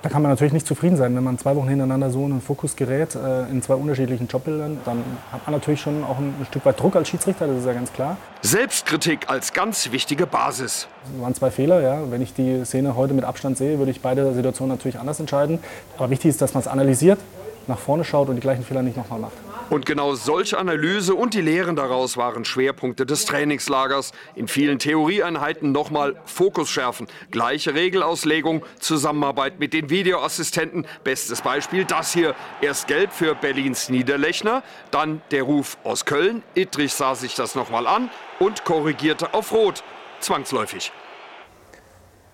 [0.00, 2.40] Da kann man natürlich nicht zufrieden sein, wenn man zwei Wochen hintereinander so in den
[2.40, 4.78] Fokus gerät, äh, in zwei unterschiedlichen Jobbildern.
[4.84, 7.66] Dann hat man natürlich schon auch ein, ein Stück weit Druck als Schiedsrichter, das ist
[7.66, 8.16] ja ganz klar.
[8.42, 10.86] Selbstkritik als ganz wichtige Basis.
[11.12, 12.10] Es waren zwei Fehler, ja.
[12.10, 15.58] Wenn ich die Szene heute mit Abstand sehe, würde ich beide Situationen natürlich anders entscheiden.
[15.96, 17.18] Aber wichtig ist, dass man es analysiert,
[17.66, 19.32] nach vorne schaut und die gleichen Fehler nicht nochmal macht.
[19.70, 24.12] Und genau solche Analyse und die Lehren daraus waren Schwerpunkte des Trainingslagers.
[24.34, 30.86] In vielen Theorieeinheiten nochmal Fokus schärfen, gleiche Regelauslegung, Zusammenarbeit mit den Videoassistenten.
[31.04, 32.34] Bestes Beispiel das hier.
[32.62, 36.42] Erst gelb für Berlins Niederlechner, dann der Ruf aus Köln.
[36.54, 38.08] Ittrich sah sich das nochmal an
[38.38, 39.84] und korrigierte auf Rot.
[40.20, 40.92] Zwangsläufig.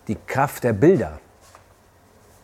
[0.06, 1.18] Die Kraft der Bilder,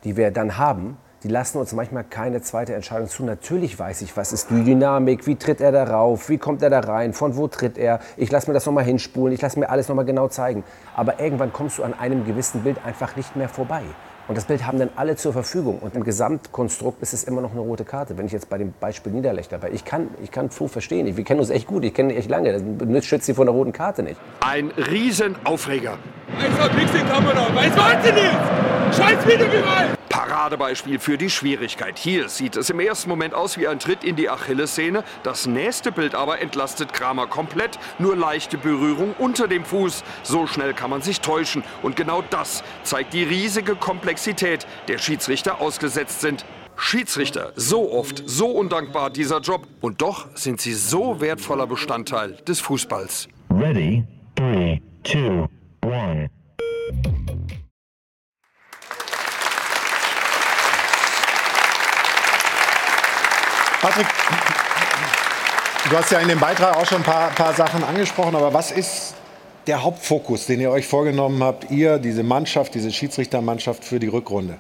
[0.02, 3.24] die wir dann haben, die lassen uns manchmal keine zweite Entscheidung zu.
[3.24, 6.80] Natürlich weiß ich, was ist die Dynamik, wie tritt er darauf, wie kommt er da
[6.80, 8.00] rein, von wo tritt er.
[8.16, 10.64] Ich lasse mir das nochmal hinspulen, ich lasse mir alles nochmal genau zeigen.
[10.96, 13.82] Aber irgendwann kommst du an einem gewissen Bild einfach nicht mehr vorbei.
[14.28, 15.80] Und das Bild haben dann alle zur Verfügung.
[15.80, 18.16] Und im Gesamtkonstrukt ist es immer noch eine rote Karte.
[18.16, 21.16] Wenn ich jetzt bei dem Beispiel Niederlechner bin, ich kann, ich kann Flo verstehen.
[21.16, 22.62] Wir kennen uns echt gut, ich kenne ihn echt lange.
[22.62, 24.20] Das schützt sie von der roten Karte nicht.
[24.38, 25.98] Ein Riesenaufreger.
[26.38, 27.48] Einfach nix in Kamera.
[27.54, 28.96] Was wollen Sie jetzt?
[28.96, 29.99] Scheiß Videogewalt!
[30.30, 31.98] Paradebeispiel für die Schwierigkeit.
[31.98, 35.02] Hier sieht es im ersten Moment aus wie ein Tritt in die Achillessehne.
[35.24, 37.80] Das nächste Bild aber entlastet Kramer komplett.
[37.98, 40.04] Nur leichte Berührung unter dem Fuß.
[40.22, 41.64] So schnell kann man sich täuschen.
[41.82, 46.44] Und genau das zeigt die riesige Komplexität, der Schiedsrichter ausgesetzt sind.
[46.76, 49.66] Schiedsrichter, so oft, so undankbar dieser Job.
[49.80, 53.26] Und doch sind sie so wertvoller Bestandteil des Fußballs.
[53.50, 54.04] Ready?
[54.36, 55.48] Three, two,
[55.84, 56.30] one.
[64.00, 68.52] Patrick, du hast ja in dem Beitrag auch schon ein paar, paar Sachen angesprochen, aber
[68.54, 69.14] was ist
[69.66, 74.56] der Hauptfokus, den ihr euch vorgenommen habt, ihr, diese Mannschaft, diese Schiedsrichtermannschaft für die Rückrunde?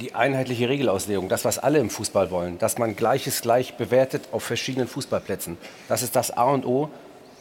[0.00, 4.44] Die einheitliche Regelauslegung, das, was alle im Fußball wollen, dass man Gleiches gleich bewertet auf
[4.44, 5.58] verschiedenen Fußballplätzen.
[5.88, 6.88] Das ist das A und O.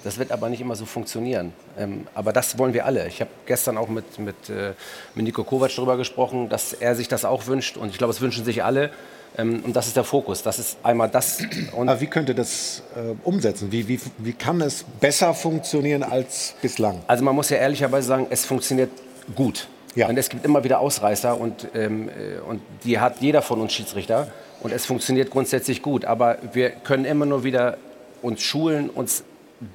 [0.03, 1.53] Das wird aber nicht immer so funktionieren.
[1.77, 3.07] Ähm, aber das wollen wir alle.
[3.07, 4.73] Ich habe gestern auch mit, mit, äh,
[5.15, 7.77] mit Nico Kovac darüber gesprochen, dass er sich das auch wünscht.
[7.77, 8.91] Und ich glaube, es wünschen sich alle.
[9.37, 10.43] Ähm, und das ist der Fokus.
[10.43, 11.39] Das ist einmal das.
[11.75, 13.71] Aber wie könnte das äh, umsetzen?
[13.71, 17.01] Wie, wie, wie kann es besser funktionieren als bislang?
[17.07, 18.89] Also man muss ja ehrlicherweise sagen, es funktioniert
[19.35, 19.67] gut.
[19.95, 20.07] Ja.
[20.07, 23.73] Und es gibt immer wieder Ausreißer und, ähm, äh, und die hat jeder von uns
[23.73, 24.27] Schiedsrichter.
[24.61, 26.05] Und es funktioniert grundsätzlich gut.
[26.05, 27.77] Aber wir können immer nur wieder
[28.21, 29.23] uns schulen, uns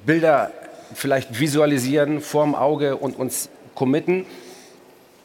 [0.05, 0.51] Bilder
[0.93, 4.25] vielleicht visualisieren vorm Auge und uns committen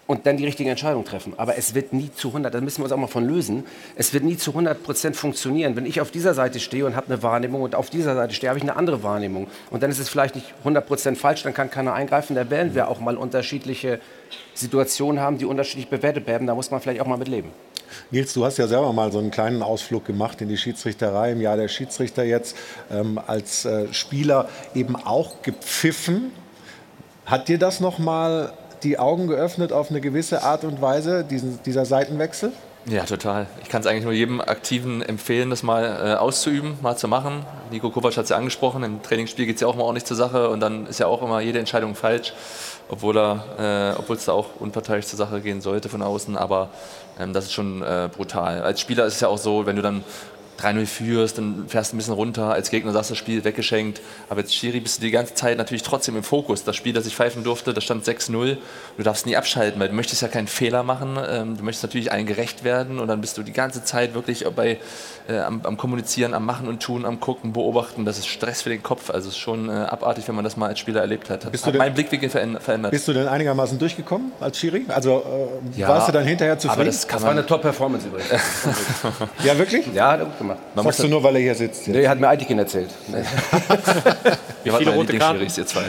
[0.09, 1.34] und dann die richtige Entscheidung treffen.
[1.36, 4.14] Aber es wird nie zu 100, da müssen wir uns auch mal von lösen, es
[4.14, 5.76] wird nie zu 100 Prozent funktionieren.
[5.76, 8.48] Wenn ich auf dieser Seite stehe und habe eine Wahrnehmung und auf dieser Seite stehe,
[8.48, 9.48] habe ich eine andere Wahrnehmung.
[9.70, 12.34] Und dann ist es vielleicht nicht 100 Prozent falsch, dann kann keiner eingreifen.
[12.34, 14.00] Da werden wir auch mal unterschiedliche
[14.54, 16.46] Situationen haben, die unterschiedlich bewertet werden.
[16.46, 17.52] Da muss man vielleicht auch mal mit leben.
[18.11, 21.42] Nils, du hast ja selber mal so einen kleinen Ausflug gemacht in die Schiedsrichterei im
[21.42, 22.56] Jahr der Schiedsrichter jetzt
[22.90, 26.32] ähm, als äh, Spieler eben auch gepfiffen.
[27.26, 31.61] Hat dir das noch mal die Augen geöffnet auf eine gewisse Art und Weise, diesen,
[31.64, 32.53] dieser Seitenwechsel?
[32.87, 33.47] Ja, total.
[33.62, 37.45] Ich kann es eigentlich nur jedem Aktiven empfehlen, das mal äh, auszuüben, mal zu machen.
[37.70, 40.16] Nico Kovac hat es ja angesprochen, im Trainingsspiel geht es ja auch mal ordentlich zur
[40.16, 42.33] Sache und dann ist ja auch immer jede Entscheidung falsch,
[42.89, 46.39] obwohl äh, es da auch unparteiisch zur Sache gehen sollte von außen.
[46.39, 46.70] Aber
[47.20, 48.62] ähm, das ist schon äh, brutal.
[48.62, 50.03] Als Spieler ist es ja auch so, wenn du dann
[50.59, 54.00] 3-0 führst, dann fährst du ein bisschen runter, als Gegner sagst, das Spiel weggeschenkt.
[54.28, 56.64] Aber als Schiri bist du die ganze Zeit natürlich trotzdem im Fokus.
[56.64, 58.56] Das Spiel, das ich pfeifen durfte, da stand 6-0.
[58.96, 61.16] Du darfst nie abschalten, weil du möchtest ja keinen Fehler machen.
[61.28, 64.44] Ähm, du möchtest natürlich allen gerecht werden und dann bist du die ganze Zeit wirklich
[64.56, 64.78] bei,
[65.28, 68.04] äh, am, am, Kommunizieren, am Machen und Tun, am Gucken, Beobachten.
[68.04, 69.11] Das ist Stress für den Kopf.
[69.11, 71.50] Also es ist schon äh, abartig, wenn man das mal als Spieler erlebt hat.
[71.52, 72.90] Bist hat du mein Blickwinkel verändert.
[72.90, 74.84] Bist du denn einigermaßen durchgekommen als Schiri?
[74.88, 75.22] Also
[75.74, 76.86] äh, ja, warst du dann hinterher zufrieden?
[76.86, 78.30] das, das war eine Top-Performance übrigens.
[79.44, 79.86] ja, wirklich?
[79.94, 80.16] Ja,
[80.49, 80.61] gemacht.
[80.74, 81.86] Man Sagst du nur, weil er hier sitzt?
[81.86, 81.88] Jetzt.
[81.88, 82.90] Nee, hat mir Aitikin erzählt.
[84.64, 85.84] Wir waren rote Lieblingsschiri, ihr zwei.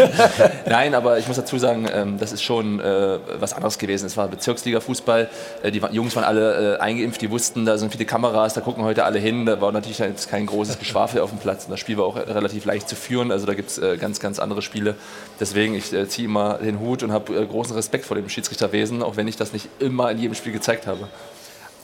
[0.66, 4.06] Nein, aber ich muss dazu sagen, ähm, das ist schon äh, was anderes gewesen.
[4.06, 5.28] Es war Bezirksliga-Fußball.
[5.62, 8.84] Äh, die Jungs waren alle äh, eingeimpft, die wussten, da sind viele Kameras, da gucken
[8.84, 9.46] heute alle hin.
[9.46, 11.64] Da war natürlich jetzt kein großes Geschwafel auf dem Platz.
[11.64, 13.32] Und das Spiel war auch relativ leicht zu führen.
[13.32, 14.94] Also da gibt es ganz, ganz andere Spiele.
[15.40, 19.26] Deswegen, ich ziehe immer den Hut und habe großen Respekt vor dem Schiedsrichterwesen, auch wenn
[19.26, 21.08] ich das nicht immer in jedem Spiel gezeigt habe.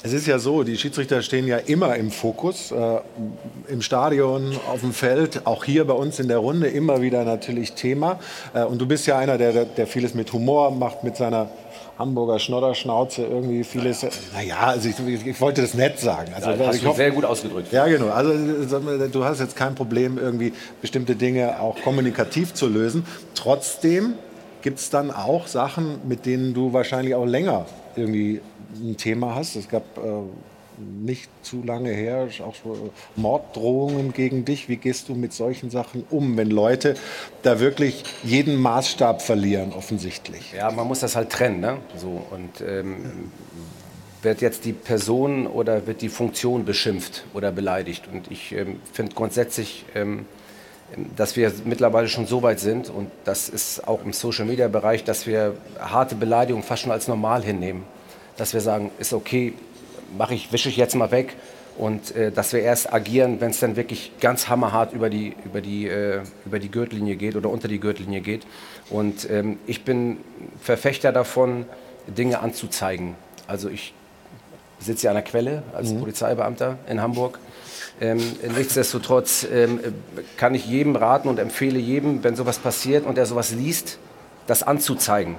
[0.03, 3.01] Es ist ja so, die Schiedsrichter stehen ja immer im Fokus, äh,
[3.69, 7.73] im Stadion, auf dem Feld, auch hier bei uns in der Runde immer wieder natürlich
[7.73, 8.21] Thema.
[8.55, 11.49] Äh, und du bist ja einer, der, der vieles mit Humor macht, mit seiner
[11.99, 14.07] Hamburger Schnodderschnauze irgendwie vieles.
[14.33, 16.33] Naja, also ich, ich, wollte das nett sagen.
[16.33, 17.73] Also, ja, hast du hoffe, sehr gut ausgedrückt.
[17.73, 18.11] Ja, genau.
[18.11, 18.33] Also
[19.13, 23.05] du hast jetzt kein Problem, irgendwie bestimmte Dinge auch kommunikativ zu lösen.
[23.35, 24.15] Trotzdem
[24.63, 28.41] gibt es dann auch Sachen, mit denen du wahrscheinlich auch länger irgendwie
[28.75, 29.57] ein Thema hast.
[29.57, 30.01] Es gab äh,
[30.79, 32.55] nicht zu lange her auch
[33.17, 34.69] Morddrohungen gegen dich.
[34.69, 36.95] Wie gehst du mit solchen Sachen um, wenn Leute
[37.43, 40.53] da wirklich jeden Maßstab verlieren, offensichtlich?
[40.57, 41.61] Ja, man muss das halt trennen.
[41.61, 41.79] Ne?
[41.97, 43.31] So, und ähm,
[44.23, 48.05] wird jetzt die Person oder wird die Funktion beschimpft oder beleidigt?
[48.13, 50.27] Und ich ähm, finde grundsätzlich, ähm,
[51.17, 55.55] dass wir mittlerweile schon so weit sind, und das ist auch im Social-Media-Bereich, dass wir
[55.79, 57.85] harte Beleidigungen fast schon als normal hinnehmen
[58.39, 59.53] dass wir sagen, ist okay,
[60.17, 61.37] mache ich, wische ich jetzt mal weg
[61.77, 65.61] und äh, dass wir erst agieren, wenn es dann wirklich ganz hammerhart über die, über,
[65.61, 68.47] die, äh, über die Gürtellinie geht oder unter die Gürtellinie geht.
[68.89, 70.19] Und ähm, ich bin
[70.61, 71.67] Verfechter davon,
[72.07, 73.17] Dinge anzuzeigen.
[73.47, 73.93] Also ich
[74.79, 76.01] sitze ja an der Quelle als mhm.
[76.01, 77.39] Polizeibeamter in Hamburg.
[78.01, 78.19] Ähm,
[78.57, 79.81] nichtsdestotrotz ähm,
[80.37, 83.99] kann ich jedem raten und empfehle jedem, wenn sowas passiert und er sowas liest,
[84.47, 85.35] das anzuzeigen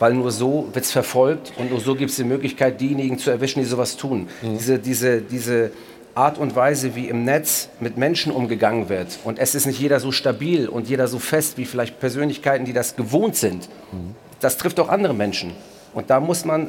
[0.00, 3.30] weil nur so wird es verfolgt und nur so gibt es die Möglichkeit, diejenigen zu
[3.30, 4.28] erwischen, die sowas tun.
[4.42, 4.58] Mhm.
[4.58, 5.70] Diese, diese, diese
[6.14, 9.18] Art und Weise, wie im Netz mit Menschen umgegangen wird.
[9.24, 12.72] Und es ist nicht jeder so stabil und jeder so fest wie vielleicht Persönlichkeiten, die
[12.72, 13.68] das gewohnt sind.
[13.92, 14.14] Mhm.
[14.40, 15.52] Das trifft auch andere Menschen.
[15.92, 16.68] Und da muss man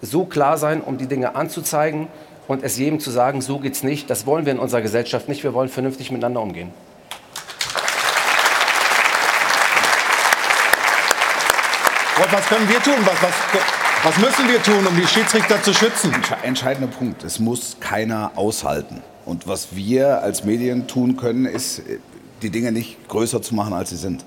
[0.00, 2.06] so klar sein, um die Dinge anzuzeigen
[2.46, 4.08] und es jedem zu sagen, so geht's nicht.
[4.10, 5.42] Das wollen wir in unserer Gesellschaft nicht.
[5.42, 6.70] Wir wollen vernünftig miteinander umgehen.
[12.20, 12.94] Was können wir tun?
[13.04, 13.32] Was, was,
[14.02, 16.12] was müssen wir tun, um die Schiedsrichter zu schützen?
[16.42, 17.22] Entscheidender Punkt.
[17.22, 19.02] Es muss keiner aushalten.
[19.24, 21.80] Und was wir als Medien tun können, ist,
[22.42, 24.24] die Dinge nicht größer zu machen, als sie sind.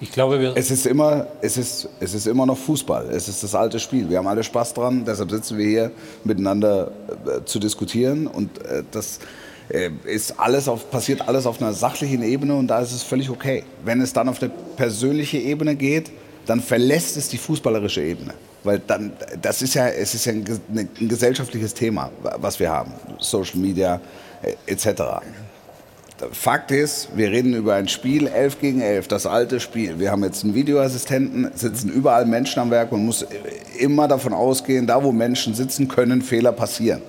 [0.00, 3.10] Ich glaube, wir es ist immer, es ist, es ist immer noch Fußball.
[3.10, 4.08] Es ist das alte Spiel.
[4.08, 5.04] Wir haben alle Spaß dran.
[5.04, 5.90] Deshalb sitzen wir hier
[6.22, 6.92] miteinander
[7.26, 8.28] äh, zu diskutieren.
[8.28, 9.18] Und äh, das
[9.70, 12.54] äh, ist alles auf, passiert alles auf einer sachlichen Ebene.
[12.54, 13.64] Und da ist es völlig okay.
[13.84, 16.12] Wenn es dann auf eine persönliche Ebene geht,
[16.46, 18.34] dann verlässt es die fußballerische Ebene.
[18.62, 20.44] Weil dann, das ist ja, es ist ja ein,
[20.74, 22.92] ein gesellschaftliches Thema, was wir haben.
[23.18, 24.00] Social Media
[24.42, 25.02] äh, etc.
[26.32, 29.98] Fakt ist, wir reden über ein Spiel 11 gegen 11, das alte Spiel.
[29.98, 33.26] Wir haben jetzt einen Videoassistenten, sitzen überall Menschen am Werk und muss
[33.78, 37.02] immer davon ausgehen, da wo Menschen sitzen, können Fehler passieren.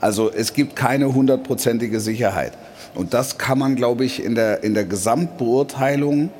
[0.00, 2.52] Also es gibt keine hundertprozentige Sicherheit.
[2.94, 6.30] Und das kann man, glaube ich, in der, in der Gesamtbeurteilung,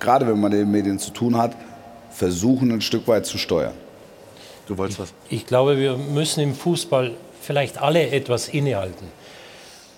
[0.00, 1.54] gerade wenn man mit den Medien zu tun hat,
[2.10, 3.74] versuchen, ein Stück weit zu steuern.
[4.66, 5.12] Du wolltest was?
[5.28, 9.08] Ich glaube, wir müssen im Fußball vielleicht alle etwas innehalten.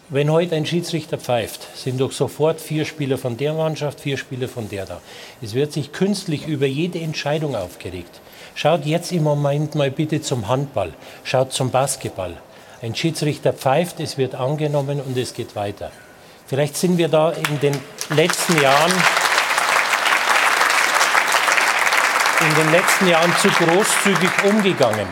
[0.09, 4.47] Wenn heute ein Schiedsrichter pfeift, sind doch sofort vier Spieler von der Mannschaft, vier Spieler
[4.47, 5.01] von der da.
[5.41, 8.21] Es wird sich künstlich über jede Entscheidung aufgeregt.
[8.55, 10.93] Schaut jetzt im Moment mal bitte zum Handball,
[11.25, 12.37] schaut zum Basketball.
[12.83, 15.91] Ein Schiedsrichter pfeift, es wird angenommen und es geht weiter.
[16.47, 17.79] Vielleicht sind wir da in den
[18.15, 18.93] letzten Jahren
[22.43, 25.07] in den letzten Jahren zu großzügig umgegangen.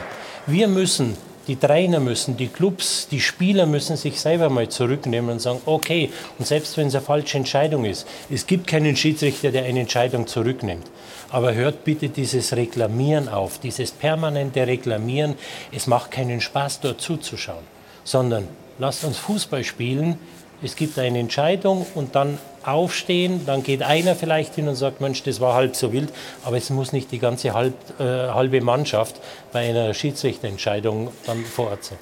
[0.47, 1.17] Wir müssen,
[1.47, 6.11] die Trainer müssen, die Clubs, die Spieler müssen sich selber mal zurücknehmen und sagen, okay,
[6.39, 10.27] und selbst wenn es eine falsche Entscheidung ist, es gibt keinen Schiedsrichter, der eine Entscheidung
[10.27, 10.91] zurücknimmt.
[11.31, 15.35] Aber hört bitte dieses Reklamieren auf, dieses permanente Reklamieren.
[15.71, 17.65] Es macht keinen Spaß, dort zuzuschauen,
[18.03, 18.49] sondern
[18.79, 20.19] lasst uns Fußball spielen.
[20.63, 25.23] Es gibt eine Entscheidung und dann aufstehen, dann geht einer vielleicht hin und sagt, Mensch,
[25.23, 26.11] das war halb so wild,
[26.45, 29.17] aber es muss nicht die ganze halb, äh, halbe Mannschaft
[29.53, 31.99] bei einer Schiedsrichterentscheidung dann vor Ort sein.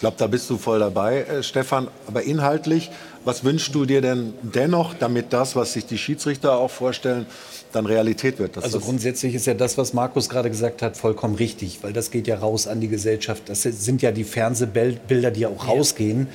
[0.00, 1.88] Ich glaube, da bist du voll dabei, äh, Stefan.
[2.06, 2.90] Aber inhaltlich,
[3.26, 7.26] was wünschst du dir denn dennoch, damit das, was sich die Schiedsrichter auch vorstellen,
[7.72, 8.56] dann Realität wird?
[8.56, 12.26] also grundsätzlich ist ja das, was Markus gerade gesagt hat, vollkommen richtig, weil das geht
[12.26, 13.42] ja raus an die Gesellschaft.
[13.50, 16.28] Das sind ja die Fernsehbilder, die auch rausgehen.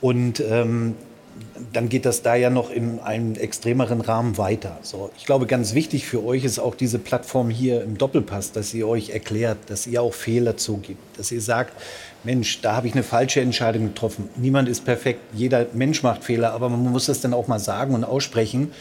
[0.00, 0.96] Und ähm,
[1.72, 4.78] dann geht das da ja noch in einem extremeren Rahmen weiter.
[4.82, 8.72] So, ich glaube, ganz wichtig für euch ist auch diese Plattform hier im Doppelpass, dass
[8.74, 11.72] ihr euch erklärt, dass ihr auch Fehler zugibt, dass ihr sagt,
[12.24, 14.28] Mensch, da habe ich eine falsche Entscheidung getroffen.
[14.36, 17.94] Niemand ist perfekt, jeder Mensch macht Fehler, aber man muss das dann auch mal sagen
[17.94, 18.72] und aussprechen.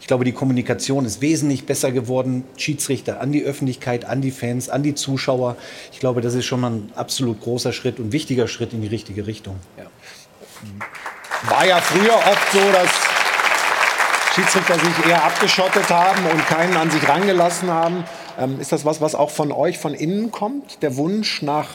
[0.00, 2.44] Ich glaube, die Kommunikation ist wesentlich besser geworden.
[2.56, 5.56] Schiedsrichter an die Öffentlichkeit, an die Fans, an die Zuschauer.
[5.92, 8.88] Ich glaube, das ist schon mal ein absolut großer Schritt und wichtiger Schritt in die
[8.88, 9.56] richtige Richtung.
[9.76, 9.86] Ja.
[11.42, 12.90] War ja früher oft so, dass
[14.34, 18.04] Schiedsrichter sich eher abgeschottet haben und keinen an sich rangelassen haben.
[18.38, 20.82] Ähm, ist das was, was auch von euch von innen kommt?
[20.82, 21.68] Der Wunsch nach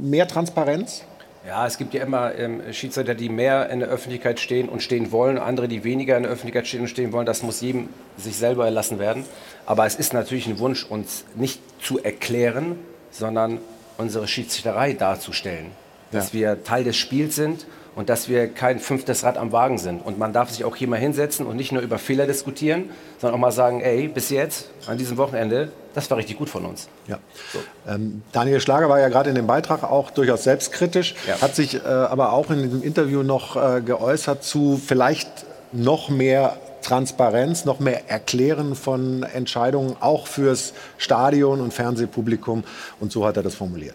[0.00, 1.04] mehr Transparenz?
[1.46, 5.10] Ja, es gibt ja immer ähm, Schiedsrichter, die mehr in der Öffentlichkeit stehen und stehen
[5.10, 7.26] wollen, andere, die weniger in der Öffentlichkeit stehen und stehen wollen.
[7.26, 9.24] Das muss jedem sich selber erlassen werden.
[9.66, 12.78] Aber es ist natürlich ein Wunsch, uns nicht zu erklären,
[13.10, 13.58] sondern
[13.98, 15.72] unsere Schiedsrichterei darzustellen.
[16.10, 16.40] Dass ja.
[16.40, 20.04] wir Teil des Spiels sind und dass wir kein fünftes Rad am Wagen sind.
[20.04, 23.36] Und man darf sich auch hier mal hinsetzen und nicht nur über Fehler diskutieren, sondern
[23.36, 26.88] auch mal sagen, ey, bis jetzt, an diesem Wochenende, das war richtig gut von uns.
[27.06, 27.18] Ja.
[27.52, 27.58] So.
[27.86, 31.40] Ähm, Daniel Schlager war ja gerade in dem Beitrag auch durchaus selbstkritisch, ja.
[31.40, 35.28] hat sich äh, aber auch in diesem Interview noch äh, geäußert zu vielleicht
[35.72, 42.64] noch mehr Transparenz, noch mehr Erklären von Entscheidungen, auch fürs Stadion und Fernsehpublikum.
[43.00, 43.94] Und so hat er das formuliert.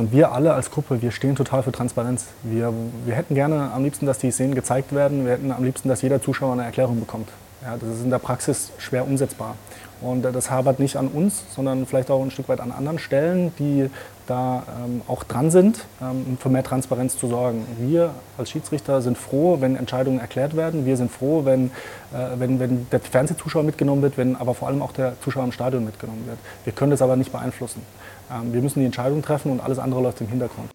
[0.00, 2.26] Und wir alle als Gruppe, wir stehen total für Transparenz.
[2.42, 5.24] Wir, wir hätten gerne am liebsten, dass die Szenen gezeigt werden.
[5.24, 7.28] Wir hätten am liebsten, dass jeder Zuschauer eine Erklärung bekommt.
[7.62, 9.54] Ja, das ist in der Praxis schwer umsetzbar.
[10.00, 13.54] Und das habert nicht an uns, sondern vielleicht auch ein Stück weit an anderen Stellen,
[13.60, 13.88] die
[14.26, 17.64] da ähm, auch dran sind, ähm, für mehr Transparenz zu sorgen.
[17.78, 20.86] Wir als Schiedsrichter sind froh, wenn Entscheidungen erklärt werden.
[20.86, 21.66] Wir sind froh, wenn,
[22.12, 25.52] äh, wenn, wenn der Fernsehzuschauer mitgenommen wird, wenn aber vor allem auch der Zuschauer im
[25.52, 26.38] Stadion mitgenommen wird.
[26.64, 27.82] Wir können das aber nicht beeinflussen.
[28.30, 30.70] Ähm, wir müssen die Entscheidung treffen und alles andere läuft im Hintergrund.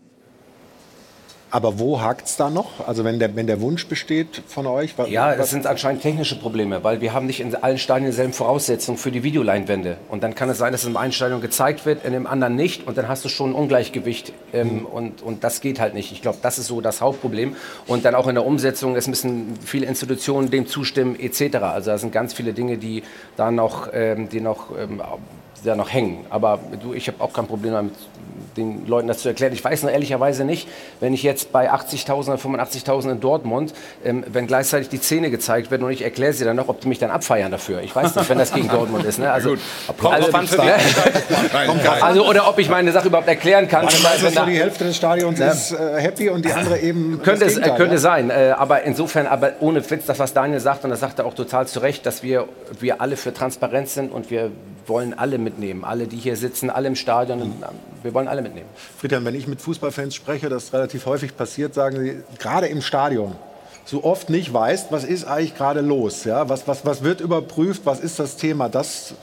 [1.52, 2.88] Aber wo hakt es da noch?
[2.88, 4.98] Also wenn der, wenn der Wunsch besteht von euch?
[4.98, 8.34] Was, ja, es sind anscheinend technische Probleme, weil wir haben nicht in allen Stadien dieselben
[8.34, 9.98] Voraussetzungen für die Videoleinwände.
[10.10, 12.56] Und dann kann es sein, dass es im einen Stadion gezeigt wird, in dem anderen
[12.56, 12.86] nicht.
[12.86, 14.32] Und dann hast du schon ein Ungleichgewicht.
[14.54, 14.86] Ähm, mhm.
[14.86, 16.12] und, und das geht halt nicht.
[16.12, 17.56] Ich glaube, das ist so das Hauptproblem.
[17.88, 21.58] Und dann auch in der Umsetzung, es müssen viele Institutionen dem zustimmen etc.
[21.58, 23.02] Also da sind ganz viele Dinge, die
[23.38, 25.02] da noch, ähm, die noch ähm,
[25.64, 26.26] da noch hängen.
[26.30, 27.96] Aber du, ich habe auch kein Problem damit,
[28.58, 29.54] den Leuten das zu erklären.
[29.54, 30.68] Ich weiß nur ehrlicherweise nicht,
[31.00, 35.72] wenn ich jetzt bei 80.000 oder 85.000 in Dortmund, ähm, wenn gleichzeitig die Zähne gezeigt
[35.72, 37.82] werden und ich erkläre sie dann noch, ob die mich dann abfeiern dafür.
[37.82, 39.20] Ich weiß nicht, wenn das gegen Dortmund ist.
[39.20, 39.32] Ne?
[39.32, 39.56] Also,
[40.04, 40.32] also,
[42.02, 43.86] also, oder ob ich meine Sache überhaupt erklären kann.
[43.86, 45.52] Also, weil, so die Hälfte des Stadions ja.
[45.52, 47.22] ist äh, happy und die andere eben.
[47.24, 47.98] Könnte, es, könnte ja?
[47.98, 48.30] sein.
[48.30, 51.34] Äh, aber insofern, aber ohne Witz, das, was Daniel sagt, und das sagt er auch
[51.34, 52.48] total zu Recht, dass wir,
[52.80, 54.52] wir alle für Transparenz sind und wir
[54.88, 55.84] wollen alle mitnehmen.
[55.86, 57.40] Alle, die hier sitzen, alle im Stadion.
[57.40, 57.54] Mhm.
[58.04, 58.70] Wir wollen alle mitnehmen.
[58.98, 63.36] Friedhelm, wenn ich mit Fußballfans spreche, das relativ häufig passiert, sagen sie, gerade im Stadion,
[63.86, 66.24] so oft nicht weißt, was ist eigentlich gerade los.
[66.24, 66.48] Ja?
[66.50, 68.70] Was, was, was wird überprüft, was ist das Thema?
[68.70, 69.16] Das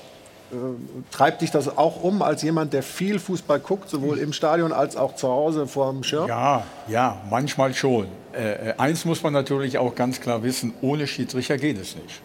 [1.11, 4.97] treibt dich das auch um als jemand, der viel Fußball guckt, sowohl im Stadion als
[4.97, 6.29] auch zu Hause vor dem Schirm?
[6.29, 8.07] Ja, ja, manchmal schon.
[8.33, 12.21] Äh, äh, eins muss man natürlich auch ganz klar wissen, ohne Schiedsrichter geht es nicht.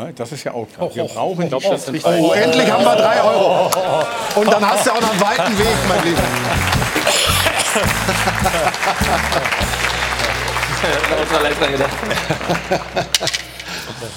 [0.00, 0.94] Ne, Das ist ja auch klar.
[0.94, 2.14] Wir brauchen die Schiedsrichter.
[2.18, 3.70] Oh, endlich haben wir drei Euro.
[4.36, 6.22] Und dann hast du auch noch einen weiten Weg, mein Lieber.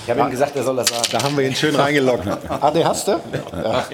[0.05, 1.03] Ich habe ihm gesagt, er soll das sagen.
[1.11, 2.27] Da haben wir ihn schön reingelockt.
[2.49, 3.11] Ah, den hast du?
[3.11, 3.85] Ja.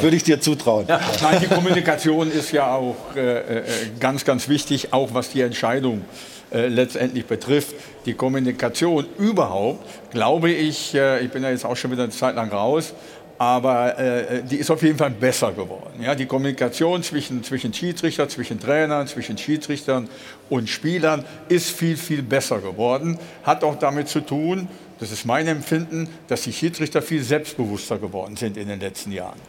[0.00, 0.86] Würde ich dir zutrauen.
[0.86, 3.62] Nein, die Kommunikation ist ja auch äh, äh,
[3.98, 7.74] ganz, ganz wichtig, auch was die Entscheidung äh, letztendlich betrifft.
[8.06, 12.34] Die Kommunikation überhaupt, glaube ich, äh, ich bin ja jetzt auch schon wieder eine Zeit
[12.34, 12.94] lang raus,
[13.38, 16.00] aber äh, die ist auf jeden Fall besser geworden.
[16.00, 20.08] Ja, die Kommunikation zwischen, zwischen Schiedsrichter, zwischen Trainern, zwischen Schiedsrichtern
[20.48, 23.18] und Spielern ist viel, viel besser geworden.
[23.42, 24.68] Hat auch damit zu tun,
[25.00, 29.40] das ist mein Empfinden, dass die Schiedsrichter viel selbstbewusster geworden sind in den letzten Jahren.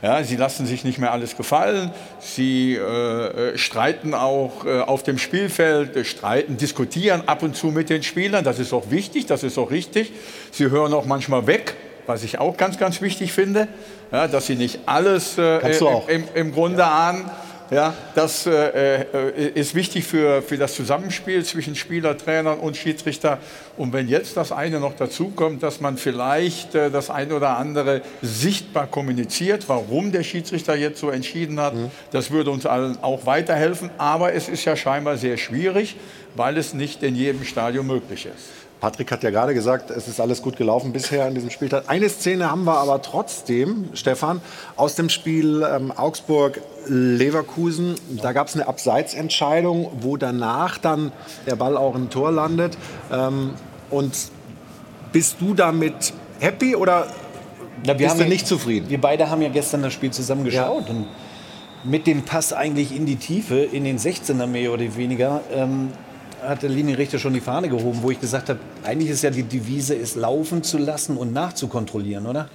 [0.00, 1.90] Ja, sie lassen sich nicht mehr alles gefallen.
[2.20, 7.68] Sie äh, äh, streiten auch äh, auf dem Spielfeld, äh, streiten, diskutieren ab und zu
[7.68, 8.44] mit den Spielern.
[8.44, 10.12] Das ist auch wichtig, das ist auch richtig.
[10.52, 11.74] Sie hören auch manchmal weg,
[12.06, 13.66] was ich auch ganz, ganz wichtig finde,
[14.12, 15.58] ja, dass sie nicht alles äh,
[16.06, 17.28] im, im Grunde ahnen.
[17.70, 23.38] Ja, das äh, äh, ist wichtig für, für das Zusammenspiel zwischen Spieler, Trainern und Schiedsrichter.
[23.76, 27.58] Und wenn jetzt das eine noch dazu kommt, dass man vielleicht äh, das eine oder
[27.58, 31.74] andere sichtbar kommuniziert, warum der Schiedsrichter jetzt so entschieden hat,
[32.10, 33.90] das würde uns allen auch weiterhelfen.
[33.98, 35.96] Aber es ist ja scheinbar sehr schwierig,
[36.36, 38.57] weil es nicht in jedem Stadion möglich ist.
[38.80, 41.84] Patrick hat ja gerade gesagt, es ist alles gut gelaufen bisher in diesem Spieltag.
[41.88, 44.40] Eine Szene haben wir aber trotzdem, Stefan,
[44.76, 47.96] aus dem Spiel ähm, Augsburg-Leverkusen.
[48.22, 51.10] Da gab es eine Abseitsentscheidung, wo danach dann
[51.46, 52.76] der Ball auch im Tor landet.
[53.12, 53.54] Ähm,
[53.90, 54.16] und
[55.12, 57.08] bist du damit happy oder
[57.84, 58.88] Na, bist du ja- nicht zufrieden?
[58.90, 60.88] Wir beide haben ja gestern das Spiel zusammen geschaut.
[60.88, 61.06] Und
[61.84, 65.90] mit dem Pass eigentlich in die Tiefe, in den 16er mehr oder weniger, ähm,
[66.42, 69.42] hat der Linienrichter schon die Fahne gehoben, wo ich gesagt habe, eigentlich ist ja die
[69.42, 72.48] Devise, es laufen zu lassen und nachzukontrollieren, oder?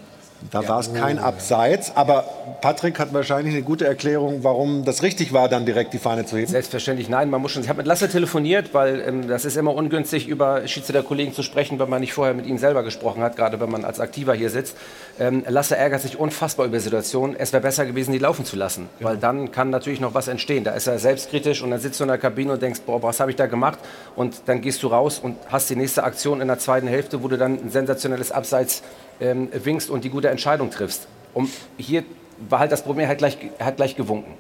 [0.52, 2.26] Da war es kein Abseits, aber
[2.62, 6.38] Patrick hat wahrscheinlich eine gute Erklärung, warum das richtig war, dann direkt die Fahne zu
[6.38, 6.48] heben.
[6.48, 7.64] Selbstverständlich nein, man muss schon.
[7.64, 11.80] Ich habe mit Lasse telefoniert, weil ähm, das ist immer ungünstig, über Schiedsrichterkollegen zu sprechen,
[11.80, 14.50] wenn man nicht vorher mit ihnen selber gesprochen hat, gerade wenn man als Aktiver hier
[14.50, 14.78] sitzt.
[15.20, 17.36] Ähm, Lasse ärgert sich unfassbar über Situationen.
[17.38, 20.64] Es wäre besser gewesen, die laufen zu lassen, weil dann kann natürlich noch was entstehen.
[20.64, 23.20] Da ist er selbstkritisch und dann sitzt du in der Kabine und denkst, boah, was
[23.20, 23.80] habe ich da gemacht?
[24.16, 27.28] Und dann gehst du raus und hast die nächste Aktion in der zweiten Hälfte, wo
[27.28, 28.84] du dann ein sensationelles Abseits
[29.24, 31.08] ähm, winkst und die gute Entscheidung triffst.
[31.34, 32.04] Um, hier
[32.50, 34.34] war halt das Problem, er hat gleich, er hat gleich gewunken.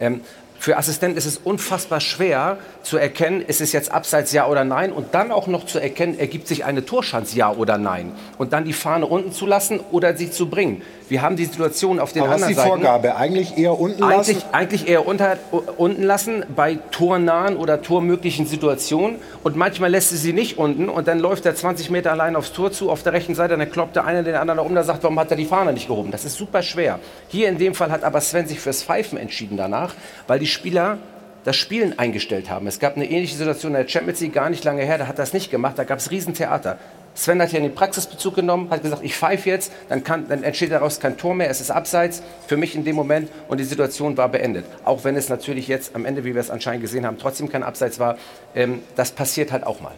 [0.00, 0.22] Ähm,
[0.58, 4.92] für Assistenten ist es unfassbar schwer zu erkennen, ist es jetzt abseits ja oder nein
[4.92, 8.64] und dann auch noch zu erkennen, ergibt sich eine Torschance ja oder nein und dann
[8.64, 10.82] die Fahne unten zu lassen oder sie zu bringen.
[11.08, 12.82] Wir haben die Situation auf den Aber was ist anderen die Seiten.
[12.82, 13.16] Vorgabe?
[13.16, 14.30] Eigentlich eher unten lassen?
[14.30, 15.38] Eigentlich, eigentlich eher unter,
[15.76, 19.16] unten lassen bei tornahen oder tormöglichen Situationen.
[19.42, 22.52] Und manchmal lässt sie sie nicht unten und dann läuft er 20 Meter allein aufs
[22.52, 25.02] Tor zu, auf der rechten Seite, dann kloppt der eine den anderen um, der sagt,
[25.02, 26.10] warum hat er die Fahne nicht gehoben?
[26.10, 26.98] Das ist super schwer.
[27.28, 29.94] Hier in dem Fall hat aber Sven sich fürs Pfeifen entschieden danach,
[30.26, 30.98] weil die Spieler
[31.44, 32.66] das Spielen eingestellt haben.
[32.66, 35.16] Es gab eine ähnliche Situation in der Champions League gar nicht lange her, da hat
[35.16, 36.78] er das nicht gemacht, da gab es Riesentheater.
[37.14, 40.72] Sven hat hier den Praxisbezug genommen, hat gesagt, ich pfeife jetzt, dann, kann, dann entsteht
[40.72, 44.16] daraus kein Tor mehr, es ist abseits für mich in dem Moment und die Situation
[44.16, 44.64] war beendet.
[44.84, 47.62] Auch wenn es natürlich jetzt am Ende, wie wir es anscheinend gesehen haben, trotzdem kein
[47.62, 48.16] Abseits war,
[48.54, 49.92] ähm, das passiert halt auch mal.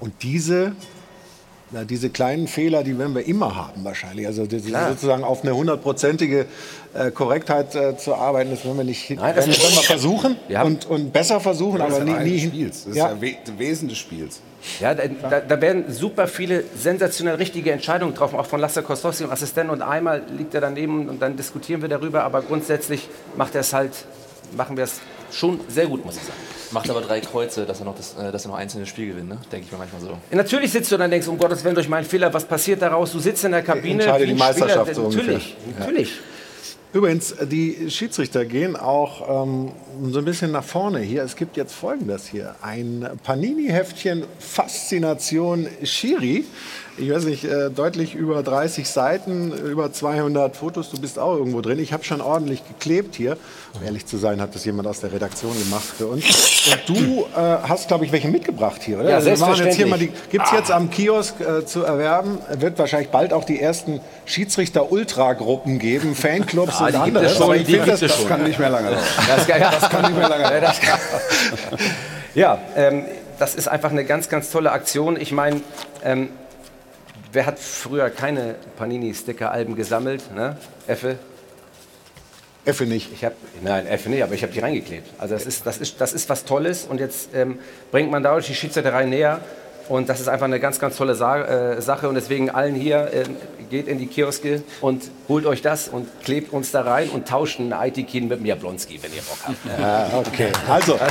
[0.00, 0.72] Und diese,
[1.70, 4.26] na, diese kleinen Fehler, die werden wir immer haben wahrscheinlich.
[4.26, 6.44] Also sozusagen auf eine hundertprozentige
[6.94, 10.62] äh, Korrektheit äh, zu arbeiten, das werden wir nicht Nein, das werden, wir versuchen Ja.
[10.62, 12.84] und, und besser versuchen, aber nie, nie hin- Spiels.
[12.84, 13.08] Das ist Ja.
[13.12, 14.40] ja, We Wesen des Spiels.
[14.80, 19.24] Ja, da, da, da werden super viele sensationell richtige Entscheidungen getroffen, auch von Lasse Kostowski,
[19.24, 19.70] dem Assistenten.
[19.70, 22.24] Und einmal liegt er daneben und dann diskutieren wir darüber.
[22.24, 23.92] Aber grundsätzlich macht er es halt,
[24.56, 25.00] machen wir es
[25.32, 26.38] schon sehr gut, muss ich sagen.
[26.70, 29.28] Macht aber drei Kreuze, dass er noch, das, äh, dass er noch einzelne Spiel gewinnt,
[29.30, 29.38] ne?
[29.50, 30.08] denke ich mir manchmal so.
[30.08, 32.82] Ja, natürlich sitzt du dann und denkst, um Gottes Willen, durch meinen Fehler, was passiert
[32.82, 33.12] daraus?
[33.12, 34.02] Du sitzt in der Kabine.
[34.02, 34.66] Entscheide wie die ein Spieler.
[34.66, 35.86] Meisterschaft so Natürlich, ungefähr.
[35.86, 36.18] natürlich.
[36.94, 39.72] Übrigens, die Schiedsrichter gehen auch ähm,
[40.10, 41.22] so ein bisschen nach vorne hier.
[41.22, 42.54] Es gibt jetzt Folgendes hier.
[42.62, 46.46] Ein Panini-Heftchen Faszination Schiri.
[47.00, 50.90] Ich weiß nicht, äh, deutlich über 30 Seiten, über 200 Fotos.
[50.90, 51.78] Du bist auch irgendwo drin.
[51.78, 53.36] Ich habe schon ordentlich geklebt hier.
[53.74, 56.24] Um ehrlich zu sein, hat das jemand aus der Redaktion gemacht für uns.
[56.24, 59.10] Und du äh, hast, glaube ich, welche mitgebracht hier, oder?
[59.10, 60.10] Ja, selbstverständlich.
[60.30, 62.38] Gibt es jetzt am Kiosk äh, zu erwerben?
[62.58, 67.34] Wird wahrscheinlich bald auch die ersten Schiedsrichter-Ultragruppen geben, Fanclubs Ah, und anderes.
[67.34, 68.28] schon, Aber ich finde das, schon.
[68.28, 69.00] Kann nicht mehr lange dauern.
[69.28, 70.76] Das, Das kann nicht mehr lange das,
[72.34, 73.04] ja ähm,
[73.38, 75.16] das ist einfach eine ganz, ganz tolle Aktion.
[75.20, 75.60] Ich meine,
[76.04, 76.30] ähm,
[77.32, 80.34] wer hat früher keine Panini-Sticker-Alben gesammelt?
[80.34, 80.56] Ne?
[80.86, 81.18] Effe?
[82.64, 83.12] Effe nicht.
[83.12, 83.32] Ich hab,
[83.62, 85.08] nein, Effe nicht, aber ich habe die reingeklebt.
[85.18, 87.58] Also das ist, das, ist, das ist was Tolles und jetzt ähm,
[87.90, 89.40] bringt man dadurch die Schiedsrichterei näher.
[89.88, 92.10] Und das ist einfach eine ganz, ganz tolle Sa äh, Sache.
[92.10, 93.24] Und deswegen allen hier, äh,
[93.70, 97.58] geht in die Kioske und holt euch das und klebt uns da rein und tauscht
[97.58, 99.56] einen IT-Kin mit mir Blonski, wenn ihr Bock habt.
[99.80, 100.52] Ja, okay.
[100.68, 101.02] Also, wir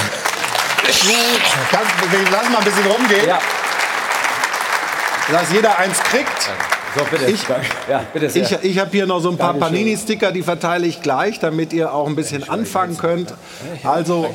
[2.31, 3.27] lassen mal ein bisschen rumgehen.
[3.27, 3.39] Ja.
[5.31, 6.49] Dass jeder eins kriegt.
[6.95, 7.25] So, bitte.
[7.25, 7.43] Ich,
[7.89, 8.43] ja, bitte sehr.
[8.43, 9.53] ich, ich habe hier noch so ein paar.
[9.53, 13.33] Panini-Sticker, die verteile ich gleich, damit ihr auch ein bisschen anfangen könnt.
[13.83, 14.33] Also,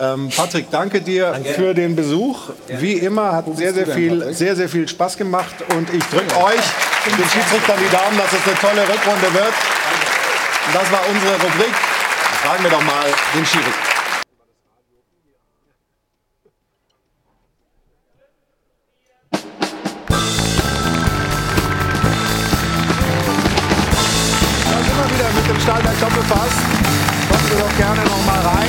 [0.00, 2.50] ähm, Patrick, danke dir für den Besuch.
[2.68, 6.64] Wie immer hat sehr, sehr viel, sehr, sehr viel Spaß gemacht und ich drücke euch,
[7.06, 9.52] den Schiedsrichtern, die Daumen, dass es eine tolle Rückrunde wird.
[10.72, 11.74] Das war unsere Rubrik.
[12.42, 13.04] Fragen wir doch mal
[13.34, 13.91] den Schiri.
[26.22, 26.52] Doppelpass.
[27.28, 28.68] Kommen Sie doch gerne noch mal rein.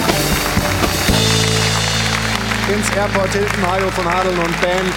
[2.74, 4.94] Ins Airport Hilton, Hajo von Hadeln und Band.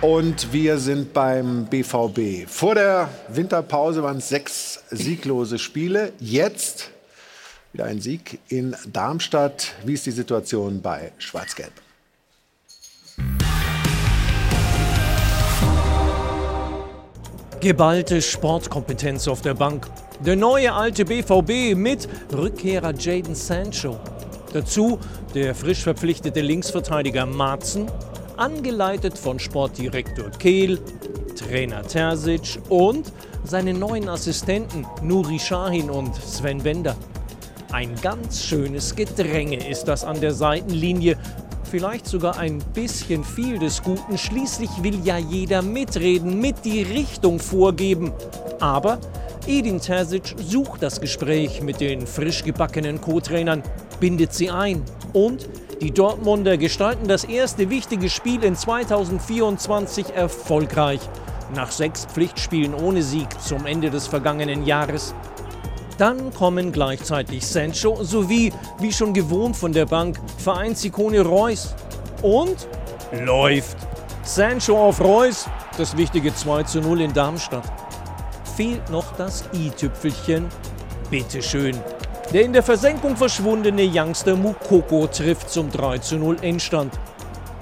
[0.00, 2.48] Und wir sind beim BVB.
[2.48, 6.12] Vor der Winterpause waren es sechs sieglose Spiele.
[6.18, 6.90] Jetzt
[7.72, 9.72] wieder ein Sieg in Darmstadt.
[9.84, 11.72] Wie ist die Situation bei Schwarz-Gelb?
[17.60, 19.86] Geballte Sportkompetenz auf der Bank.
[20.24, 23.98] Der neue alte BVB mit Rückkehrer Jaden Sancho.
[24.52, 25.00] Dazu
[25.34, 27.90] der frisch verpflichtete Linksverteidiger Marzen,
[28.36, 30.78] angeleitet von Sportdirektor Kehl,
[31.34, 33.10] Trainer Terzic und
[33.42, 36.94] seinen neuen Assistenten Nuri Sahin und Sven Bender.
[37.72, 41.16] Ein ganz schönes Gedränge ist das an der Seitenlinie.
[41.72, 44.18] Vielleicht sogar ein bisschen viel des Guten.
[44.18, 48.12] Schließlich will ja jeder mitreden, mit die Richtung vorgeben.
[48.60, 48.98] Aber
[49.46, 53.62] Edin Terzic sucht das Gespräch mit den frisch gebackenen Co-Trainern,
[54.00, 54.82] bindet sie ein.
[55.14, 55.48] Und
[55.80, 61.00] die Dortmunder gestalten das erste wichtige Spiel in 2024 erfolgreich.
[61.54, 65.14] Nach sechs Pflichtspielen ohne Sieg zum Ende des vergangenen Jahres.
[65.98, 71.74] Dann kommen gleichzeitig Sancho sowie, wie schon gewohnt von der Bank, Vereinsikone Reus.
[72.22, 72.68] Und
[73.12, 73.76] läuft.
[74.22, 75.46] Sancho auf Reus,
[75.76, 77.64] das wichtige 2 zu 0 in Darmstadt.
[78.56, 80.46] Fehlt noch das i-Tüpfelchen.
[81.10, 81.78] Bitteschön.
[82.32, 86.92] Der in der Versenkung verschwundene Youngster Mukoko trifft zum 3 zu 0 Endstand.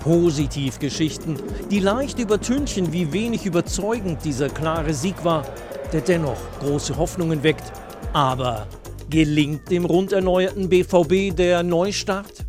[0.04, 1.38] Positivgeschichten,
[1.70, 5.44] die leicht übertünchen, wie wenig überzeugend dieser klare Sieg war,
[5.92, 7.72] der dennoch große Hoffnungen weckt.
[8.12, 8.66] Aber
[9.08, 12.44] gelingt dem rund erneuerten BVB der Neustart?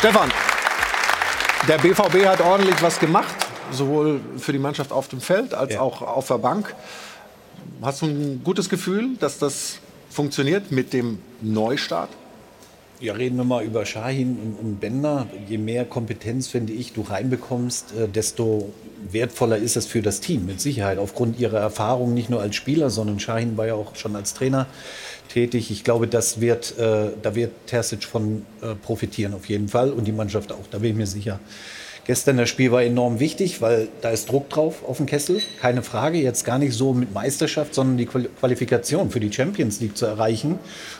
[0.00, 0.30] Stefan,
[1.68, 3.34] der BVB hat ordentlich was gemacht,
[3.70, 6.74] sowohl für die Mannschaft auf dem Feld als auch auf der Bank.
[7.80, 9.78] Hast du ein gutes Gefühl, dass das
[10.10, 12.10] funktioniert mit dem Neustart?
[13.00, 15.26] Ja, reden wir mal über Shahin und, und Bender.
[15.48, 18.72] Je mehr Kompetenz, finde ich, du reinbekommst, äh, desto
[19.10, 20.98] wertvoller ist es für das Team, mit Sicherheit.
[20.98, 24.66] Aufgrund ihrer Erfahrung, nicht nur als Spieler, sondern Shahin war ja auch schon als Trainer
[25.28, 25.70] tätig.
[25.70, 30.04] Ich glaube, das wird, äh, da wird Terzic von äh, profitieren auf jeden Fall und
[30.04, 31.40] die Mannschaft auch, da bin ich mir sicher.
[32.06, 35.82] Gestern das Spiel war enorm wichtig, weil da ist Druck drauf auf dem Kessel, keine
[35.82, 36.18] Frage.
[36.18, 40.04] Jetzt gar nicht so mit Meisterschaft, sondern die Qual- Qualifikation für die Champions League zu
[40.04, 40.58] erreichen.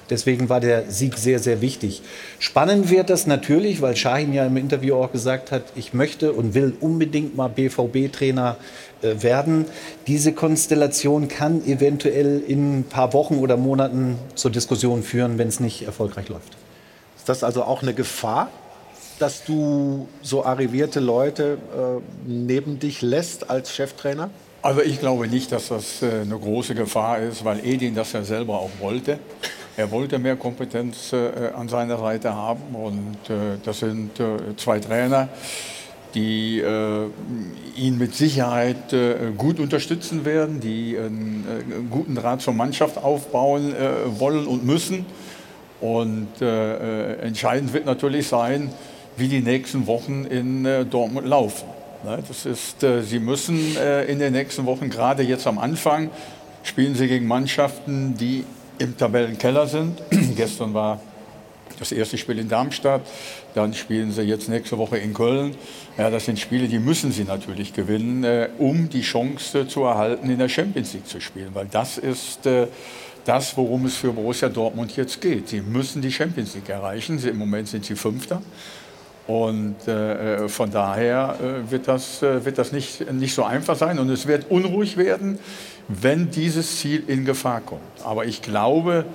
[0.09, 2.01] Deswegen war der Sieg sehr, sehr wichtig.
[2.39, 6.55] Spannend wird das natürlich, weil Shahin ja im Interview auch gesagt hat, ich möchte und
[6.55, 8.57] will unbedingt mal BVB-Trainer
[9.03, 9.67] äh, werden.
[10.07, 15.61] Diese Konstellation kann eventuell in ein paar Wochen oder Monaten zur Diskussion führen, wenn es
[15.61, 16.57] nicht erfolgreich läuft.
[17.19, 18.49] Ist das also auch eine Gefahr,
[19.19, 24.31] dass du so arrivierte Leute äh, neben dich lässt als Cheftrainer?
[24.63, 28.25] Also ich glaube nicht, dass das äh, eine große Gefahr ist, weil Edin das ja
[28.25, 29.19] selber auch wollte.
[29.77, 33.17] Er wollte mehr Kompetenz äh, an seiner Seite haben und
[33.65, 34.13] das sind
[34.57, 35.29] zwei Trainer,
[36.15, 36.63] die
[37.77, 38.95] ihn mit Sicherheit
[39.37, 43.75] gut unterstützen werden, die einen, guten Draht zur Mannschaft aufbauen
[44.17, 45.07] wollen und müssen.
[45.81, 48.71] Und entscheidend wird natürlich sein,
[49.17, 51.69] wie die nächsten Wochen in äh, Dortmund laufen.
[52.05, 56.11] Ne, Das ist, äh, sie müssen äh, in den nächsten Wochen, gerade jetzt am Anfang,
[56.63, 58.45] spielen sie gegen Mannschaften, die
[58.79, 60.03] im Tabellenkeller sind.
[60.37, 61.01] Gestern war
[61.79, 63.03] Das erste Spiel in Darmstadt,
[63.55, 65.57] dann spielen sie jetzt nächste Woche in Köln.
[65.99, 70.39] Ja, das sind Spiele, die müssen sie natürlich gewinnen, um die Chance zu erhalten, in
[70.39, 71.51] der Champions League zu spielen.
[71.53, 72.41] Weil das ist
[73.25, 75.49] das, worum es für Borussia Dortmund jetzt geht.
[75.49, 77.19] Sie müssen die Champions League erreichen.
[77.27, 78.41] Im Moment sind sie Fünfter.
[79.27, 83.99] Und äh, von daher äh, wird das, äh, wird das nicht, nicht so einfach sein.
[83.99, 85.39] Und es wird unruhig werden,
[85.89, 87.81] wenn dieses Ziel in Gefahr kommt.
[88.05, 89.07] Aber ich glaube,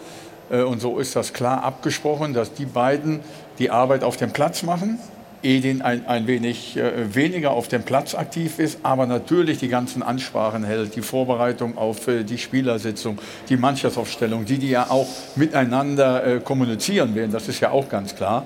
[0.49, 3.19] äh, und so ist das klar abgesprochen, dass die beiden
[3.59, 4.99] die Arbeit auf dem Platz machen.
[5.41, 10.03] Edin ein, ein wenig äh, weniger auf dem Platz aktiv ist, aber natürlich die ganzen
[10.03, 16.25] Ansprachen hält, die Vorbereitung auf äh, die Spielersitzung, die Mannschaftsaufstellung, die die ja auch miteinander
[16.25, 18.45] äh, kommunizieren werden, das ist ja auch ganz klar.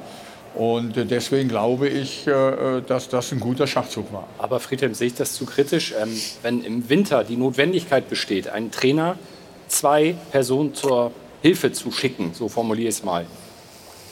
[0.56, 4.28] Und äh, deswegen glaube ich, äh, dass das ein guter Schachzug war.
[4.38, 5.94] Aber Friedhelm, sehe ich das zu kritisch?
[6.00, 9.18] Ähm, wenn im Winter die Notwendigkeit besteht, einen Trainer
[9.68, 11.12] zwei Personen zur
[11.42, 13.26] Hilfe zu schicken, so formuliere ich es mal,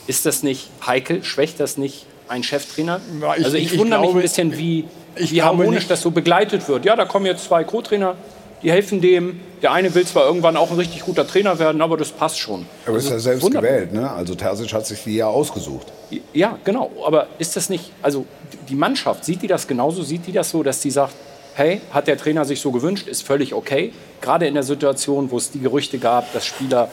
[0.08, 1.24] ist das nicht heikel?
[1.24, 3.00] Schwächt das nicht einen Cheftrainer?
[3.22, 4.86] Ja, ich- also ich, ich wundere mich glaube- ein bisschen, wie,
[5.16, 6.86] wie harmonisch nicht- das so begleitet wird.
[6.86, 8.16] Ja, da kommen jetzt zwei Co-Trainer,
[8.64, 9.40] die helfen dem.
[9.62, 12.66] Der eine will zwar irgendwann auch ein richtig guter Trainer werden, aber das passt schon.
[12.86, 13.70] Aber ist Also ja selbst wunderbar.
[13.70, 14.10] gewählt, ne?
[14.10, 15.88] Also Terzic hat sich die ja ausgesucht.
[16.34, 16.92] Ja, genau.
[17.06, 18.26] Aber ist das nicht, also
[18.70, 20.02] die Mannschaft, sieht die das genauso?
[20.04, 21.14] Sieht die das so, dass die sagt,
[21.54, 23.94] hey, hat der Trainer sich so gewünscht, ist völlig okay?
[24.22, 26.90] Gerade in der Situation, wo es die Gerüchte gab, dass Spieler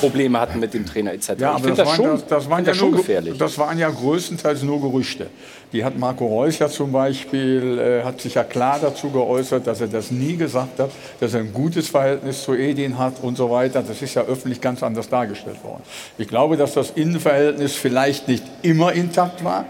[0.00, 1.32] Probleme hatten mit dem Trainer etc.
[1.38, 3.38] Ja, aber das, das, waren, schon, das, das, waren ja schon gefährlich.
[3.38, 5.26] das waren ja größtenteils nur Gerüchte.
[5.72, 9.80] Die hat Marco Reus ja zum Beispiel, äh, hat sich ja klar dazu geäußert, dass
[9.80, 10.90] er das nie gesagt hat,
[11.20, 13.82] dass er ein gutes Verhältnis zu Edin hat und so weiter.
[13.82, 15.82] Das ist ja öffentlich ganz anders dargestellt worden.
[16.18, 19.64] Ich glaube, dass das Innenverhältnis vielleicht nicht immer intakt war.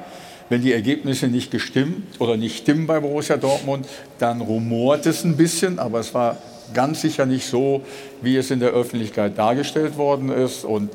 [0.48, 3.86] Wenn die Ergebnisse nicht gestimmt oder nicht stimmen bei Borussia Dortmund,
[4.18, 6.38] dann rumort es ein bisschen, aber es war
[6.74, 7.82] ganz sicher nicht so,
[8.22, 10.64] wie es in der Öffentlichkeit dargestellt worden ist.
[10.64, 10.90] Und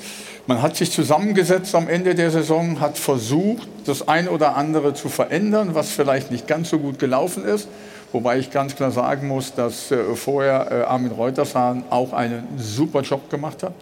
[0.48, 5.10] man hat sich zusammengesetzt am Ende der Saison, hat versucht, das ein oder andere zu
[5.10, 7.68] verändern, was vielleicht nicht ganz so gut gelaufen ist.
[8.12, 13.02] Wobei ich ganz klar sagen muss, dass äh, vorher äh, Armin Reutershahn auch einen super
[13.02, 13.74] Job gemacht hat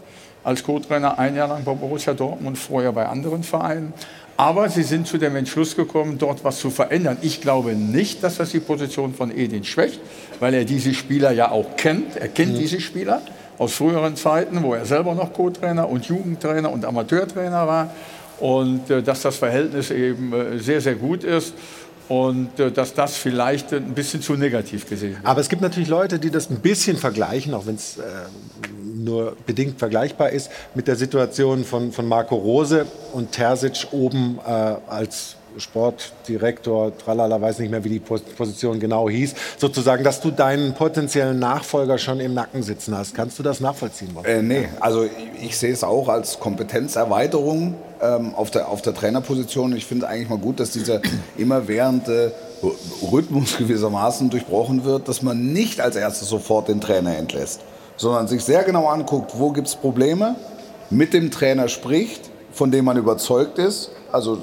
[0.43, 3.93] als Co-Trainer ein Jahr lang bei Borussia Dortmund, vorher bei anderen Vereinen.
[4.35, 7.17] Aber sie sind zu dem Entschluss gekommen, dort was zu verändern.
[7.21, 9.99] Ich glaube nicht, dass das die Position von Edin schwächt,
[10.39, 12.15] weil er diese Spieler ja auch kennt.
[12.15, 13.21] Er kennt diese Spieler
[13.59, 17.93] aus früheren Zeiten, wo er selber noch Co-Trainer und Jugendtrainer und Amateurtrainer war.
[18.39, 21.53] Und äh, dass das Verhältnis eben äh, sehr, sehr gut ist.
[22.09, 25.25] Und äh, dass das vielleicht ein bisschen zu negativ gesehen wird.
[25.25, 28.01] Aber es gibt natürlich Leute, die das ein bisschen vergleichen, auch wenn es äh,
[29.03, 34.49] nur bedingt vergleichbar ist, mit der Situation von, von Marco Rose und Terzic oben äh,
[34.89, 40.31] als Sportdirektor, tralala, weiß nicht mehr, wie die Pos- Position genau hieß, sozusagen, dass du
[40.31, 43.13] deinen potenziellen Nachfolger schon im Nacken sitzen hast.
[43.13, 44.15] Kannst du das nachvollziehen?
[44.15, 44.39] Wolfgang?
[44.39, 45.11] Äh, nee, also ich,
[45.49, 49.75] ich sehe es auch als Kompetenzerweiterung ähm, auf, der, auf der Trainerposition.
[49.75, 51.01] Ich finde eigentlich mal gut, dass dieser
[51.37, 52.33] immerwährende
[53.11, 57.59] Rhythmus gewissermaßen durchbrochen wird, dass man nicht als erstes sofort den Trainer entlässt,
[57.97, 60.35] sondern sich sehr genau anguckt, wo gibt es Probleme,
[60.89, 63.91] mit dem Trainer spricht, von dem man überzeugt ist.
[64.11, 64.39] Also äh,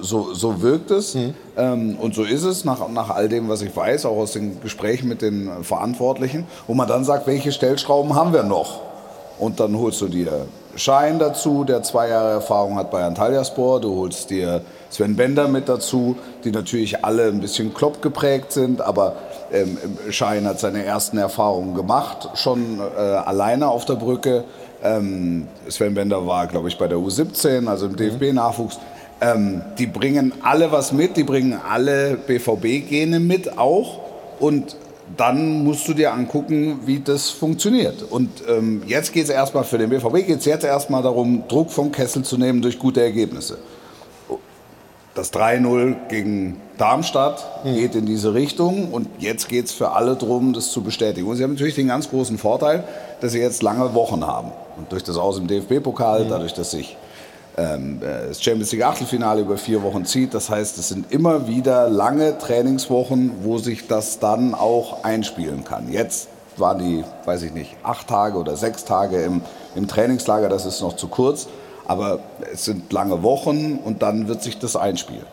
[0.00, 1.14] so, so wirkt es
[1.56, 4.60] ähm, und so ist es nach, nach all dem, was ich weiß, auch aus den
[4.62, 8.80] Gesprächen mit den äh, Verantwortlichen, wo man dann sagt, welche Stellschrauben haben wir noch?
[9.38, 10.46] Und dann holst du dir
[10.76, 13.80] Schein dazu, der zwei Jahre Erfahrung hat bei Antalyaspor.
[13.80, 18.80] Du holst dir Sven Bender mit dazu, die natürlich alle ein bisschen Klopp geprägt sind,
[18.80, 19.16] aber
[19.52, 19.78] ähm,
[20.10, 24.44] Schein hat seine ersten Erfahrungen gemacht, schon äh, alleine auf der Brücke.
[24.82, 28.78] Ähm, Sven Bender war, glaube ich, bei der U17, also im DFB-Nachwuchs.
[29.20, 34.00] Ähm, die bringen alle was mit, die bringen alle BVB-Gene mit auch.
[34.38, 34.76] Und
[35.16, 38.02] dann musst du dir angucken, wie das funktioniert.
[38.02, 41.70] Und ähm, jetzt geht es erstmal für den BVB, geht es jetzt erstmal darum, Druck
[41.70, 43.58] vom Kessel zu nehmen durch gute Ergebnisse.
[45.14, 50.52] Das 3-0 gegen Darmstadt geht in diese Richtung und jetzt geht es für alle darum,
[50.52, 51.26] das zu bestätigen.
[51.26, 52.84] Und sie haben natürlich den ganz großen Vorteil,
[53.20, 54.52] dass sie jetzt lange Wochen haben.
[54.76, 56.96] Und durch das Aus im DFB-Pokal, dadurch, dass sich
[57.56, 60.32] ähm, äh, das Champions League Achtelfinale über vier Wochen zieht.
[60.32, 65.92] Das heißt, es sind immer wieder lange Trainingswochen, wo sich das dann auch einspielen kann.
[65.92, 69.42] Jetzt waren die, weiß ich nicht, acht Tage oder sechs Tage im,
[69.74, 71.48] im Trainingslager, das ist noch zu kurz.
[71.90, 72.20] Aber
[72.52, 75.26] es sind lange Wochen und dann wird sich das einspielen.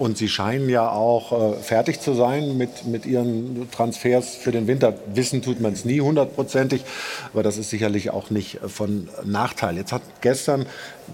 [0.00, 4.66] Und Sie scheinen ja auch äh, fertig zu sein mit, mit Ihren Transfers für den
[4.66, 4.94] Winter.
[5.14, 6.82] Wissen tut man es nie hundertprozentig,
[7.32, 9.76] aber das ist sicherlich auch nicht von Nachteil.
[9.76, 10.66] Jetzt hat gestern,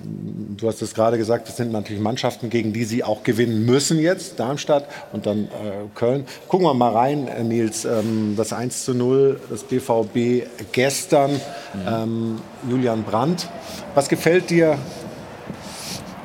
[0.02, 3.98] du hast es gerade gesagt, das sind natürlich Mannschaften, gegen die Sie auch gewinnen müssen
[3.98, 6.26] jetzt, Darmstadt und dann äh, Köln.
[6.48, 11.40] Gucken wir mal rein, äh, Nils, ähm, das 1 zu 0, das BVB gestern,
[11.86, 13.48] ähm, Julian Brandt.
[13.94, 14.78] Was gefällt dir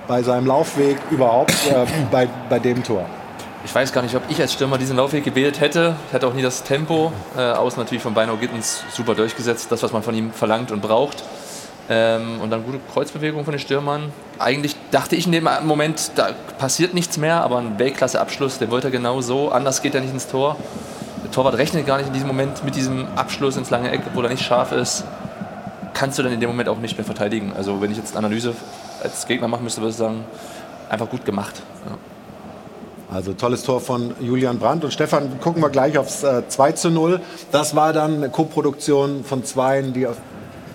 [0.07, 3.05] bei seinem Laufweg überhaupt äh, bei, bei dem Tor?
[3.65, 5.95] Ich weiß gar nicht, ob ich als Stürmer diesen Laufweg gewählt hätte.
[6.09, 7.13] Ich hatte auch nie das Tempo.
[7.37, 9.71] Äh, außen natürlich von Beinau Gittens super durchgesetzt.
[9.71, 11.23] Das, was man von ihm verlangt und braucht.
[11.89, 14.11] Ähm, und dann gute Kreuzbewegung von den Stürmern.
[14.39, 18.87] Eigentlich dachte ich in dem Moment, da passiert nichts mehr, aber ein Weltklasse-Abschluss, den wollte
[18.87, 19.49] er genau so.
[19.49, 20.55] Anders geht er nicht ins Tor.
[21.23, 24.25] Der Torwart rechnet gar nicht in diesem Moment mit diesem Abschluss ins lange Eck, obwohl
[24.25, 25.03] er nicht scharf ist.
[25.93, 27.53] Kannst du dann in dem Moment auch nicht mehr verteidigen.
[27.55, 28.55] Also, wenn ich jetzt eine Analyse
[29.03, 30.23] als Gegner machen müsste, würde ich sagen,
[30.89, 31.61] einfach gut gemacht.
[31.85, 31.97] Ja.
[33.13, 34.83] Also tolles Tor von Julian Brandt.
[34.83, 37.21] Und Stefan, gucken wir gleich aufs äh, 2 zu 0.
[37.51, 40.17] Das war dann eine Koproduktion von Zweien, die auf,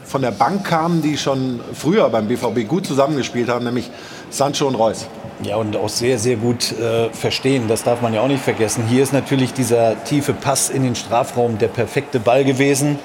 [0.08, 3.90] von der Bank kamen, die schon früher beim BVB gut zusammengespielt haben, nämlich
[4.30, 5.06] Sancho und Reus.
[5.42, 7.68] Ja, und auch sehr, sehr gut äh, verstehen.
[7.68, 8.84] Das darf man ja auch nicht vergessen.
[8.88, 12.98] Hier ist natürlich dieser tiefe Pass in den Strafraum der perfekte Ball gewesen.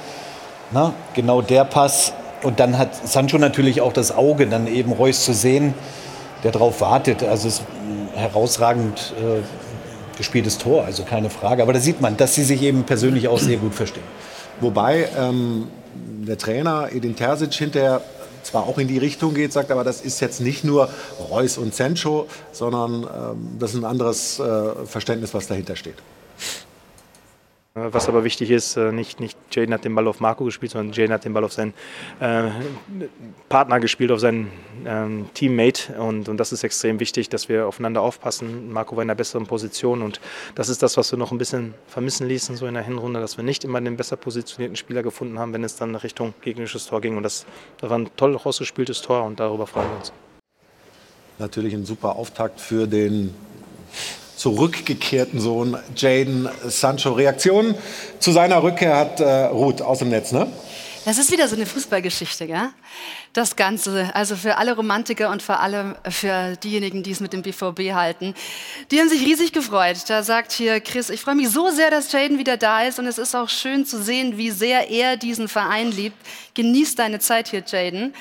[0.71, 2.13] Na, genau der Pass.
[2.41, 5.73] Und dann hat Sancho natürlich auch das Auge, dann eben Reus zu sehen,
[6.43, 7.21] der darauf wartet.
[7.21, 11.61] Also es ist ein herausragend äh, gespieltes Tor, also keine Frage.
[11.61, 14.03] Aber da sieht man, dass sie sich eben persönlich auch sehr gut verstehen.
[14.59, 15.67] Wobei ähm,
[16.25, 18.01] der Trainer Edin Terzic hinterher
[18.43, 20.89] zwar auch in die Richtung geht, sagt aber, das ist jetzt nicht nur
[21.29, 25.95] Reus und Sancho, sondern ähm, das ist ein anderes äh, Verständnis, was dahinter steht.
[27.75, 30.93] Was aber wichtig ist, äh, nicht, nicht Jaden hat den Ball auf Marco gespielt, sondern
[30.93, 31.73] Jaden hat den Ball auf seinen
[32.19, 32.51] äh,
[33.49, 34.51] Partner gespielt, auf seinen
[34.85, 35.99] ähm, Teammate.
[35.99, 38.71] Und, und das ist extrem wichtig, dass wir aufeinander aufpassen.
[38.71, 40.21] Marco war in einer besseren Position und
[40.53, 43.37] das ist das, was wir noch ein bisschen vermissen ließen, so in der Hinrunde, dass
[43.37, 47.01] wir nicht immer den besser positionierten Spieler gefunden haben, wenn es dann Richtung gegnerisches Tor
[47.01, 47.17] ging.
[47.17, 47.47] Und das,
[47.81, 50.13] das war ein toll rausgespieltes Tor und darüber freuen wir uns.
[51.39, 53.33] Natürlich ein super Auftakt für den
[54.35, 57.13] zurückgekehrten Sohn Jaden Sancho.
[57.13, 57.75] Reaktion
[58.19, 60.47] zu seiner Rückkehr hat äh, Ruth aus dem Netz, ne?
[61.05, 62.69] Das ist wieder so eine Fußballgeschichte, gell?
[63.33, 67.41] Das Ganze, also für alle Romantiker und vor allem für diejenigen, die es mit dem
[67.41, 68.33] BVB halten,
[68.89, 69.97] die haben sich riesig gefreut.
[70.07, 73.07] Da sagt hier Chris, ich freue mich so sehr, dass Jaden wieder da ist und
[73.07, 76.15] es ist auch schön zu sehen, wie sehr er diesen Verein liebt.
[76.53, 78.13] Genieß deine Zeit hier, Jaden.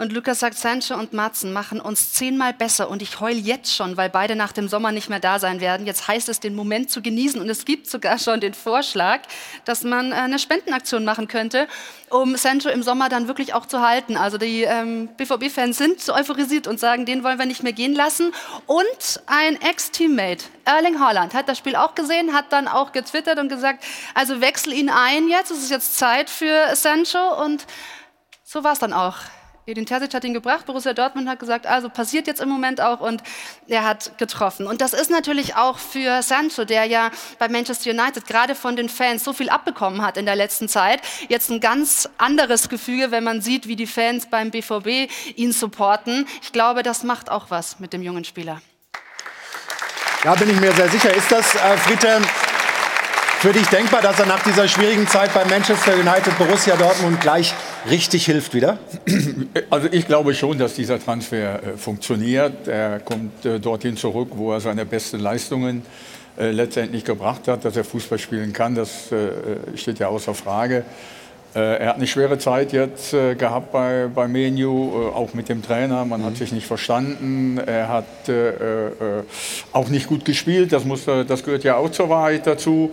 [0.00, 3.98] Und Lukas sagt, Sancho und Matzen machen uns zehnmal besser und ich heul jetzt schon,
[3.98, 5.86] weil beide nach dem Sommer nicht mehr da sein werden.
[5.86, 9.20] Jetzt heißt es, den Moment zu genießen und es gibt sogar schon den Vorschlag,
[9.66, 11.68] dass man äh, eine Spendenaktion machen könnte,
[12.08, 14.16] um Sancho im Sommer dann wirklich auch zu halten.
[14.16, 18.32] Also die ähm, BVB-Fans sind euphorisiert und sagen, den wollen wir nicht mehr gehen lassen.
[18.64, 23.50] Und ein Ex-Teammate, Erling Haaland, hat das Spiel auch gesehen, hat dann auch getwittert und
[23.50, 27.66] gesagt, also wechsel ihn ein jetzt, es ist jetzt Zeit für Sancho und
[28.44, 29.16] so war es dann auch.
[29.70, 33.00] Edin Terzic hat ihn gebracht, Borussia Dortmund hat gesagt, also passiert jetzt im Moment auch
[33.00, 33.22] und
[33.68, 34.66] er hat getroffen.
[34.66, 38.88] Und das ist natürlich auch für Sancho, der ja bei Manchester United gerade von den
[38.88, 43.24] Fans so viel abbekommen hat in der letzten Zeit, jetzt ein ganz anderes Gefüge, wenn
[43.24, 46.26] man sieht, wie die Fans beim BVB ihn supporten.
[46.42, 48.60] Ich glaube, das macht auch was mit dem jungen Spieler.
[50.24, 51.14] Ja, bin ich mir sehr sicher.
[51.14, 52.22] Ist das, äh, Friedhelm,
[53.40, 57.54] für dich denkbar, dass er nach dieser schwierigen Zeit bei Manchester United, Borussia Dortmund gleich
[57.88, 58.78] richtig hilft wieder?
[59.70, 62.68] Also ich glaube schon, dass dieser Transfer äh, funktioniert.
[62.68, 65.82] Er kommt äh, dorthin zurück, wo er seine besten Leistungen
[66.38, 67.64] äh, letztendlich gebracht hat.
[67.64, 69.30] Dass er Fußball spielen kann, das äh,
[69.74, 70.84] steht ja außer Frage.
[71.54, 75.62] Äh, er hat eine schwere Zeit jetzt äh, gehabt bei, bei Menu, auch mit dem
[75.62, 76.04] Trainer.
[76.04, 76.26] Man mhm.
[76.26, 77.56] hat sich nicht verstanden.
[77.56, 78.04] Er hat
[79.72, 80.72] auch nicht gut gespielt.
[80.72, 82.90] Das, muss, das gehört ja auch zur Wahrheit dazu.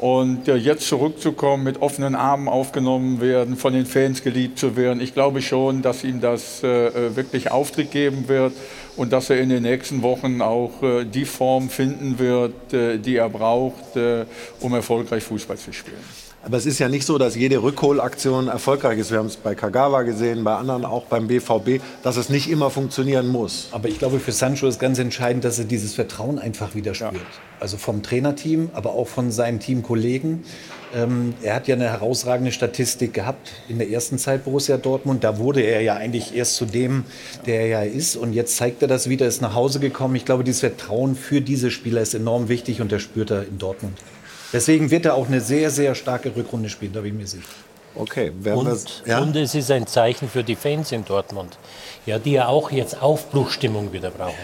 [0.00, 5.14] Und jetzt zurückzukommen, mit offenen Armen aufgenommen werden, von den Fans geliebt zu werden, ich
[5.14, 8.52] glaube schon, dass ihm das äh, äh, wirklich Auftritt geben wird
[8.96, 13.28] und dass er in den nächsten Wochen auch äh, die Form finden wird, die er
[13.28, 13.96] braucht,
[14.60, 16.25] um erfolgreich Fußball zu spielen.
[16.46, 19.10] Aber es ist ja nicht so, dass jede Rückholaktion erfolgreich ist.
[19.10, 22.70] Wir haben es bei Kagawa gesehen, bei anderen auch beim BVB, dass es nicht immer
[22.70, 23.66] funktionieren muss.
[23.72, 27.14] Aber ich glaube, für Sancho ist ganz entscheidend, dass er dieses Vertrauen einfach wieder spürt.
[27.14, 27.20] Ja.
[27.58, 30.44] Also vom Trainerteam, aber auch von seinen Teamkollegen.
[30.94, 35.24] Ähm, er hat ja eine herausragende Statistik gehabt in der ersten Zeit Borussia Dortmund.
[35.24, 37.02] Da wurde er ja eigentlich erst zu dem,
[37.46, 38.14] der er ja ist.
[38.14, 40.14] Und jetzt zeigt er das wieder, ist nach Hause gekommen.
[40.14, 43.58] Ich glaube, dieses Vertrauen für diese Spieler ist enorm wichtig und das spürt er in
[43.58, 43.98] Dortmund.
[44.56, 47.44] Deswegen wird er auch eine sehr, sehr starke Rückrunde spielen, da bin ich mir sicher.
[47.94, 49.20] Okay, und, ja?
[49.20, 51.58] und es ist ein Zeichen für die Fans in Dortmund,
[52.06, 54.34] ja, die ja auch jetzt Aufbruchstimmung wieder brauchen.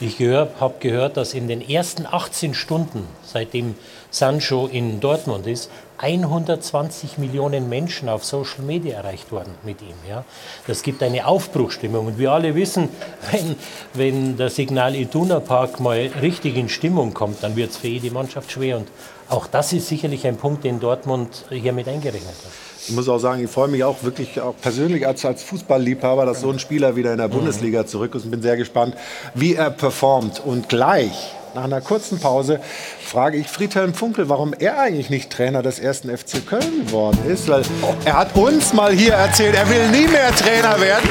[0.00, 3.76] Ich habe gehört, dass in den ersten 18 Stunden, seitdem
[4.10, 9.94] Sancho in Dortmund ist, 120 Millionen Menschen auf Social Media erreicht worden mit ihm.
[10.08, 10.24] Ja.
[10.66, 12.06] Das gibt eine Aufbruchstimmung.
[12.06, 12.88] Und wir alle wissen,
[13.30, 13.54] wenn,
[13.94, 18.10] wenn der Signal Iduna Park mal richtig in Stimmung kommt, dann wird es für jede
[18.10, 18.78] Mannschaft schwer.
[18.78, 18.88] Und
[19.32, 22.52] auch das ist sicherlich ein Punkt, den Dortmund hier mit eingerechnet hat.
[22.86, 26.40] Ich muss auch sagen, ich freue mich auch wirklich auch persönlich als, als Fußballliebhaber, dass
[26.40, 28.96] so ein Spieler wieder in der Bundesliga zurück ist und bin sehr gespannt,
[29.34, 30.42] wie er performt.
[30.44, 32.60] Und gleich nach einer kurzen Pause
[33.04, 37.48] frage ich Friedhelm Funkel, warum er eigentlich nicht Trainer des ersten FC Köln geworden ist.
[37.48, 37.62] Weil
[38.04, 41.08] er hat uns mal hier erzählt, er will nie mehr Trainer werden.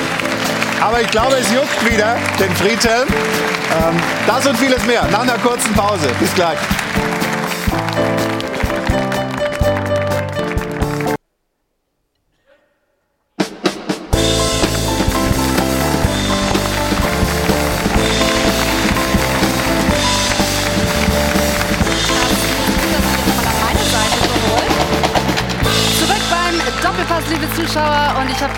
[0.81, 3.07] Aber ich glaube, es juckt wieder den Friedhelm.
[3.07, 3.95] Ähm,
[4.27, 6.07] das und vieles mehr nach einer kurzen Pause.
[6.19, 6.57] Bis gleich.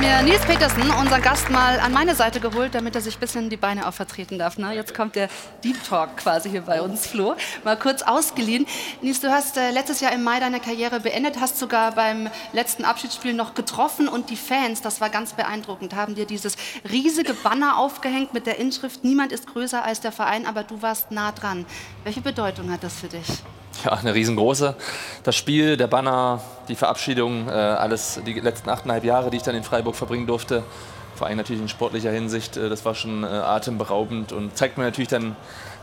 [0.03, 3.49] Mir Nils Petersen, unseren Gast, mal an meine Seite geholt, damit er sich ein bisschen
[3.49, 4.57] die Beine auch vertreten darf.
[4.57, 4.73] Ne?
[4.73, 5.29] Jetzt kommt der
[5.63, 7.35] Deep Talk quasi hier bei uns, Flo.
[7.63, 8.65] Mal kurz ausgeliehen.
[9.01, 12.83] Nils, du hast äh, letztes Jahr im Mai deine Karriere beendet, hast sogar beim letzten
[12.83, 14.09] Abschiedsspiel noch getroffen.
[14.09, 16.57] Und die Fans, das war ganz beeindruckend, haben dir dieses
[16.91, 21.11] riesige Banner aufgehängt mit der Inschrift Niemand ist größer als der Verein, aber du warst
[21.11, 21.65] nah dran.
[22.03, 23.27] Welche Bedeutung hat das für dich?
[23.83, 24.75] Ja, eine riesengroße.
[25.23, 29.55] Das Spiel, der Banner, die Verabschiedung, äh, alles die letzten achteinhalb Jahre, die ich dann
[29.55, 30.63] in Freiburg verbringen durfte.
[31.15, 34.83] Vor allem natürlich in sportlicher Hinsicht, äh, das war schon äh, atemberaubend und zeigt mir
[34.83, 35.35] natürlich dann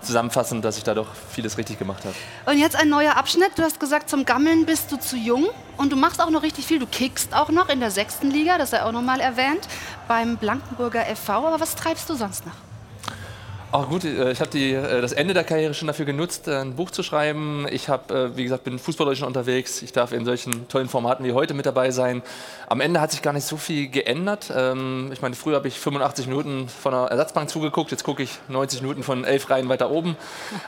[0.02, 2.14] zusammenfassend, dass ich da doch vieles richtig gemacht habe.
[2.46, 3.50] Und jetzt ein neuer Abschnitt.
[3.56, 6.66] Du hast gesagt, zum Gammeln bist du zu jung und du machst auch noch richtig
[6.66, 6.78] viel.
[6.78, 9.68] Du kickst auch noch in der sechsten Liga, das sei auch noch mal erwähnt,
[10.08, 11.30] beim Blankenburger FV.
[11.30, 12.69] Aber was treibst du sonst noch?
[13.72, 16.74] Ach gut, äh, ich habe äh, das Ende der Karriere schon dafür genutzt, äh, ein
[16.74, 17.66] Buch zu schreiben.
[17.70, 19.80] Ich habe, wie gesagt, bin fußballerisch unterwegs.
[19.82, 22.22] Ich darf in solchen tollen Formaten wie heute mit dabei sein.
[22.68, 24.52] Am Ende hat sich gar nicht so viel geändert.
[24.54, 27.92] Ähm, Ich meine, früher habe ich 85 Minuten von der Ersatzbank zugeguckt.
[27.92, 30.16] Jetzt gucke ich 90 Minuten von elf Reihen weiter oben.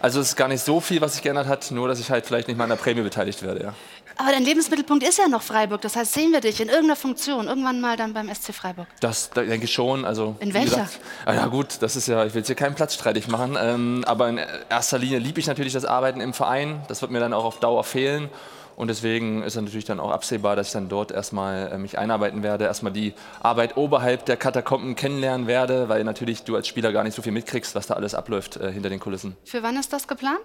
[0.00, 1.72] Also es ist gar nicht so viel, was sich geändert hat.
[1.72, 3.64] Nur, dass ich halt vielleicht nicht mal an der Prämie beteiligt werde.
[3.64, 3.74] Ja.
[4.16, 5.80] Aber dein Lebensmittelpunkt ist ja noch Freiburg.
[5.80, 8.86] Das heißt, sehen wir dich in irgendeiner Funktion irgendwann mal dann beim SC Freiburg.
[9.00, 10.04] Das da denke ich schon.
[10.04, 10.70] Also, In welcher?
[10.70, 13.56] gesagt, ah ja gut, das ist ja, ich will jetzt hier keinen Platz streitig machen,
[13.60, 16.82] ähm, aber in erster Linie liebe ich natürlich das Arbeiten im Verein.
[16.88, 18.28] Das wird mir dann auch auf Dauer fehlen.
[18.74, 21.98] Und deswegen ist dann natürlich dann auch absehbar, dass ich dann dort erstmal äh, mich
[21.98, 26.90] einarbeiten werde, erstmal die Arbeit oberhalb der Katakomben kennenlernen werde, weil natürlich du als Spieler
[26.90, 29.36] gar nicht so viel mitkriegst, was da alles abläuft äh, hinter den Kulissen.
[29.44, 30.40] Für wann ist das geplant?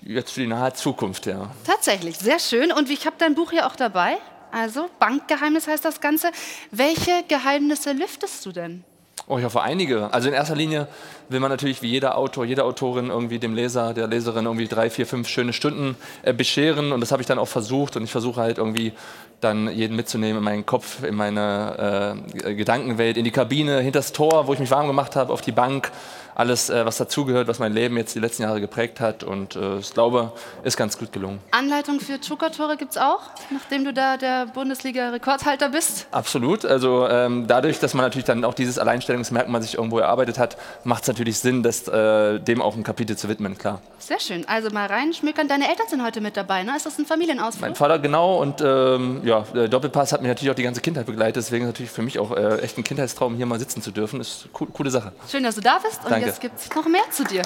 [0.00, 1.50] Jetzt für die nahe Zukunft, ja.
[1.64, 2.72] Tatsächlich, sehr schön.
[2.72, 4.16] Und ich habe dein Buch hier auch dabei.
[4.50, 6.30] Also, Bankgeheimnis heißt das Ganze.
[6.70, 8.84] Welche Geheimnisse lüftest du denn?
[9.28, 10.12] Oh, ich hoffe einige.
[10.12, 10.88] Also in erster Linie
[11.28, 14.90] will man natürlich wie jeder Autor, jede Autorin irgendwie dem Leser, der Leserin irgendwie drei,
[14.90, 16.90] vier, fünf schöne Stunden äh, bescheren.
[16.90, 17.96] Und das habe ich dann auch versucht.
[17.96, 18.92] Und ich versuche halt irgendwie
[19.40, 24.48] dann jeden mitzunehmen in meinen Kopf, in meine äh, Gedankenwelt, in die Kabine, hinters Tor,
[24.48, 25.92] wo ich mich warm gemacht habe, auf die Bank.
[26.34, 29.22] Alles, äh, was dazugehört, was mein Leben jetzt die letzten Jahre geprägt hat.
[29.22, 30.32] Und äh, ich glaube,
[30.64, 31.40] ist ganz gut gelungen.
[31.50, 36.06] Anleitung für Joker-Tore gibt es auch, nachdem du da der Bundesliga-Rekordhalter bist.
[36.10, 36.64] Absolut.
[36.64, 41.02] Also ähm, dadurch, dass man natürlich dann auch dieses Alleinstellungsmerkmal sich irgendwo erarbeitet hat, macht
[41.02, 43.80] es natürlich Sinn, das, äh, dem auch ein Kapitel zu widmen, klar.
[43.98, 44.46] Sehr schön.
[44.48, 45.48] Also mal reinschmückern.
[45.48, 46.76] Deine Eltern sind heute mit dabei, ne?
[46.76, 47.60] Ist das ein Familienausflug?
[47.60, 51.06] Mein Vater genau und ähm, ja, der Doppelpass hat mich natürlich auch die ganze Kindheit
[51.06, 53.90] begleitet, deswegen ist natürlich für mich auch äh, echt ein Kindheitstraum, hier mal sitzen zu
[53.90, 54.20] dürfen.
[54.20, 55.12] Ist eine coole Sache.
[55.30, 56.00] Schön, dass du da bist.
[56.04, 56.34] Und Danke.
[56.34, 57.42] jetzt gibt es noch mehr zu dir.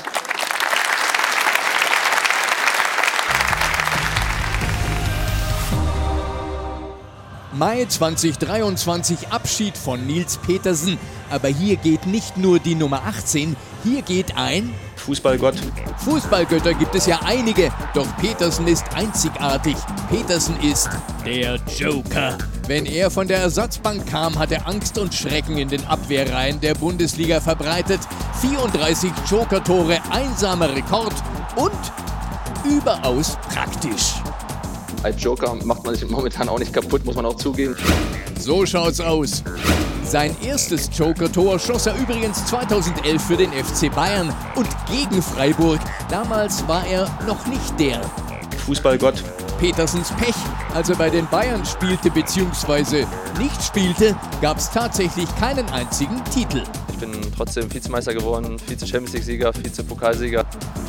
[7.53, 10.98] Mai 2023 Abschied von Nils Petersen.
[11.31, 14.74] Aber hier geht nicht nur die Nummer 18, hier geht ein
[15.07, 15.55] Fußballgott.
[15.99, 19.77] Fußballgötter gibt es ja einige, doch Petersen ist einzigartig.
[20.11, 20.91] Petersen ist
[21.24, 22.37] der Joker.
[22.66, 26.74] Wenn er von der Ersatzbank kam, hat er Angst und Schrecken in den Abwehrreihen der
[26.74, 28.01] Bundesliga verbreitet.
[28.41, 31.15] 34 Joker-Tore, einsamer Rekord
[31.55, 31.70] und
[32.69, 34.15] überaus praktisch.
[35.07, 37.77] Als Joker macht man sich momentan auch nicht kaputt, muss man auch zugeben.
[38.41, 39.45] So schaut's aus.
[40.03, 45.78] Sein erstes Joker-Tor schoss er übrigens 2011 für den FC Bayern und gegen Freiburg.
[46.11, 48.01] Damals war er noch nicht der.
[48.66, 49.23] Fußballgott.
[49.61, 50.35] Petersens Pech,
[50.74, 53.07] als er bei den Bayern spielte bzw.
[53.39, 56.65] nicht spielte, gab es tatsächlich keinen einzigen Titel.
[56.89, 60.45] Ich bin trotzdem Vizemeister geworden, Vize-Champions League-Sieger, Vize-Pokalsieger.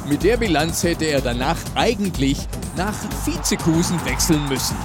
[0.10, 2.96] Mit der Bilanz hätte er danach eigentlich nach
[3.26, 4.76] Vizekusen wechseln müssen.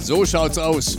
[0.00, 0.98] So schaut's aus.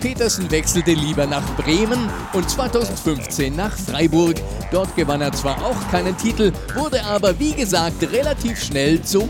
[0.00, 4.36] Petersen wechselte lieber nach Bremen und 2015 nach Freiburg.
[4.70, 9.28] Dort gewann er zwar auch keinen Titel, wurde aber wie gesagt relativ schnell zum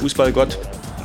[0.00, 0.58] Fußballgott.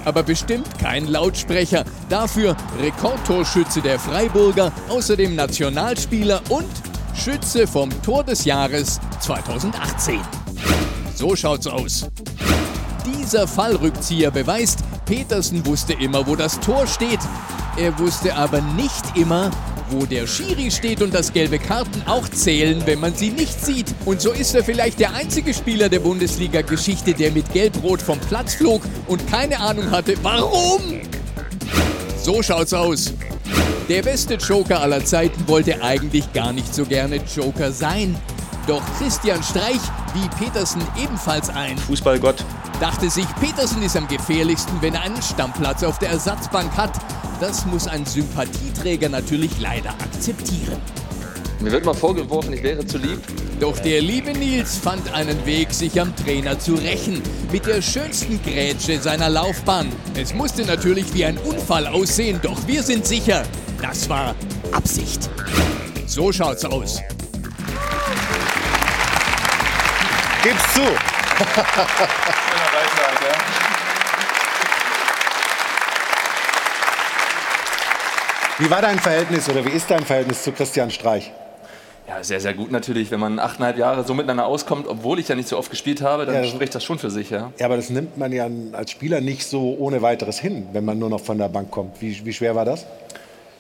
[0.05, 1.83] aber bestimmt kein Lautsprecher.
[2.09, 6.69] Dafür Rekordtorschütze der Freiburger, außerdem Nationalspieler und
[7.15, 10.19] Schütze vom Tor des Jahres 2018.
[11.15, 12.07] So schaut's aus.
[13.05, 17.19] Dieser Fallrückzieher beweist, Petersen wusste immer, wo das Tor steht.
[17.77, 19.51] Er wusste aber nicht immer,
[19.89, 23.93] wo der Schiri steht und dass gelbe Karten auch zählen, wenn man sie nicht sieht.
[24.05, 28.55] Und so ist er vielleicht der einzige Spieler der Bundesliga-Geschichte, der mit Gelb-Rot vom Platz
[28.55, 30.81] flog und keine Ahnung hatte, warum.
[32.21, 33.13] So schaut's aus.
[33.87, 38.15] Der beste Joker aller Zeiten wollte eigentlich gar nicht so gerne Joker sein.
[38.65, 39.81] Doch Christian Streich,
[40.15, 42.43] wie Petersen ebenfalls ein Fußballgott,
[42.79, 46.91] dachte sich, Petersen ist am gefährlichsten, wenn er einen Stammplatz auf der Ersatzbank hat.
[47.39, 50.81] Das muss ein Sympathieträger natürlich leider akzeptieren.
[51.59, 53.19] Mir wird mal vorgeworfen, ich wäre zu lieb.
[53.59, 57.21] Doch der liebe Nils fand einen Weg, sich am Trainer zu rächen.
[57.51, 59.87] Mit der schönsten Grätsche seiner Laufbahn.
[60.15, 63.43] Es musste natürlich wie ein Unfall aussehen, doch wir sind sicher,
[63.81, 64.35] das war
[64.73, 65.29] Absicht.
[66.05, 67.01] So schaut's aus.
[70.43, 70.81] Gib's zu.
[78.57, 81.33] Wie war dein Verhältnis oder wie ist dein Verhältnis zu Christian Streich?
[82.07, 83.11] Ja, sehr, sehr gut natürlich.
[83.11, 86.25] Wenn man achteinhalb Jahre so miteinander auskommt, obwohl ich ja nicht so oft gespielt habe,
[86.25, 87.51] dann Ja, spricht das schon für sich, ja.
[87.59, 90.97] Ja, aber das nimmt man ja als Spieler nicht so ohne weiteres hin, wenn man
[90.97, 92.01] nur noch von der Bank kommt.
[92.01, 92.85] Wie, wie schwer war das?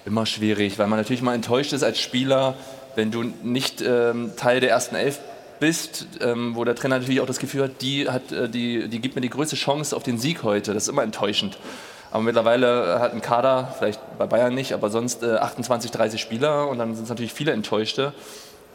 [0.05, 2.53] Immer schwierig, weil man natürlich mal enttäuscht ist als Spieler,
[2.95, 5.19] wenn du nicht ähm, Teil der ersten Elf
[5.59, 8.99] bist, ähm, wo der Trainer natürlich auch das Gefühl hat, die, hat äh, die, die
[8.99, 10.73] gibt mir die größte Chance auf den Sieg heute.
[10.73, 11.57] Das ist immer enttäuschend.
[12.11, 16.67] Aber mittlerweile hat ein Kader, vielleicht bei Bayern nicht, aber sonst äh, 28, 30 Spieler
[16.69, 18.13] und dann sind es natürlich viele Enttäuschte.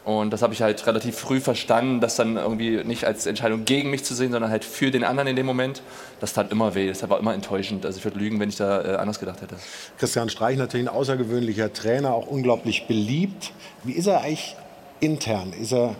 [0.03, 3.91] Und das habe ich halt relativ früh verstanden, das dann irgendwie nicht als Entscheidung gegen
[3.91, 5.83] mich zu sehen, sondern halt für den anderen in dem Moment.
[6.19, 7.85] Das tat immer weh, das war immer enttäuschend.
[7.85, 9.55] Also ich würde lügen, wenn ich da äh, anders gedacht hätte.
[9.99, 13.51] Christian Streich natürlich ein außergewöhnlicher Trainer, auch unglaublich beliebt.
[13.83, 14.55] Wie ist er eigentlich
[15.01, 15.53] intern?
[15.53, 15.95] Ist er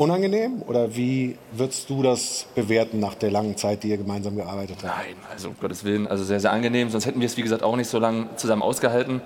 [0.00, 4.78] unangenehm oder wie würdest du das bewerten nach der langen Zeit, die ihr gemeinsam gearbeitet
[4.82, 4.96] habt?
[4.96, 6.88] Nein, also um Gottes Willen, also sehr, sehr angenehm.
[6.88, 9.20] Sonst hätten wir es, wie gesagt, auch nicht so lange zusammen ausgehalten.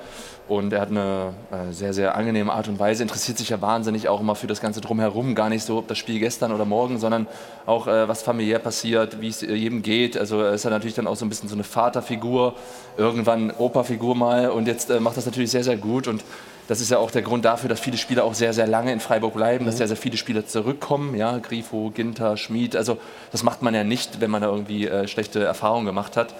[0.48, 4.08] Und er hat eine äh, sehr, sehr angenehme Art und Weise, interessiert sich ja wahnsinnig
[4.08, 5.36] auch immer für das Ganze drumherum.
[5.36, 7.28] Gar nicht so, ob das Spiel gestern oder morgen, sondern
[7.66, 10.18] auch, äh, was familiär passiert, wie es äh, jedem geht.
[10.18, 12.54] Also er ist ja natürlich dann auch so ein bisschen so eine Vaterfigur,
[12.96, 14.50] irgendwann Operfigur mal.
[14.50, 16.08] Und jetzt äh, macht das natürlich sehr, sehr gut.
[16.08, 16.24] Und
[16.68, 19.00] das ist ja auch der Grund dafür, dass viele Spieler auch sehr, sehr lange in
[19.00, 21.14] Freiburg bleiben, dass sehr, sehr viele Spieler zurückkommen.
[21.14, 22.74] Ja, Grifo, Ginter, Schmid.
[22.76, 22.98] Also
[23.32, 26.34] das macht man ja nicht, wenn man da irgendwie äh, schlechte Erfahrungen gemacht hat.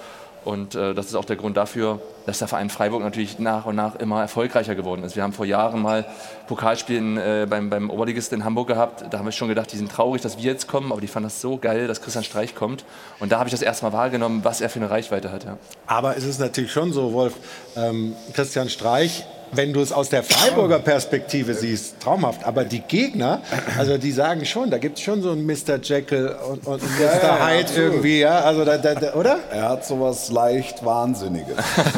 [0.45, 3.75] Und äh, das ist auch der Grund dafür, dass der Verein Freiburg natürlich nach und
[3.75, 5.15] nach immer erfolgreicher geworden ist.
[5.15, 6.05] Wir haben vor Jahren mal
[6.47, 9.05] Pokalspielen äh, beim, beim Oberligist in Hamburg gehabt.
[9.09, 11.29] Da haben wir schon gedacht, die sind traurig, dass wir jetzt kommen, aber die fanden
[11.29, 12.85] das so geil, dass Christian Streich kommt.
[13.19, 15.45] Und da habe ich das erste Mal wahrgenommen, was er für eine Reichweite hat.
[15.45, 15.57] Ja.
[15.87, 17.33] Aber es ist natürlich schon so, Wolf,
[17.75, 19.25] ähm, Christian Streich,
[19.55, 22.43] wenn du es aus der Freiburger Perspektive siehst, traumhaft.
[22.45, 23.41] Aber die Gegner,
[23.77, 25.79] also die sagen schon, da gibt es schon so einen Mr.
[25.81, 27.23] Jekyll und, und einen Ja, Mr.
[27.23, 27.91] ja, Hyde absolut.
[27.91, 29.39] irgendwie, ja, also da, da, da, oder?
[29.51, 31.57] Er hat sowas leicht Wahnsinniges.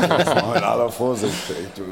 [0.55, 1.33] In aller Vorsicht.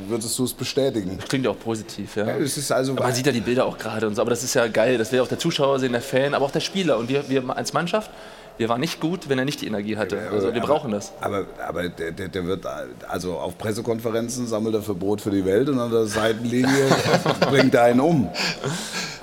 [0.08, 1.18] Würdest du es bestätigen?
[1.28, 2.26] Klingt ja auch positiv, ja.
[2.38, 4.54] es ist also man sieht ja die Bilder auch gerade und so, aber das ist
[4.54, 4.98] ja geil.
[4.98, 6.98] Das will auch der Zuschauer sehen, der Fan, aber auch der Spieler.
[6.98, 8.10] Und wir, wir als Mannschaft,
[8.58, 10.18] wir waren nicht gut, wenn er nicht die Energie hatte.
[10.32, 11.12] Also wir aber- brauchen das.
[11.22, 12.66] Aber, aber der, der, der wird,
[13.08, 16.88] also auf Pressekonferenzen sammelt er für Brot für die Welt und an der Seitenlinie
[17.50, 18.30] bringt er einen um.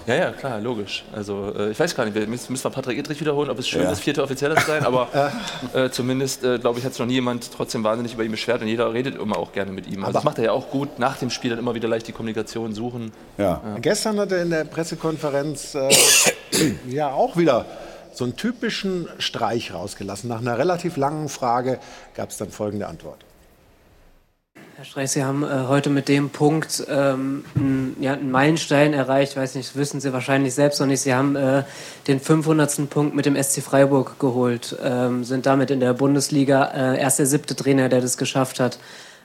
[0.04, 1.04] Ja, ja, klar, logisch.
[1.14, 3.68] Also äh, ich weiß gar nicht, wir müssen, müssen wir Patrick Edrich wiederholen, ob es
[3.68, 3.92] schön Ja.
[3.92, 5.08] ist, vierte Offizieller zu sein, aber
[5.74, 8.62] äh, zumindest, äh, glaube ich, hat sich noch nie jemand trotzdem wahnsinnig über ihn beschwert
[8.62, 9.98] und jeder redet immer auch gerne mit ihm.
[10.04, 12.08] Also Aber- das macht er ja auch gut, nach dem Spiel dann immer wieder leicht
[12.08, 13.12] die Kommunikation suchen.
[13.80, 15.88] Gestern hat er in der Pressekonferenz äh,
[16.88, 17.64] ja auch wieder
[18.16, 20.28] so einen typischen Streich rausgelassen.
[20.28, 21.78] Nach einer relativ langen Frage
[22.14, 23.24] gab es dann folgende Antwort.
[24.76, 29.36] Herr Streich, Sie haben äh, heute mit dem Punkt ähm, einen, ja, einen Meilenstein erreicht.
[29.36, 31.02] Weiß nicht, wissen Sie wahrscheinlich selbst noch nicht.
[31.02, 31.62] Sie haben äh,
[32.08, 32.90] den 500.
[32.90, 37.26] Punkt mit dem SC Freiburg geholt, ähm, sind damit in der Bundesliga äh, erst der
[37.26, 38.78] siebte Trainer, der das geschafft hat.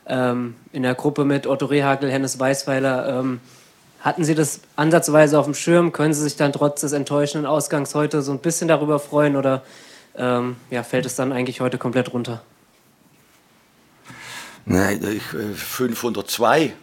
[0.06, 3.20] Ähm, in der Gruppe mit Otto Rehagel, Hennes Weißweiler.
[3.20, 3.40] Ähm,
[4.02, 5.92] hatten Sie das ansatzweise auf dem Schirm?
[5.92, 9.64] Können Sie sich dann trotz des enttäuschenden Ausgangs heute so ein bisschen darüber freuen oder
[10.16, 12.42] ähm, ja, fällt es dann eigentlich heute komplett runter?
[14.66, 16.74] Nein, ich, äh, 502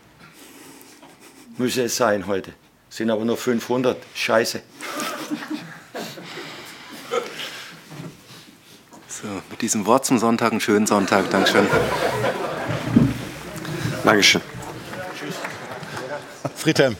[1.58, 2.52] müsse es sein heute.
[2.88, 3.96] Sind aber nur 500.
[4.14, 4.62] Scheiße.
[9.08, 11.30] So, mit diesem Wort zum Sonntag einen schönen Sonntag.
[11.30, 11.66] Dankeschön.
[14.04, 14.53] Dankeschön.
[16.64, 16.96] Friedhelm.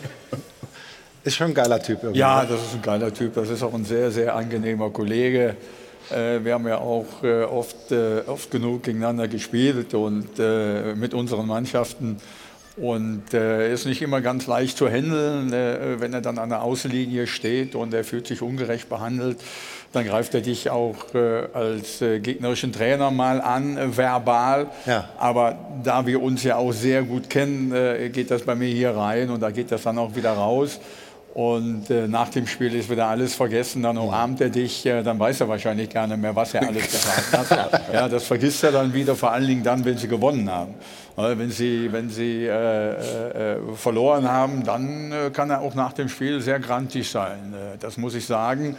[1.25, 2.21] Ist schon ein geiler Typ irgendwie.
[2.21, 2.49] Ja, ne?
[2.51, 3.33] das ist ein geiler Typ.
[3.33, 5.57] Das ist auch ein sehr, sehr angenehmer Kollege.
[6.11, 10.37] Äh, wir haben ja auch äh, oft, äh, oft genug gegeneinander gespielt und
[10.99, 12.19] mit unseren Mannschaften.
[12.77, 17.27] Und äh, ist nicht immer ganz leicht zu handeln, wenn er dann an der Außenlinie
[17.27, 19.39] steht und er fühlt sich ungerecht behandelt.
[19.95, 24.67] Dann greift er dich auch äh, als äh, gegnerischen Trainer mal an, äh, verbal.
[24.87, 25.09] Ja.
[25.19, 28.97] Aber da wir uns ja auch sehr gut kennen, äh, geht das bei mir hier
[28.97, 30.81] rein und da geht das dann auch wieder raus.
[31.35, 35.19] Und äh, nach dem Spiel ist wieder alles vergessen, dann umarmt er dich, äh, dann
[35.19, 37.83] weiß er wahrscheinlich gar nicht mehr, was er alles gesagt hat.
[37.93, 40.75] Ja, das vergisst er dann wieder, vor allen Dingen dann, wenn sie gewonnen haben.
[41.17, 45.93] Äh, Wenn sie, wenn sie äh, äh, verloren haben, dann äh, kann er auch nach
[45.93, 47.55] dem Spiel sehr grantig sein.
[47.55, 48.77] Äh, das muss ich sagen.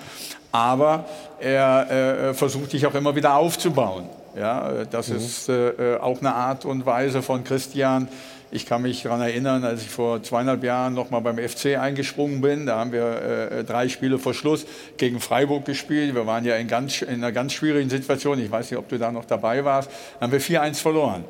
[0.52, 1.06] Aber
[1.40, 4.10] er äh, versucht dich auch immer wieder aufzubauen.
[4.38, 5.16] Ja, äh, das Mhm.
[5.16, 8.08] ist äh, äh, auch eine Art und Weise von Christian.
[8.52, 12.42] Ich kann mich daran erinnern, als ich vor zweieinhalb Jahren noch mal beim FC eingesprungen
[12.42, 12.66] bin.
[12.66, 13.22] Da haben wir
[13.52, 14.66] äh, drei Spiele vor Schluss
[14.98, 16.16] gegen Freiburg gespielt.
[16.16, 18.40] Wir waren ja in, ganz, in einer ganz schwierigen Situation.
[18.40, 19.90] Ich weiß nicht, ob du da noch dabei warst.
[20.20, 21.24] Da haben wir 4-1 verloren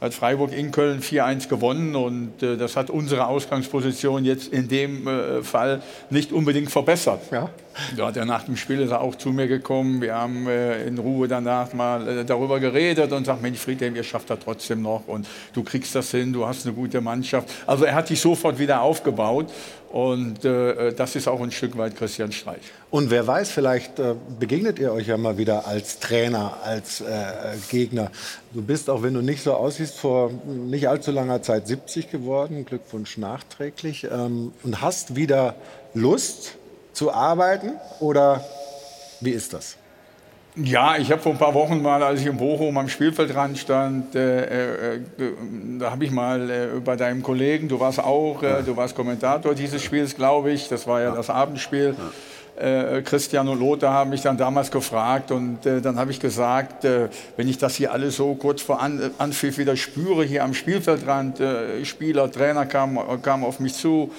[0.00, 5.06] hat Freiburg in Köln 4-1 gewonnen und äh, das hat unsere Ausgangsposition jetzt in dem
[5.06, 7.20] äh, Fall nicht unbedingt verbessert.
[7.30, 7.48] Ja.
[7.96, 10.00] Da hat er nach dem Spiel ist er auch zu mir gekommen.
[10.00, 14.04] Wir haben äh, in Ruhe danach mal äh, darüber geredet und sagt, Mensch Friedhelm, ihr
[14.04, 17.48] schafft das trotzdem noch und du kriegst das hin, du hast eine gute Mannschaft.
[17.66, 19.50] Also er hat sich sofort wieder aufgebaut
[19.90, 22.60] und äh, das ist auch ein Stück weit Christian Streich.
[22.90, 27.04] Und wer weiß, vielleicht äh, begegnet ihr euch ja mal wieder als Trainer, als äh,
[27.70, 28.10] Gegner.
[28.52, 32.64] Du bist, auch wenn du nicht so aussiehst, vor nicht allzu langer Zeit 70 geworden.
[32.64, 34.04] Glückwunsch nachträglich.
[34.04, 35.54] Ähm, und hast wieder
[35.94, 36.56] Lust
[36.92, 38.44] zu arbeiten oder
[39.20, 39.76] wie ist das?
[40.58, 44.14] Ja, ich habe vor ein paar Wochen mal, als ich in Bochum am Spielfeldrand stand,
[44.14, 45.00] äh, äh,
[45.78, 49.54] da habe ich mal äh, bei deinem Kollegen, du warst auch, äh, du warst Kommentator
[49.54, 51.94] dieses Spiels, glaube ich, das war ja das Abendspiel.
[52.58, 56.86] Äh, Christian und Lothar haben mich dann damals gefragt und äh, dann habe ich gesagt,
[56.86, 60.54] äh, wenn ich das hier alles so kurz vor An Anpfiff wieder spüre, hier am
[60.54, 64.10] Spielfeldrand, äh, Spieler, Trainer kamen kam auf mich zu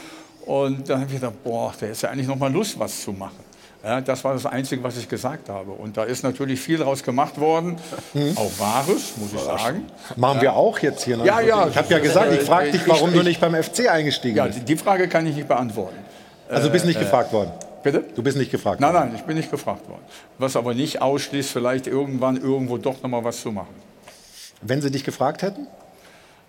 [0.45, 3.11] und dann habe ich gedacht, boah, der ist ja eigentlich noch mal Lust, was zu
[3.11, 3.46] machen.
[3.87, 5.71] Ja, das war das Einzige, was ich gesagt habe.
[5.71, 7.77] Und da ist natürlich viel daraus gemacht worden,
[8.35, 9.85] auch Wahres, muss ich sagen.
[10.17, 11.15] Machen wir auch jetzt hier.
[11.23, 11.69] Ja, ja.
[11.69, 14.45] Ich habe ja gesagt, ich frage dich, warum Ich- du nicht beim FC eingestiegen Ja,
[14.47, 14.59] bist.
[14.59, 15.95] die, die Frage kann ich nicht beantworten.
[16.49, 17.51] Also du bist nicht Äh, gefragt worden.
[17.81, 18.03] Bitte?
[18.13, 19.05] Du bist nicht gefragt Nein, worden.
[19.07, 20.01] nein, ich bin nicht gefragt worden.
[20.37, 23.73] Was aber nicht ausschließt, vielleicht irgendwann irgendwo doch noch mal was zu machen.
[24.61, 25.65] Wenn sie dich gefragt hätten?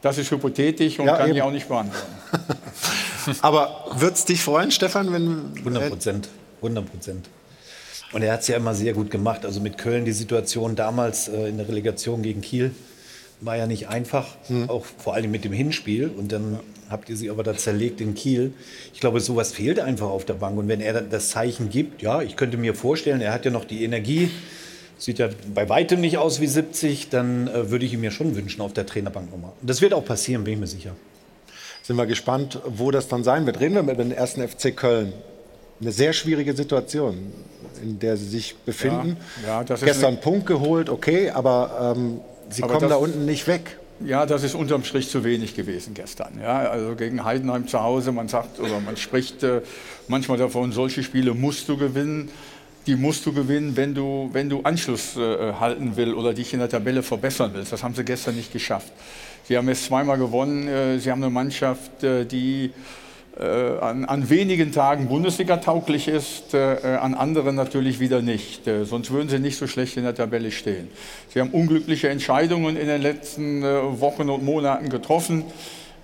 [0.03, 1.37] Das ist hypothetisch und Ja, kann eben.
[1.37, 2.07] ich auch nicht beantworten.
[3.43, 6.29] Aber würde es dich freuen, Stefan, wenn 100 Prozent.
[6.63, 7.29] 100 Prozent.
[8.13, 9.45] Und er hat es ja immer sehr gut gemacht.
[9.45, 12.73] Also mit Köln die Situation damals äh, in der Relegation gegen Kiel
[13.41, 14.27] war ja nicht einfach,
[14.67, 16.09] auch vor allem mit dem Hinspiel.
[16.17, 16.59] Und dann
[16.91, 18.53] habt ihr sie aber da zerlegt in Kiel.
[18.93, 20.59] Ich glaube, sowas fehlt einfach auf der Bank.
[20.59, 23.51] Und wenn er dann das Zeichen gibt, ja, ich könnte mir vorstellen, er hat ja
[23.51, 24.31] noch die Energie,
[24.97, 28.35] sieht ja bei weitem nicht aus wie 70, dann äh, würde ich ihm ja schon
[28.35, 29.53] wünschen auf der Trainerbank nochmal.
[29.61, 30.97] Und das wird auch passieren, bin ich mir sicher.
[31.83, 33.61] Sind wir gespannt, wo das dann sein wird.
[33.61, 35.13] Reden wir mit dem ersten FC Köln.
[35.81, 37.33] Eine sehr schwierige Situation,
[37.83, 39.17] in der sie sich befinden.
[39.47, 43.25] Ja, ja, Gestern eine- Punkt geholt, okay, aber ähm, sie Aber kommen das- da unten
[43.27, 43.79] nicht weg.
[44.05, 46.39] Ja, das ist unterm Strich zu wenig gewesen gestern.
[46.41, 49.61] Ja, also gegen Heidenheim zu Hause, man sagt oder man spricht äh,
[50.07, 52.31] manchmal davon, solche Spiele musst du gewinnen.
[52.87, 56.61] Die musst du gewinnen, wenn du, wenn du Anschluss äh, halten willst oder dich in
[56.61, 57.73] der Tabelle verbessern willst.
[57.73, 58.93] Das haben sie gestern nicht geschafft.
[59.49, 60.69] Sie haben jetzt zweimal gewonnen.
[60.69, 62.71] Äh, sie haben eine Mannschaft, äh, die
[63.41, 68.67] an, an wenigen Tagen Bundesliga tauglich ist, äh, an anderen natürlich wieder nicht.
[68.67, 70.89] Äh, sonst würden sie nicht so schlecht in der Tabelle stehen.
[71.29, 75.45] Sie haben unglückliche Entscheidungen in den letzten äh, Wochen und Monaten getroffen.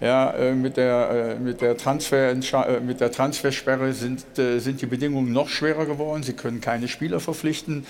[0.01, 4.83] Ja, äh, mit, der, äh, mit, der Transfer, äh, mit der Transfersperre sind, äh, sind
[4.83, 6.23] die Bedingungen noch schwerer geworden.
[6.23, 7.87] Sie können keine Spieler verpflichten.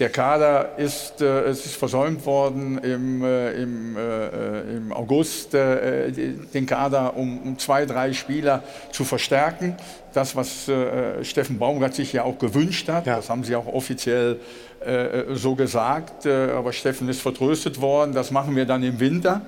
[0.00, 6.10] Der Kader ist, äh, es ist versäumt worden, im, äh, im, äh, im August äh,
[6.10, 8.62] die- den Kader um, um zwei, drei Spieler
[8.92, 9.76] zu verstärken.
[10.14, 14.40] Das, was äh, Steffen Baumgart sich ja auch gewünscht hat, das haben sie auch offiziell
[14.84, 16.24] äh, so gesagt.
[16.24, 18.14] Äh, aber Steffen ist vertröstet worden.
[18.14, 19.42] Das machen wir dann im Winter.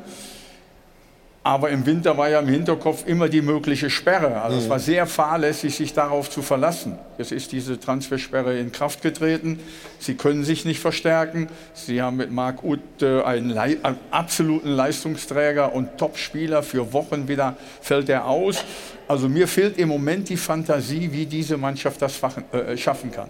[1.44, 4.42] Aber im Winter war ja im Hinterkopf immer die mögliche Sperre.
[4.42, 4.70] Also es Mhm.
[4.70, 6.96] war sehr fahrlässig, sich darauf zu verlassen.
[7.18, 9.58] Jetzt ist diese Transfersperre in Kraft getreten.
[9.98, 11.48] Sie können sich nicht verstärken.
[11.74, 16.62] Sie haben mit Marc Uth äh, einen, Lei- einen absoluten Leistungsträger und Topspieler.
[16.62, 18.64] Für Wochen wieder fällt er aus.
[19.08, 23.28] Also mir fehlt im Moment die Fantasie, wie diese Mannschaft das fachen, äh, schaffen kann.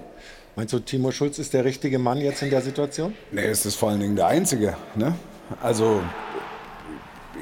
[0.55, 3.15] Meinst du, Timo Schulz ist der richtige Mann jetzt in der Situation?
[3.31, 4.77] Nee, es ist vor allen Dingen der Einzige.
[4.97, 5.15] Ne?
[5.63, 6.03] Also,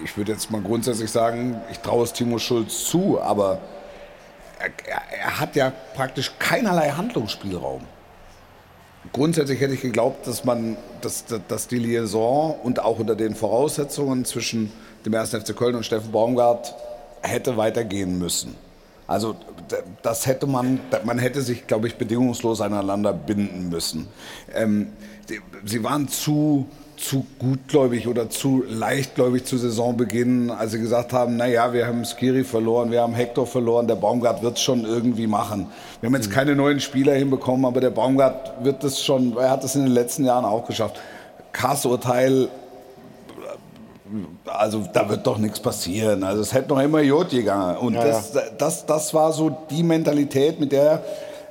[0.04, 3.60] ich würde jetzt mal grundsätzlich sagen, ich traue es Timo Schulz zu, aber
[4.58, 4.70] er,
[5.18, 7.82] er, hat ja praktisch keinerlei Handlungsspielraum.
[9.12, 14.24] grundsätzlich hätte ich geglaubt, dass man, dass, dass die Liaison und auch unter den Voraussetzungen
[14.24, 14.72] zwischen
[15.06, 15.30] dem 1.
[15.30, 16.74] FC Köln und Steffen Baumgart
[17.22, 18.56] hätte weitergehen müssen.
[19.06, 19.34] Also
[20.02, 24.06] das hätte man, man hätte sich, glaube ich, bedingungslos aneinander binden müssen.
[24.54, 24.92] Ähm,
[25.64, 26.68] sie waren zu,
[27.00, 32.44] zu gutgläubig oder zu leichtgläubig zu Saisonbeginn, als sie gesagt haben, naja, wir haben Skiri
[32.44, 35.66] verloren, wir haben Hector verloren, der Baumgart wird es schon irgendwie machen.
[36.00, 39.64] Wir haben jetzt keine neuen Spieler hinbekommen, aber der Baumgart wird es schon, er hat
[39.64, 41.00] es in den letzten Jahren auch geschafft.
[41.52, 42.48] Kass-Urteil
[44.44, 46.24] also da wird doch nichts passieren.
[46.24, 47.76] Also es hätte noch immer Jod gegangen.
[47.76, 51.04] Und Ja, das, das, das war so die Mentalität, mit der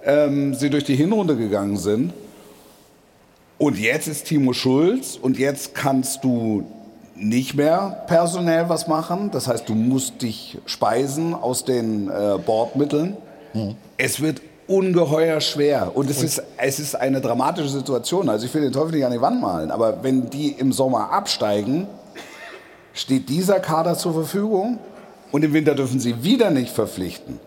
[0.03, 2.13] ähm, sie durch die Hinrunde gegangen sind.
[3.59, 6.63] Und jetzt ist Timo Schulz und jetzt kannst du
[7.15, 9.31] nicht mehr personell was machen.
[9.31, 13.17] Das heißt, du musst dich speisen aus den äh, Bordmitteln.
[13.97, 18.29] Es wird ungeheuer schwer und es ist, es ist eine dramatische Situation.
[18.29, 21.11] Also ich will den Teufel nicht an die Wand malen, aber wenn die im Sommer
[21.11, 21.87] absteigen,
[22.93, 24.79] steht dieser Kader zur Verfügung
[25.33, 27.39] und im Winter dürfen sie wieder nicht verpflichten.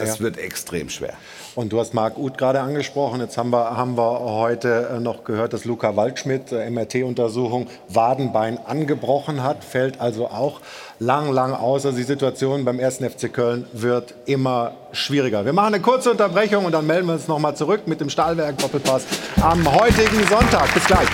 [0.00, 0.24] Das Ja.
[0.24, 1.14] wird extrem schwer.
[1.56, 3.20] Und du hast Marc Uth gerade angesprochen.
[3.20, 8.58] Jetzt haben wir, haben wir heute äh, noch gehört, dass Luca Waldschmidt, äh, MRT-Untersuchung, Wadenbein
[8.66, 9.64] angebrochen hat.
[9.64, 10.60] Fällt also auch
[11.00, 11.84] lang, lang aus.
[11.84, 12.98] Also die Situation beim 1.
[12.98, 15.44] FC Köln wird immer schwieriger.
[15.44, 18.10] Wir machen eine kurze Unterbrechung und dann melden wir uns noch mal zurück mit dem
[18.10, 19.02] Stahlwerk Doppelpass
[19.42, 20.72] am heutigen Sonntag.
[20.74, 21.08] Bis gleich.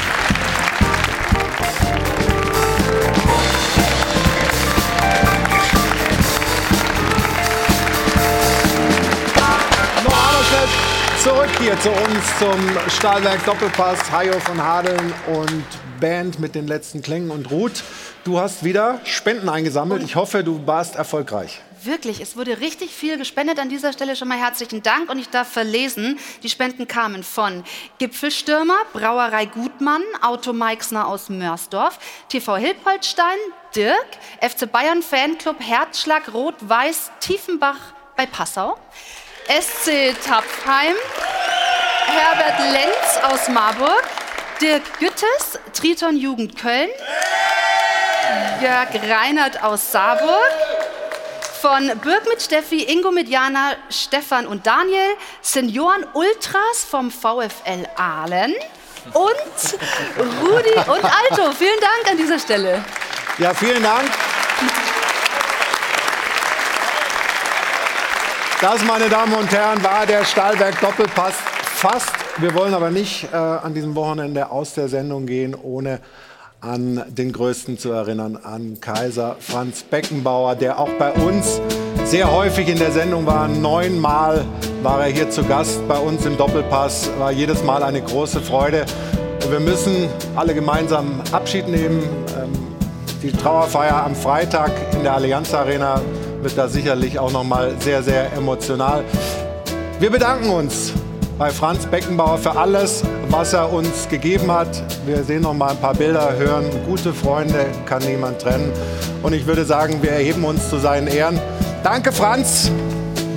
[11.58, 14.10] Hier zu uns zum Stahlwerk Doppelpass.
[14.10, 15.64] Hajo von Hadeln und
[16.00, 17.82] Band mit den letzten Klängen und Ruth.
[18.24, 20.02] Du hast wieder Spenden eingesammelt.
[20.02, 21.60] Ich hoffe, du warst erfolgreich.
[21.82, 23.58] Wirklich, es wurde richtig viel gespendet.
[23.58, 27.64] An dieser Stelle schon mal herzlichen Dank und ich darf verlesen, die Spenden kamen von
[27.98, 33.36] Gipfelstürmer, Brauerei Gutmann, Auto Meixner aus Mörsdorf, TV Hilpoltstein,
[33.74, 34.06] Dirk,
[34.40, 37.78] FC Bayern Fanclub Herzschlag Rot-Weiß Tiefenbach
[38.16, 38.78] bei Passau,
[39.48, 40.96] SC Tapfheim,
[42.06, 44.02] Herbert Lenz aus Marburg,
[44.60, 46.88] Dirk Güttes, Triton Jugend Köln,
[48.60, 50.50] Jörg Reinhardt aus Saarburg,
[51.60, 58.52] von Birg mit Steffi, Ingo mit Jana, Stefan und Daniel, Senioren Ultras vom VfL Aalen
[59.12, 59.78] und
[60.42, 61.52] Rudi und Alto.
[61.52, 62.84] Vielen Dank an dieser Stelle.
[63.38, 64.10] Ja, vielen Dank.
[68.62, 72.08] Das, meine Damen und Herren, war der Stahlberg Doppelpass fast.
[72.38, 76.00] Wir wollen aber nicht äh, an diesem Wochenende aus der Sendung gehen, ohne
[76.62, 81.60] an den Größten zu erinnern, an Kaiser Franz Beckenbauer, der auch bei uns
[82.04, 83.46] sehr häufig in der Sendung war.
[83.46, 84.46] Neunmal
[84.82, 87.10] war er hier zu Gast bei uns im Doppelpass.
[87.18, 88.86] War jedes Mal eine große Freude.
[89.50, 92.02] Wir müssen alle gemeinsam Abschied nehmen.
[92.34, 92.52] Ähm,
[93.22, 96.00] die Trauerfeier am Freitag in der Allianz Arena
[96.46, 99.02] wird da sicherlich auch noch mal sehr, sehr emotional.
[99.98, 100.92] Wir bedanken uns
[101.38, 104.68] bei Franz Beckenbauer für alles, was er uns gegeben hat.
[105.06, 108.70] Wir sehen noch mal ein paar Bilder, hören, gute Freunde kann niemand trennen.
[109.24, 111.40] Und ich würde sagen, wir erheben uns zu seinen Ehren.
[111.82, 112.70] Danke, Franz.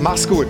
[0.00, 0.46] Mach's gut.